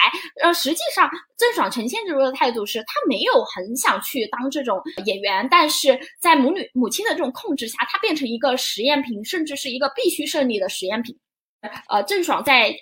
[0.44, 6.00] 呃，实际上郑爽呈现出的态度是，他没有很想去当这种演员，但是。
[6.20, 11.16] 在母女母亲的这种控制下，她变成一个实验品，甚至是一个必须胜利的实验品。
[11.90, 12.76] 呃，郑爽在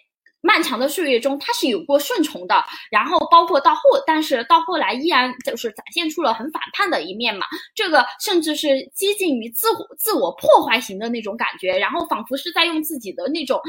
[0.44, 7.45] 漫长的岁月中，他是有过顺从的，然后包括到后，但是到后来依然就是展现出了很反叛的一面嘛。
[7.74, 13.60] 这个甚至是接近于自自我破坏型的那种感觉，然后仿佛是在用自己的那种。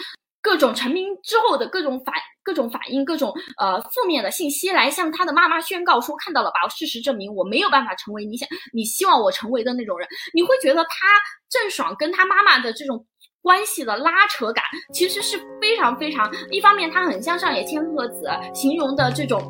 [0.44, 6.68] 各种成名之后的各种反、各种反应、各种呃负面的信息，来向他的妈妈宣告说：“看到了吧？
[6.68, 10.06] 事实证明我没有办法成为你想、你希望我成为的那种人。”
[10.36, 11.06] 你会觉得他
[11.48, 13.06] 郑爽跟他妈妈的这种
[13.44, 16.32] 关系的拉扯感，其实是非常非常。
[16.50, 19.46] 一方面，他很像上野千鹤子形容的这种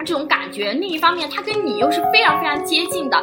[0.00, 3.22] 这种感觉；另一方面，他跟你又是非常非常接近的。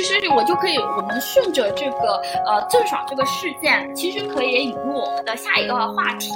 [0.00, 6.30] 其实我就可以，我们顺着这个呃郑爽这个事件，其实可以引入我们的下一个话题，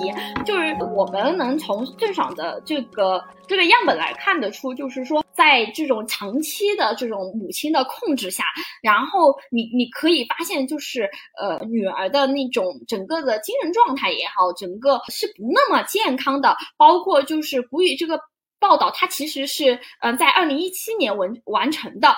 [0.44, 8.42] 就是我们能从郑爽的这个这个样本来看得出，就是说在这种长期的这种母亲的控制下，
[8.82, 11.08] 然后你你可以发现，就是
[11.40, 18.18] 呃女儿的那种整个的精神状态也好，整个是不那么健康的，包括就是谷雨这个
[18.58, 22.08] 报道，它其实是嗯在二零一七年完完成的。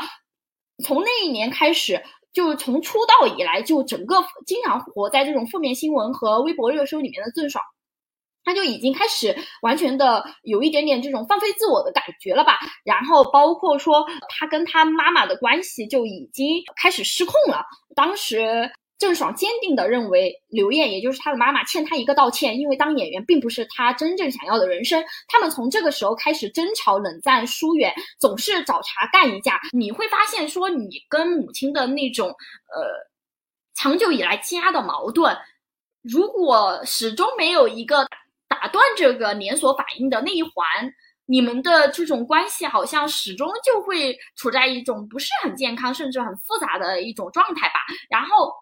[0.82, 2.02] 从那一年开始，
[2.32, 7.62] 就从出道以来，就整个经常活在这种负面新闻和微博热搜里面的郑爽，
[8.44, 12.58] 他就已经开始完全的有一点点这种放飞自我的感觉了吧。
[12.84, 17.64] 然后包括说他跟他妈妈的关系就已经开始失控了。
[17.94, 18.72] 当时。
[18.96, 25.04] 郑爽坚定地认为，刘烨也就是他的妈妈欠他一个道歉，因为当演员并不是他真正想要的人生。
[25.26, 29.60] 他们从这个时候开始争吵、冷战、疏远，总是找茬干一架。
[29.72, 32.88] 你会发现，说你跟母亲的那种呃
[33.74, 35.36] 长久以来积压的矛盾，
[36.00, 38.06] 如果始终没有一个
[38.48, 40.54] 打断这个连锁反应的那一环，
[41.26, 47.74] 你们的这种关系好像始终就会处在一种不是很健康，甚至很复杂的一种状态吧。
[48.08, 48.52] 然后。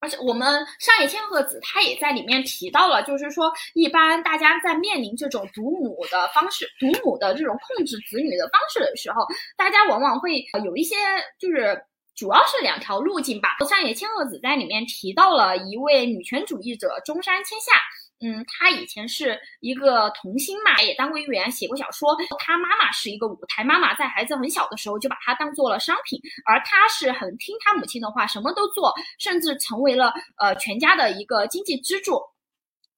[0.00, 9.26] 而且我们上野千鹤子她也在里面提到了，就是说，一般大家在面临这种独母的方式、独母的这种控制子女的方式的时候，
[9.56, 10.94] 大家往往会有一些，
[11.38, 11.82] 就是
[12.14, 13.56] 主要是两条路径吧。
[13.68, 17.72] 上野千鹤子在里面提到了一位女权主义者中山千夏。
[18.20, 22.16] 嗯，他以前是一个童星嘛，也当过演员，写过小说。
[22.40, 32.20] 他妈妈是一个舞台妈妈，在孩子很小的时候就把他当做了商品，而他是很听他母亲的话，什么都做，甚至成为了呃全家的一个经济支柱。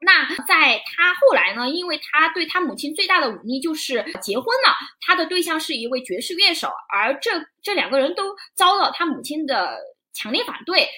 [0.03, 7.33] 那在他后来呢，因为他对他母亲最大的忤逆就是结婚了，他的对象是一位爵士乐手，而这
[7.63, 9.79] 这两个人都遭到他母亲的
[10.15, 10.89] 强烈反对。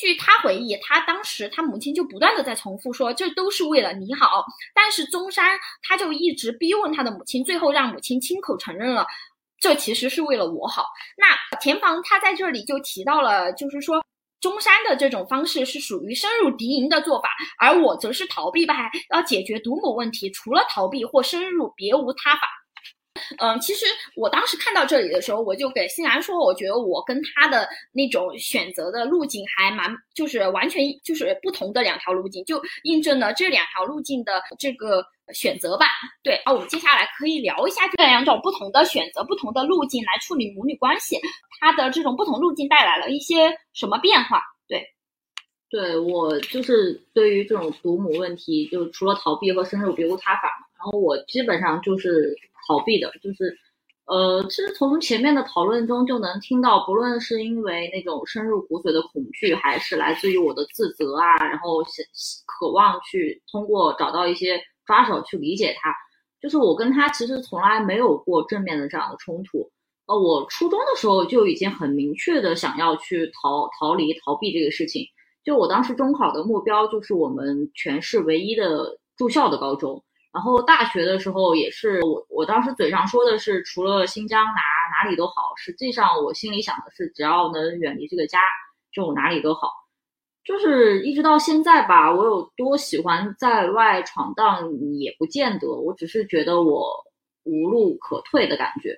[0.00, 4.44] 据他回忆，他当时他母亲就不断的在重复说，这都是为了你好。
[4.74, 9.06] 但是中山他就一直逼问他的母亲，最后让母亲亲口承认了，
[9.60, 10.86] 这其实是为了我好。
[11.18, 14.02] 那田房他在这里就提到了，就是说
[14.40, 17.28] 中山的这种方式是属于深入敌营的做法，
[17.58, 22.48] 而我则是逃避派，要解决独母问题，除了逃避或深入，别无他法。
[23.38, 23.86] 嗯，其实
[24.16, 35.86] 我当时看到这里的时候，我就给欣然说，我觉得我跟他的那种选择的路径还蛮，就是完全就是不同的两条路径，就印证了这两条路径的这个选择吧。
[36.22, 41.16] 对，啊，我们接下来可以聊一下这两种不同的选择、不同的路径来处理母女关系，
[41.60, 44.42] 它的这种不同路径带来了一些什么变化？
[44.66, 44.84] 对，
[45.70, 50.50] 对我就是对于这种独母问题，就除了逃避和深入别无他法。
[50.80, 52.34] 然后我基本上就是
[52.70, 53.52] 逃避的，就是，
[54.06, 62.06] 呃，其实从前面的讨论中就能听到，不论是因为那种深入骨髓的恐惧，还是来自于我的自责啊，然后想
[62.46, 65.92] 渴望去通过找到一些抓手去理解他，
[66.40, 69.68] 就是我跟他其实从来没有过正面的这样的冲突。
[70.06, 75.04] 呃，我初中的时候就已经很明确的想要去逃逃离逃避这个事情，
[75.44, 80.04] 就我当时中考的目标就是我们全市唯一的住校的高中。
[80.32, 84.62] 然后大学的时候也是我，我当时嘴上说的是除了新疆哪
[85.02, 88.38] 哪里都好，实际上我心里想的是只要能远离这个家，
[88.92, 89.72] 就哪里都好。
[90.44, 97.04] 就是一直到现在吧，我有多喜欢在外闯荡也不见得，我只是觉得我
[97.44, 98.96] 无路可退的感觉。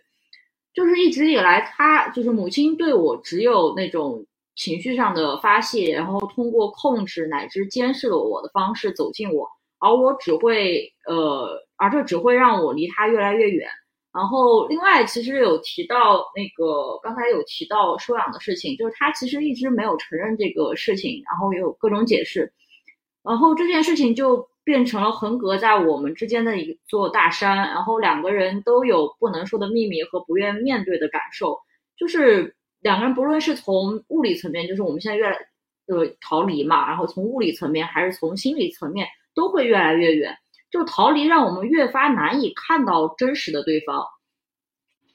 [0.72, 9.48] 就是一直以来，他就是母亲对我只有那种情绪上的发泄，然后通过控制乃至监视了我的方式走近我。
[9.82, 13.68] 而我只会，呃，而这只会让我离他越来越远。
[14.14, 22.52] 然后，另外，其实有提到那个刚才有提到收养的事情，就是他其实一直没有承认这个事情，然后也有各种解释。
[23.24, 27.56] 然后这件事情就变成了横隔在我们之间的一座大山。
[27.56, 31.58] 然后两个人都有不能说的秘密和不愿面对的感受。
[31.96, 35.36] 就是两个人不论是从物理层面，就是我们现在越来
[35.86, 39.08] 呃逃离嘛，然后从物理层面还是从心理层面。
[39.34, 40.36] 都会越来越远，
[40.70, 44.04] 就逃离让我们越发难以看到真实的对方。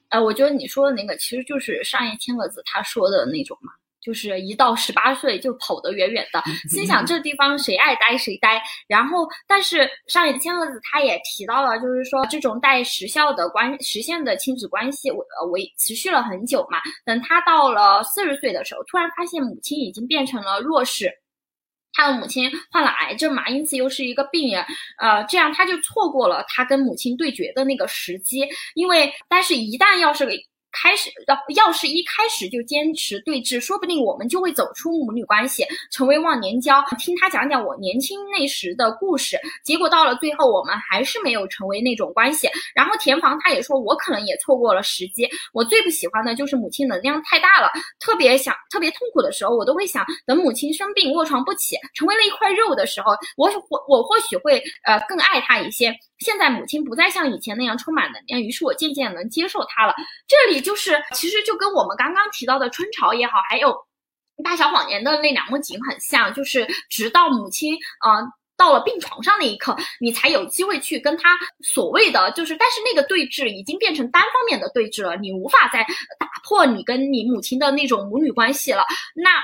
[0.10, 8.64] 呃，我觉得你说的那个其实就是上野千鹤子他说的那种嘛，就是一到十八岁就跑得远远的， 心想这地方谁爱待谁待。
[8.88, 16.80] 然后，但是上野千鹤子他也提到了，就是说这种带时效的关实现的亲子关系，我呃维持续了很久嘛。
[17.06, 21.12] 等他到了四十岁的时候，突然发现母亲已经变成了弱势。
[21.98, 24.64] 他的母亲患了癌症嘛，因此又是一个病人，
[25.00, 30.28] 呃，这样他就错过了他跟母亲对决的那个时机，因为，但是一旦要是
[30.80, 36.84] 开始要要是一开始就坚持对峙，说不定我们就会走出母女关系，成为忘年交。
[37.00, 42.48] 听他讲讲我年轻那时的故事，结果到了最后，我们还是没有成为那种关系。
[42.76, 45.28] 然后田房他也说，我可能也错过了时机。
[45.52, 55.92] 我最不喜欢的就是母亲能量太大了，特别想特别痛苦的时候，我都会想，等母亲生病卧床不起，成为了一块肉的时候，我我我或许会呃更爱她一些。
[56.20, 59.94] 现在母亲不再像以前那样充满能量，于是我渐渐能接受她了。
[60.28, 63.76] 这里就是，其实就跟我们刚刚提到的春潮也好，还有
[64.44, 68.22] 大小谎言的那两幕景很像，就是直到母亲啊
[68.58, 75.84] 到了病床上那一刻，你才有机会去跟他所谓的就是，但是那个对峙已经变成单方面的对峙了，你无法再
[76.18, 78.84] 打破你跟你母亲的那种母女关系了。
[79.14, 79.40] 那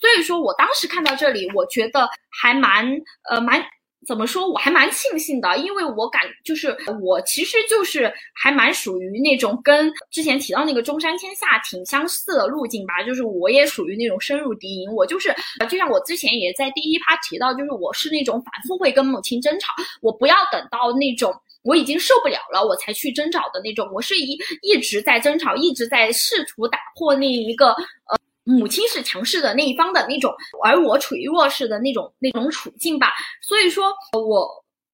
[0.00, 2.84] 所以说我当时看到这里，我觉得还蛮
[3.30, 3.64] 呃蛮。
[4.06, 4.48] 怎么说？
[4.48, 15.34] 我还蛮庆幸的，因为我感就是我其实就是还蛮属于那种跟之前提到那个中山千夏挺相似的路径吧，就是我也属于那种深入敌营，我就是
[15.68, 28.18] 就像我之前也在第一趴提到，就是我是那种反复会跟母亲争吵，我不要等到那种我已经受不了了，我才去争吵的那种，我是一一直在争吵，一直在试图打破那一个呃。
[28.48, 30.34] 母亲是强势的那一方的那种，
[30.64, 33.12] 而我处于弱势的那种那种处境吧。
[33.42, 34.48] 所以说，我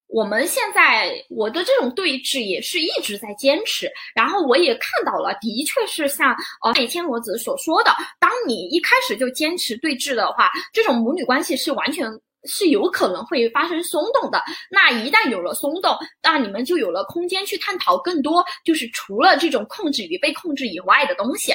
[0.07, 3.89] 我们现在我的这种对峙也是一直在坚持。
[4.13, 12.11] 然后我也看到了，的确是像呃野千罗子所说的，当你一开始就坚持对峙的话，这种母女关系是完全。
[12.45, 14.41] 是有可能会发生松动的。
[14.69, 21.53] 那一旦有了松动，那你们就有了空间去探讨更多，就是除了这种控制与被控制以外的东西。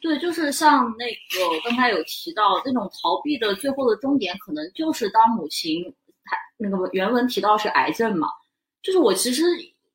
[0.00, 5.82] 对，就是像那个刚才有提到，那种逃避的最后的终点，可能就是当母亲，
[6.24, 8.28] 她那个原文提到是癌症嘛。
[8.82, 9.44] 就是我其实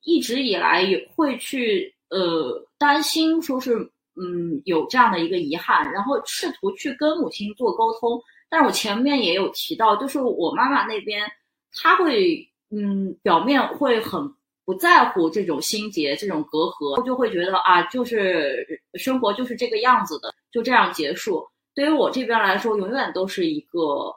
[0.02, 3.74] 一直以来也会去呃担心，说是
[4.16, 8.18] 嗯有这样的一个遗憾，然后试图去跟母亲做沟通。
[8.48, 11.30] 但是我前面也有提到，就是我妈妈那边，
[11.72, 14.32] 她会，嗯，表面会很
[14.64, 21.46] 不在乎这种心结、这种隔阂，就会觉得啊，就是生活就是这个样子的，就这样结束。
[21.74, 24.14] 对于我这边来说，永远都是一个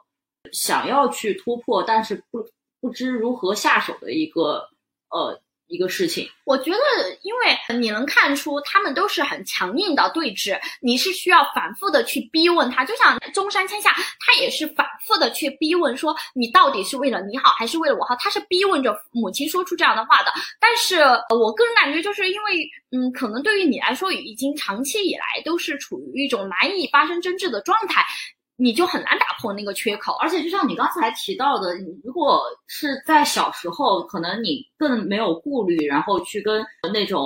[0.52, 2.44] 想要去突破，但是不
[2.80, 4.68] 不知如何下手的一个，
[5.10, 5.40] 呃，
[5.72, 6.28] 一个事情。
[6.44, 6.78] 我觉得，
[7.22, 12.84] 因为你能看出他们都是很强硬的对峙，你是需要反复的去逼问他。
[12.84, 18.14] 就像中山千夏，他也是反复的去逼问，说你到底是为了你好，还是为了我好？
[18.16, 20.32] 他是逼问着母亲说出这样的话的。
[20.60, 21.00] 但是
[21.30, 28.04] 我个人感觉，就是因为，嗯，可能对于你来说，已经长期以来都是处于一种难以发生争执的状态。
[28.62, 31.74] 你就很难打破那个缺口，而且就像你刚才提到的，
[32.04, 37.20] 如果是在小时候，可能你更没有顾虑，然后去跟那种，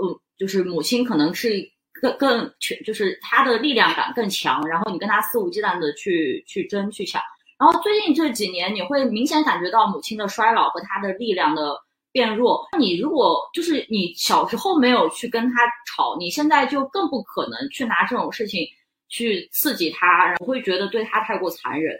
[0.00, 1.60] 呃，就是母亲可能是
[2.00, 7.20] 更更全，就是她的力量感更强，然后你跟她肆无忌惮的去去争去抢。
[7.58, 11.76] 然后最近这几年，你会明显感觉到母亲的衰老和她的力量的
[12.12, 12.64] 变弱。
[12.70, 18.64] 那你如果就是你小时候没有去跟她吵，你现在就更不可能去拿这种事情。
[19.08, 21.98] 去刺激他，然后会觉得对他太过残忍，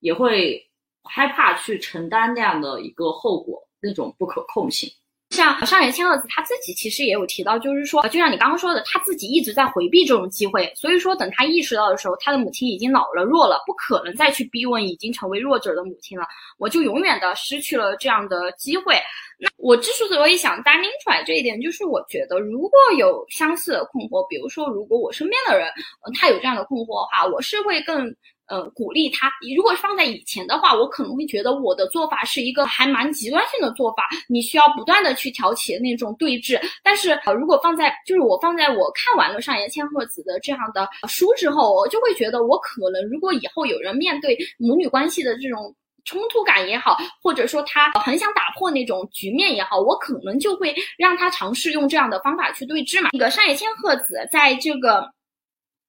[0.00, 0.70] 也会
[1.04, 4.92] 害怕去承担那样的一个后果，那种不可控性。
[5.30, 16.26] 像上野千鹤子他自己其实也有提到，就是说，就像你刚刚说的，他自己一直在回避这种机会，所以说等他意识到的时候，他的母亲已经老了、弱了，不可能再去逼问已经成为弱者的母亲了，
[16.56, 18.96] 我就永远的失去了这样的机会。
[19.38, 28.14] 那我之所以想单拎出来这一点，就是我觉得如果有相似的困惑，比如说如果我身边的人，嗯，他有这样的困惑的话，我是会更。
[28.48, 29.30] 呃，鼓励他。
[29.54, 36.58] 如果放在以前的话，我可能会觉得我的做法是一个还蛮极端性的做法，你需要不断的去挑起那种对峙。
[36.82, 53.10] 但是，呃，如果放在就是我放在我看完了上野千鹤子的这样的书之后，我就会觉得，我可能如果以后有人面对母女关系的这种冲突感也好，或者说他很想打破那种局面也好，我可能就会让他尝试用这样的方法去对峙嘛。
[53.12, 55.06] 那个上野千鹤子在这个。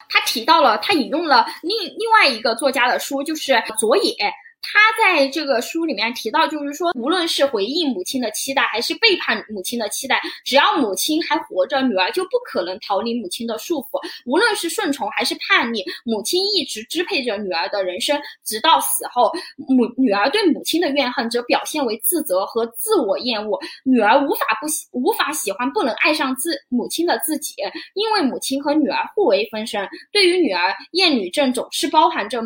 [0.09, 4.13] 他提到了，他引用了另另外一个作家的书，就是佐野。
[4.61, 13.99] 他在这个书里面提到，就是说，无论是回应母亲的期待，还是背叛母亲的期待，只要母亲还活着，女儿就不可能逃离母亲的束缚。
[14.25, 19.31] 无论是顺从还是叛逆，母亲一直支配着女儿的人生，直到死后。
[19.57, 23.57] 母女儿对母亲的怨恨则表现为自责和自我厌恶。
[23.83, 27.55] 女儿无法不喜，无法喜欢不能爱上自母亲的自己，
[27.95, 29.87] 因为母亲和女儿互为分身。
[30.11, 32.41] 对于女儿，厌女症总是包含着。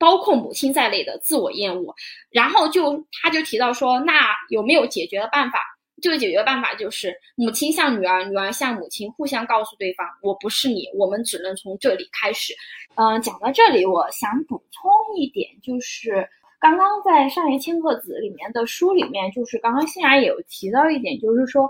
[0.00, 1.94] 包括母亲在内的自我厌恶，
[2.30, 5.60] 然后就他就提到说，那有没有解决的办法？
[6.02, 12.54] 这个解决办法就是母亲向女儿，女儿向母亲，互相告诉对方，我不是你，我们只能从这里开始。
[12.94, 16.26] 嗯，讲到这里，我想补充一点，就是
[16.58, 21.68] 刚刚在上野千鹤子里面的书里面，就是刚刚欣然也有提到一点，就是说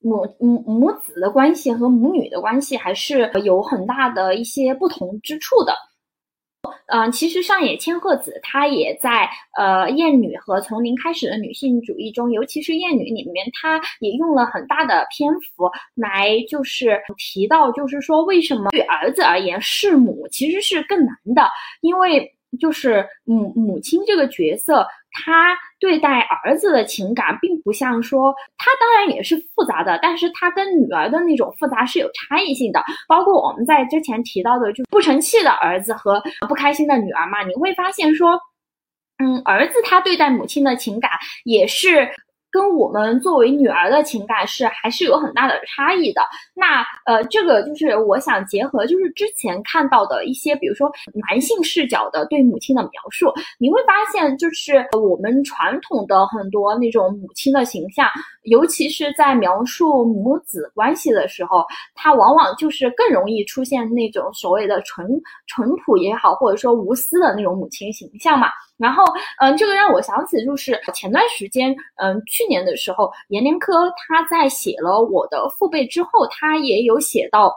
[0.00, 5.74] 母母母子的关系和母女的关系还是有很大的一些不同之处的。
[6.86, 21.48] 嗯，其实上野千鹤子她也在呃《厌女》和《从零开始的女性主义》中，尤其是《厌女》里面，她也用了很大的篇幅来就是提到，就是说为什么对儿子而言弑母其实是更难的，
[21.80, 22.32] 因为。
[22.60, 24.86] 就是母母亲这个角色，
[25.24, 32.82] 他对待儿子的情感，并不像说，他当然也是复杂的，但是他跟女儿的那种复杂是有差异性的。
[33.08, 38.38] 包括我们在之前提到的，就不成器的儿子和不开心的女儿嘛，你会发现说，
[39.18, 41.10] 嗯，儿子他对待母亲的情感
[41.44, 42.10] 也是。
[42.50, 46.22] 跟我们作为女儿的情感是还是有很大的差异的。
[46.54, 50.90] 那呃，这个就是我想结合，就是之前看到的一些，比如说
[51.28, 58.08] 男性视角的对母亲的描述，你会发现，就是我们传统的很多那种母亲的形象，
[58.46, 61.64] 尤其是在描述母子关系的时候，
[61.94, 65.06] 它往往就是更容易出现那种所谓的纯
[65.46, 68.48] 淳朴也好，或者说无私的那种母亲形象嘛。
[68.76, 69.04] 然后，
[69.40, 77.52] 嗯，这个让我想起，就是前段时间，嗯，去年的时候，阎连科他在写了我的父辈之后，他也有写到。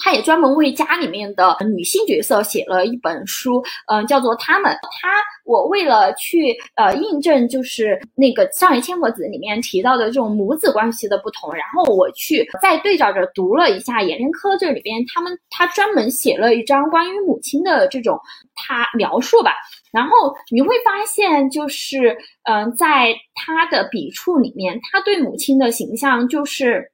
[0.00, 4.72] 他也专门为家里面的女性角色写了一本书，嗯，叫做《他们》。
[5.00, 5.08] 他
[5.44, 18.18] 我为了去呃印证，就是那个上野千鹤子里面提到的这种母子关系的不同，然后我去再对照着读了一下眼连科这里边，他们他专门写了一张关于母亲的这种
[18.54, 19.52] 他描述吧。
[19.92, 26.90] 然后你会发现，就是嗯，在他的笔触里面，他对母亲的形象就是，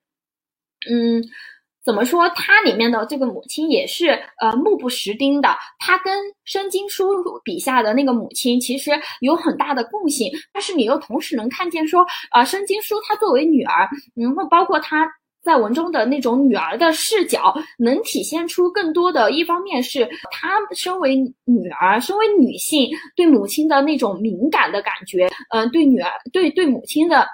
[0.90, 1.22] 嗯。
[1.86, 2.28] 怎么说？
[2.30, 4.08] 它里面的这个母亲也是
[4.40, 7.06] 呃目不识丁的，她跟申经书
[7.44, 8.90] 笔下的那个母亲其实
[9.20, 15.08] 有很大的共性，但是你又同时能看见说，啊申经书她作为女儿，然后包括她
[15.44, 21.14] 在文中的那种女儿的视角，能体现出更多的一方面是她身为
[21.44, 27.24] 女儿，身为女性对母亲的那种敏感的感觉，嗯，对女儿对对母亲的。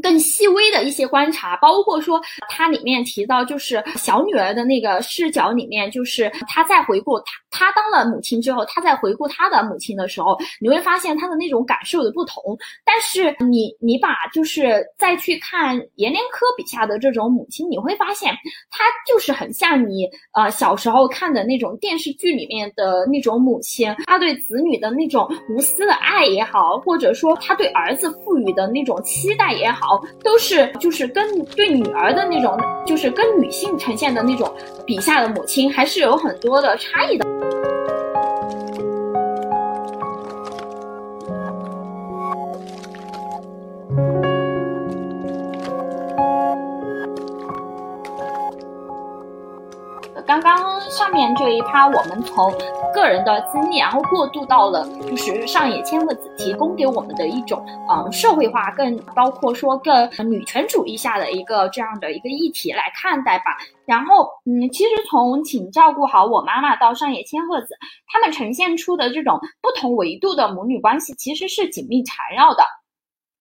[0.00, 12.42] 更细微的一些观察，包括说它里面提到，就是小女儿的那个视角里面，就是她在回顾她她当了母亲之后，她在回顾她的母亲的时候，你会发现她的那种感受的不同。
[12.84, 18.32] 但是你你把就是再去看阎连科笔下的这种母亲，你会发现
[18.70, 29.83] 她就是很像你呃小时候看的那种电视剧里面的那种母亲，她对子女的那种无私的爱也好，或者说她对儿子赋予的那种期待也好。
[30.22, 34.52] 都是就是跟对女儿的那种，就是跟女性呈现的那种
[34.86, 37.26] 笔下的母亲，还是有很多的差异的。
[50.26, 52.50] 刚刚上面这一趴，我们从
[52.94, 63.56] 个人的经历，然后过渡到了就是上野千鹤子提供给我们的一种，嗯，社会化更包括说更女权主义下的一个这样的一个议题来看待吧。
[63.84, 67.76] 然后，嗯，其实从请照顾好我妈妈到上野千鹤子，
[68.10, 72.64] 他们呈现出的这种不同维度的母女关系，其实是紧密缠绕的。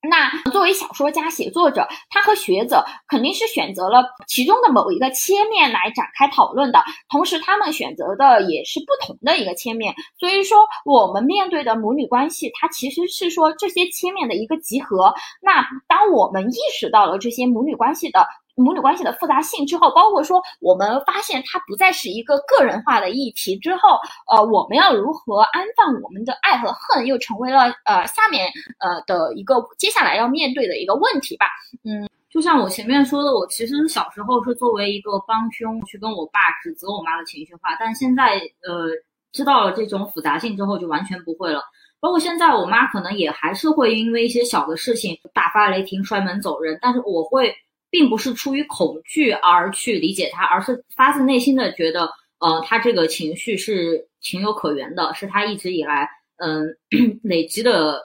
[0.09, 9.95] 那作为小说家、写作者，他和学者肯定是选择了其中的某一个切面来展开讨论的，同时他们选择的也是不同的一个切面。
[10.19, 15.13] 所以说，我们面对的母女关系，它其实是说这些切面的一个集合。
[15.41, 23.97] 那当我们意识到了这些母女关系的，母女关系的复杂性之后，包括说我们发现它不再是一个个人化的议题之后，
[24.31, 28.47] 呃，我们要如何安放我们的爱和恨，又成为了呃下面
[28.79, 31.47] 呃的一个接下来要面对的一个问题吧。
[31.83, 38.87] 嗯，就像我前面说的，我其实小时候是作为一个帮凶去跟我爸指责我妈的情绪化，但现在呃
[39.31, 41.59] 知道了这种复杂性之后，就完全不会了。
[41.99, 47.55] 包括现在我妈可能也还是会因为一些小的事情大发雷霆、摔门走人，但是我会。
[47.93, 52.09] 并不是出于恐惧而去理解他，而是发自内心的觉得，
[52.39, 56.75] 呃，他这个情绪是情有可原的，是他一直以来，嗯，
[57.21, 58.01] 累积的，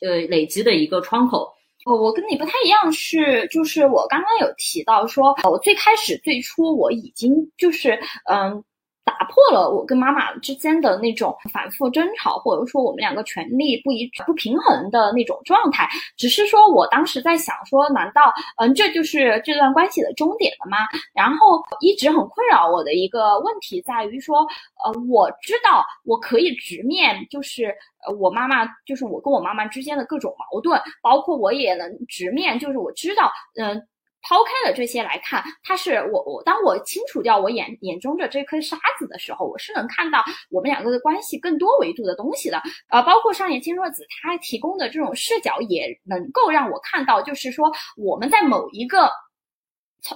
[0.00, 1.48] 呃，累积的一个窗口。
[1.84, 8.64] 哦，我跟你不太一样，是就是我刚刚有提到说，我最开始最初我已经就是，嗯。
[9.04, 15.88] 打破了我跟妈妈之间的那种反复争吵，或者说我们两个权力不一致、不平衡的那种状态。
[16.16, 20.78] 只是说我当时在想，说难道嗯这就是这段关系的终点了吗？
[21.14, 24.46] 然后一直很困扰我的一个问题在于说，
[24.84, 27.74] 呃，我知道我可以直面，就是
[28.06, 33.82] 呃我妈妈，就是我跟我妈妈之间的各种矛盾，包括我也能直面，就是我知道，嗯。
[34.22, 42.62] 抛开了这些来看，它是我我当我清除掉我眼眼中的这颗沙子的时候，我是能看到我们两个的关系更多维度的东西的。
[42.88, 49.10] 呃，包括上野千鹤子她提供的这种视角，也能够让我看到，就是说我们在某一个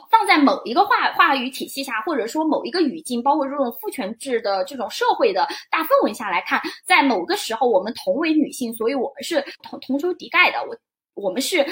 [0.08, 10.64] 放在某一个话话语体系下，或者说某一个语境，包括这种父权制的这种社会的大氛围下来看，在某个时候我们同为女性，所以我们是同同仇敌忾的。
[10.64, 10.76] 我
[11.24, 11.66] 我们是。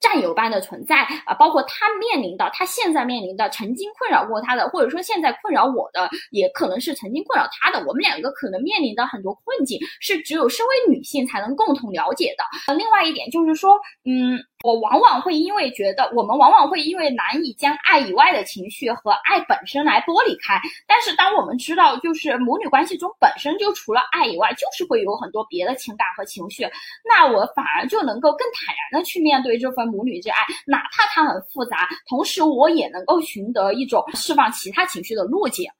[0.00, 7.78] 战友般的存在啊，包括他面临的，他现在面临的，曾经困扰过他的，或者说现在困扰我的，也可能是曾经困扰他的。
[7.86, 12.44] 我们两个可能面临的很多困境，是只有身为女性才能共同了解的。
[12.68, 14.38] 呃，另外一点就是说，嗯。
[14.64, 20.60] 我往往会因为觉得，我们往往会因为难以将爱以外的情绪和爱本身来剥离开。
[20.86, 26.68] 但是，当我们知道，就是母女关系中本身就除了爱以外，就是会有很多别的情感和情绪，
[27.04, 35.70] 那我反而就能够更坦然的去面对这份母女之爱，哪怕它很复杂，同时我也能够寻得一种释放其他情绪的路径。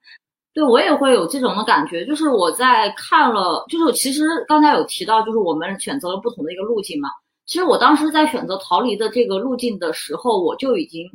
[0.53, 7.09] 对我也会有这种的感觉，就是我在看了，就是其实刚才有提到，就是我们选择了不同的一个路径嘛。
[7.49, 11.09] 其实我当时在选择逃离的这个路径的时候，我就已经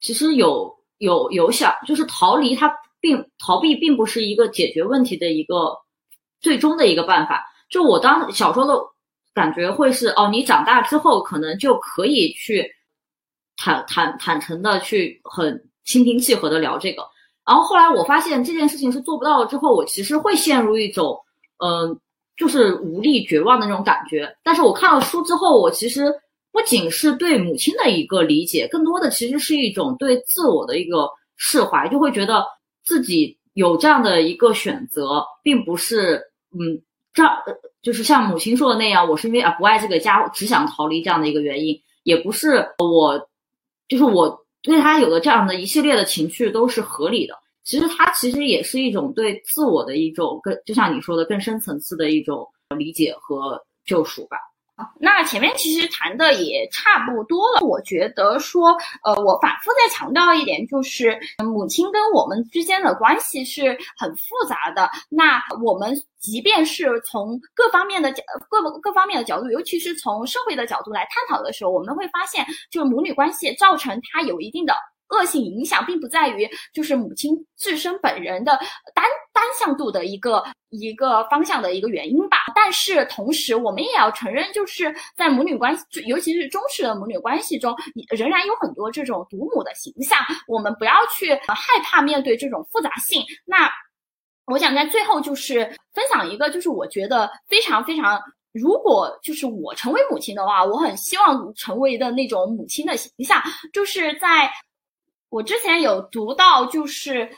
[0.00, 0.68] 其实有
[0.98, 2.68] 有有想，就是逃离它
[3.00, 5.78] 并逃避并不是一个解决问题的一个
[6.40, 7.40] 最终的一个办法。
[7.70, 8.76] 就我当小时候的
[9.32, 12.68] 感觉会是，哦，你长大之后可能就可以去
[13.56, 17.04] 坦坦坦诚的去很心平气和的聊这个。
[17.46, 21.16] 然后后来我发现这件事情是做不到了之后，我其实会陷入一种
[21.64, 21.96] 嗯。
[22.36, 24.36] 就是无力、绝望的那种感觉。
[24.42, 26.12] 但是我看了书之后，我其实
[26.52, 32.44] 不仅是对母亲的一个理解，更多的其实是一种对自我的一个释怀，就会觉得
[32.84, 36.22] 自己有这样的一个选择，并不是
[36.52, 36.80] 嗯，
[37.12, 37.22] 这
[37.82, 43.28] 就是像母亲说的那样，我是因为啊不爱这个家，只想逃离这样的一个原因，也不是我，
[43.88, 47.34] 就是我对他有的这样的一系列的情绪都是合理的。
[47.66, 52.46] 其实它其实也是一种对自我的一种更，就像你说的更深层次的一种
[52.78, 54.38] 理解和救赎吧。
[55.00, 64.88] 那前面其实谈的也差不多了，我觉得说，呃，我反复再强调一点，就是母亲跟我们之间的关系是很复杂的。
[65.08, 74.74] 那我们即便是从各方面的角各各方面的角度，尤其是从社会的角度来探讨的时候，我们会发现，就是母女关系造成它有一定的。
[75.08, 78.58] 恶性影响并不在于就是母亲自身本人的
[78.94, 87.74] 单单向度的一个一个方向的一个原因吧，但是同时我们也要承认，就是在母女关系，尤其是中式的母女关系中，
[88.16, 90.18] 仍然有很多这种独母的形象，
[90.48, 93.22] 我们不要去害怕面对这种复杂性。
[93.44, 93.70] 那
[94.46, 98.20] 我想在最后就是分享一个，就是我觉得非常非常，
[98.52, 103.40] 如果就是我成为母亲的话，我很希望成为的那种母亲的形象，
[103.72, 104.50] 就是在。
[105.28, 107.30] 我之前有读到，就是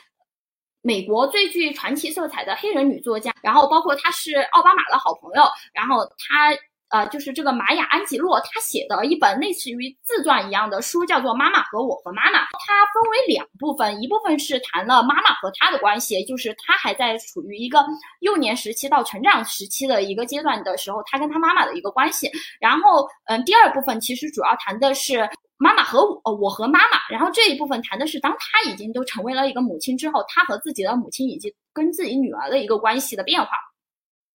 [0.81, 5.43] 美国最具传奇色彩的黑人女作家，然后包括她是奥巴马的好朋友，
[5.73, 6.51] 然后她
[6.89, 12.39] 呃就是这个玛雅安吉洛，她写的一本类似于自传一样的书，叫做《妈妈和我和妈妈》。
[12.67, 17.85] 它分为两部分，一部分是谈了妈妈和她的关系，就是她还在处于一个
[18.21, 22.29] 幼年时期到成长时期的一个阶段的时候，她跟她妈妈的一个关系。
[22.59, 25.29] 然后嗯，第二部分其实主要谈的是。
[25.61, 33.49] 妈妈和我，我和妈妈，然后这一部分谈的是，当她已经都成为了一个母亲之后，她和自己的母亲以及跟自己女儿的一个关系的变化。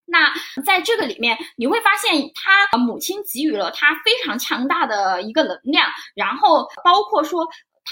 [0.07, 0.33] 那
[0.65, 7.47] 在这个里面，你会发现，他母亲给予了他非常强大的一个能量，然后包括说，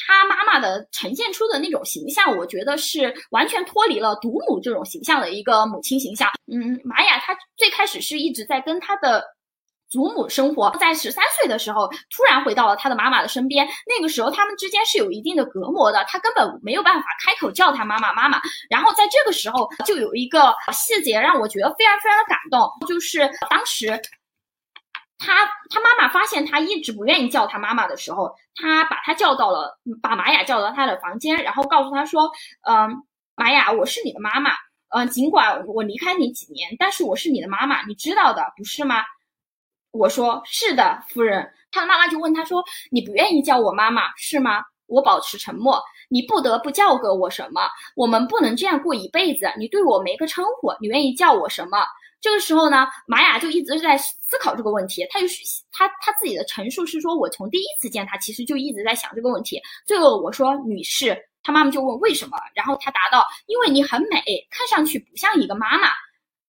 [0.07, 6.31] 他妈妈的呈现出的那种形象，我觉得是完全脱离了独母这种形象的一个母亲形象。
[6.53, 9.25] 嗯，玛雅她最开始是一直在跟她的。
[9.93, 13.69] 祖母生活在十三岁的时候，突然回到了他的妈妈的身边。
[13.87, 18.41] 那个时候，他们之间是有一定的隔膜的，他根本没有办法开口叫他妈妈妈妈。
[18.71, 24.01] 然后在这个时候，就有一个细节让我觉得非常非常的感动，就是当时
[25.19, 32.33] 他他妈妈发现他一直不愿意叫他妈妈的时候，他把他叫到了，把玛雅叫到他的房间，然后告诉他说
[32.67, 33.05] ：“嗯，
[33.37, 34.53] 玛雅，我是你的妈妈。
[34.89, 39.03] 嗯，尽管我离开你几年，但是我是你的妈妈，你知道的，不是吗？”
[39.93, 41.49] 我说是的，夫人。
[41.71, 45.83] 他的妈妈就问他说：“你不愿意叫我妈妈是吗？”我保持沉默。
[46.11, 47.63] 你不得不叫个我什么？
[47.95, 49.51] 我们不能这样过一辈子。
[49.57, 51.79] 你对我没个称呼，你愿意叫我什么？
[52.21, 55.07] 这个时候呢，玛雅就一直在思考这个问题。
[55.11, 55.37] 他就是
[55.73, 62.39] 他他自己的陈述是说：“我从第一次见他，其实就一直在想这个问题。”最后我说：“女士。”他妈妈就问为什么？
[62.55, 65.89] 然后他答道：“因为你很美，看上去不像一个妈妈。”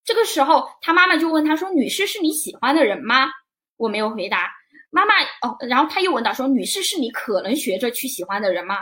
[0.03, 3.29] 这个时候，他妈妈就问他说：“女士是你喜欢的人吗？”
[3.77, 4.51] 我没有回答。
[4.89, 8.77] 妈妈哦，然后他又问到说：“女士是你可能学着去喜欢的人吗？”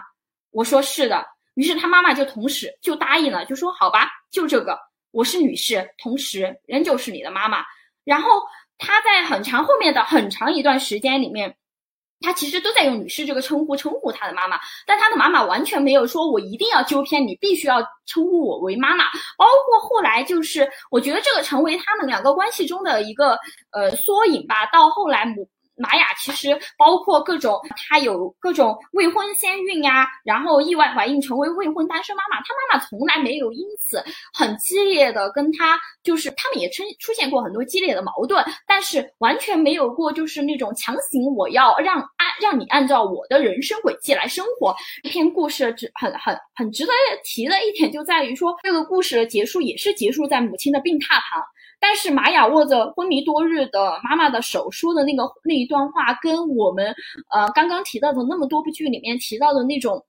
[0.51, 1.25] 我说：“是的。”
[1.55, 4.79] 于是他妈妈就同时就答应了，就说：“好吧，就这个，
[5.11, 7.63] 我是女士，同时仍旧是你的妈妈。”
[8.03, 8.41] 然后
[8.77, 11.55] 他在很长后面的很长一段时间里面。
[12.21, 19.05] 他其实都在用“女士”这个称呼称呼他的妈妈，但他的妈妈完全没有说“我一定要纠偏你，必须要称呼我为妈妈”。
[19.37, 23.37] 包括后来，就是我觉得这个成为他们两个关系中的一个
[23.71, 24.65] 呃缩影吧。
[24.71, 25.47] 到后来母。
[25.81, 27.59] 玛雅其实包括各种，
[27.89, 32.37] 她有各种未婚先孕呀，然后意外怀孕成为未婚单身妈妈。
[32.43, 34.03] 她妈妈从来没有因此
[34.33, 44.75] 很激烈的跟她，就是他们也出出现过很多激烈的矛盾，但是完全没有过就是那种强行我要让按让你按照我的人生轨迹来生活。
[45.03, 46.91] 这篇故事值很很很值得
[47.23, 51.41] 提的一点就在于说，这个故事的结束也是结束在母亲的病榻旁。
[51.81, 56.95] 但是玛雅握着昏迷多日的妈妈的手说的那个那一段话，跟我们
[57.33, 60.05] 呃刚刚提到的那么多部剧里面提到的那种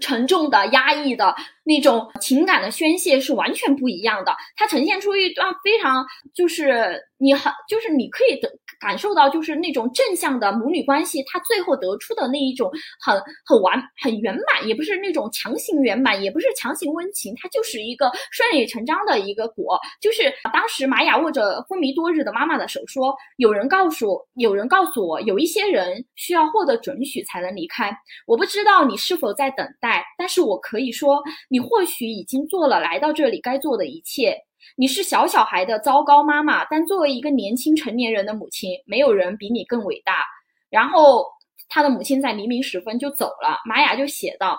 [0.00, 4.36] 沉重的、压抑的那种情感的宣泄是完全不一样的。
[4.54, 8.52] 它呈现出一段非常就是你很就是你可以的。
[8.80, 19.78] 感受到就是那种正向的母女关系，她最后得出的那一种很很完很圆满，也不是那种强行圆满，也不是强行温情，它就是一个顺理成章的一个果。
[20.00, 27.90] 就是当时玛雅握着昏迷多日的妈妈的手说：“有人告诉，有人告诉我，有一些人需要获得准许才能离开。
[28.26, 34.36] 我不知道你是否在等待，但是我可以说，你或许已经做了来到这里该做的一切。”
[34.76, 40.26] 你是小小孩的糟糕妈妈，但作为一个年轻成年人的母亲，没有人比你更伟大。
[40.70, 41.26] 然后
[41.68, 43.60] 他的母亲在黎明时分就走了。
[43.64, 44.58] 玛雅就写道：“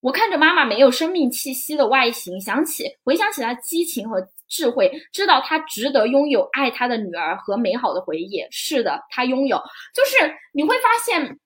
[0.00, 8.44] 我看着妈妈没有生命气息的外形，想起回想起她激情和智慧，知道她值得拥有爱她的女儿和美好的回忆。
[8.50, 9.56] 是的，她拥有。
[9.94, 11.38] 就是你会发现。”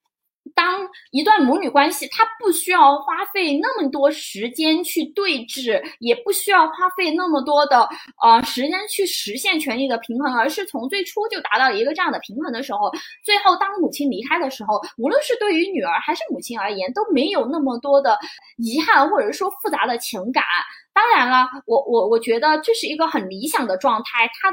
[0.55, 7.89] 当一段母女关系，它不需要花费那么多时间去对峙，也不需要花费那么多的
[8.23, 12.91] 呃时间去实现权力的平衡，而是从最初就达到一个这样的平衡的时候，
[13.25, 18.19] 最后当母亲离开的时候，无论是对于女儿还是母亲而言，都没有那么多的
[18.57, 20.45] 遗憾或者说复杂的情感。
[20.93, 24.53] 当然了，我我我觉得这是一个很理想的状态，它。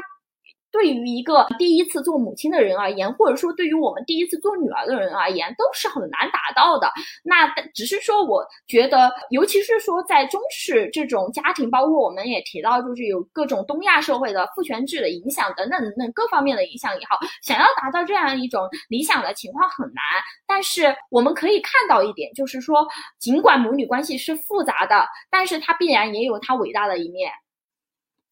[0.70, 6.90] 对于一个第一次做母亲的人而言，或者说对于我们第一次做女儿的人而言，都是很难达到的。
[7.24, 20.02] 那只是说，我觉得，尤其是说在中式这种家庭，包括我们也提到，就是有各种东亚社会的父权制的影响等等等等各方面的影响也好，想要达到这样一种理想的情况很难。
[20.46, 22.86] 但是我们可以看到一点，就是说，
[23.18, 27.30] 尽管母女关系是复杂的，但是它必然也有它伟大的一面。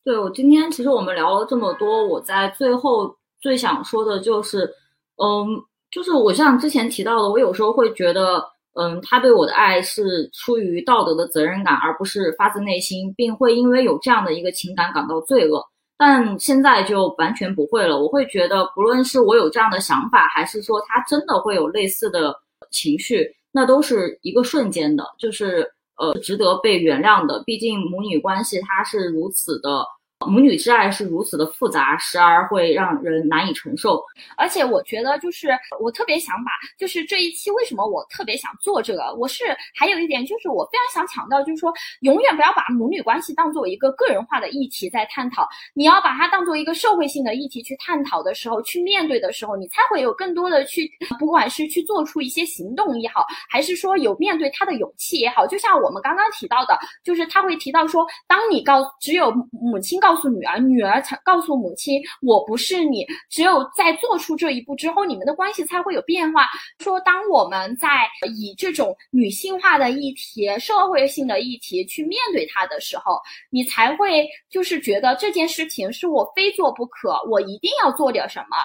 [0.06, 4.72] 对我今天其实我们聊了这么多，我在最后最想说的就是，
[5.20, 5.60] 嗯，
[5.90, 8.40] 就是我像之前提到的，我有时候会觉得，
[8.74, 15.60] 嗯，他对我的爱是出于道德的责任感，而不是发自内心，并会因为有这样的一个情感感到罪恶。
[15.98, 22.32] 但现在就完全不会了，我会觉得，不论是我有这样的想法，还是说他真的会有类似的
[22.70, 25.68] 情绪，那都是一个瞬间的，就是
[25.98, 27.42] 呃，值得被原谅的。
[27.44, 29.84] 毕竟母女关系它是如此的。
[30.24, 34.02] 母女之爱是如此的复杂，时而会让人难以承受。
[34.34, 39.44] 而且我觉得，就是我特别想把，就是这一期为什么我特别想做这个，我是
[39.74, 41.70] 还有一点，就是我非常想强调，就是说，
[42.00, 55.46] 永远不要把母女关系当做一个个人化的议题在探讨，你要把它当做一个社会性的议题去探讨的时候，去面对的时候，你才会有更多的去，不管是去做出一些行动也好，还是说有面对他的勇气也好。
[55.46, 60.05] 就像我们刚刚提到的，就是他会提到说，当你告只有母亲告。
[60.06, 63.04] 告诉女儿，女儿才告诉母亲，我不是你。
[63.28, 66.46] 只有在做出这一步之后，你们的关系才会有变化。
[66.78, 67.88] 说，当我们在
[68.36, 73.20] 以这种女性化的议题、社会性的议题去面对它的时候，
[73.50, 78.56] 你才会就是觉得这件事情是我非做不可，我一定要做点什么。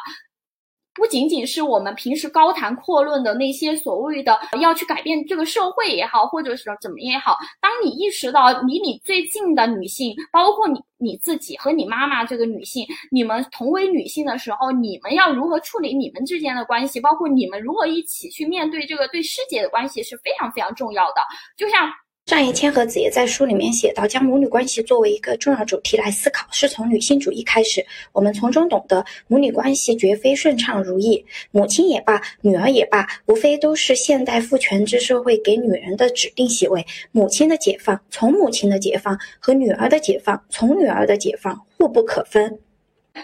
[0.93, 21.21] 不仅仅是我们平时高谈阔论的那些所谓的要去改变这个社会也好，或者是怎么也好，当你意识到离你最近的女性，包括你你自己和你妈妈这个女性，你们同为女性的时候，你们要如何处理你们之间的关系，包括你们如何一起去面对这个对世界的关系是非常非常重要的，
[21.57, 21.89] 就像。
[22.27, 27.85] 上野千鹤子也在书里面写到，将母女关系作为一个重要主题来思考，是从女性主义开始。
[28.13, 36.85] 我们从中懂得，母女关系绝非顺畅如意，母亲也罢，女儿也罢，无非都是现代父权制社会给女人的指定席位。
[37.11, 42.59] 母亲的解放，从母亲的解放和女儿的解放，从女儿的解放，互不可分。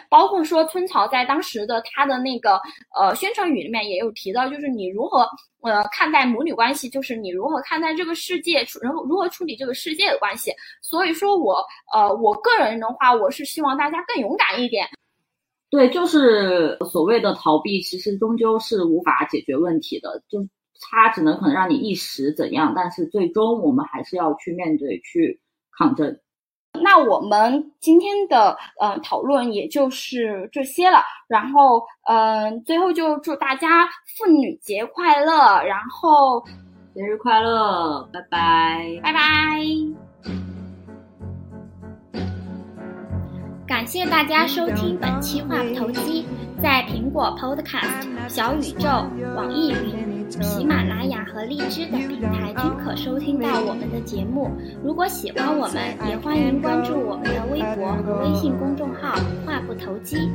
[0.09, 2.59] 包括说春草在当时的他的那个
[2.97, 5.27] 呃宣传语里面也有提到，就是你如何
[5.61, 10.51] 呃看待母女关系，就是你如何看待这个世界，然后如何处理这个世界的关系。
[10.81, 14.87] 所以说我呃我个人的话，我是希望大家更勇敢一点。
[15.69, 20.39] 对，就是所谓的逃避，其实终究是无法解决问题的，就
[20.79, 25.41] 它只能可能让你一时怎样，但是最终我们还是要去面对，去
[25.77, 26.17] 抗争。
[26.81, 33.87] 那我们今天的呃讨论也就是这些了，然后嗯，最后就祝大家
[34.17, 36.43] 妇女节快乐，然后
[36.93, 39.59] 节日快乐，拜拜，拜拜。
[43.67, 46.25] 感谢大家收听本期话不投机，
[46.63, 48.87] 在苹果 Podcast、小宇宙、
[49.35, 50.16] 网易云。
[50.29, 54.51] 喜马拉雅和荔枝等平台均可收听到我们的节目。
[54.83, 60.29] 如果喜欢我们，也欢迎关注我们的微博和微信公众号“话不投机”。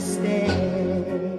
[0.00, 1.29] stay.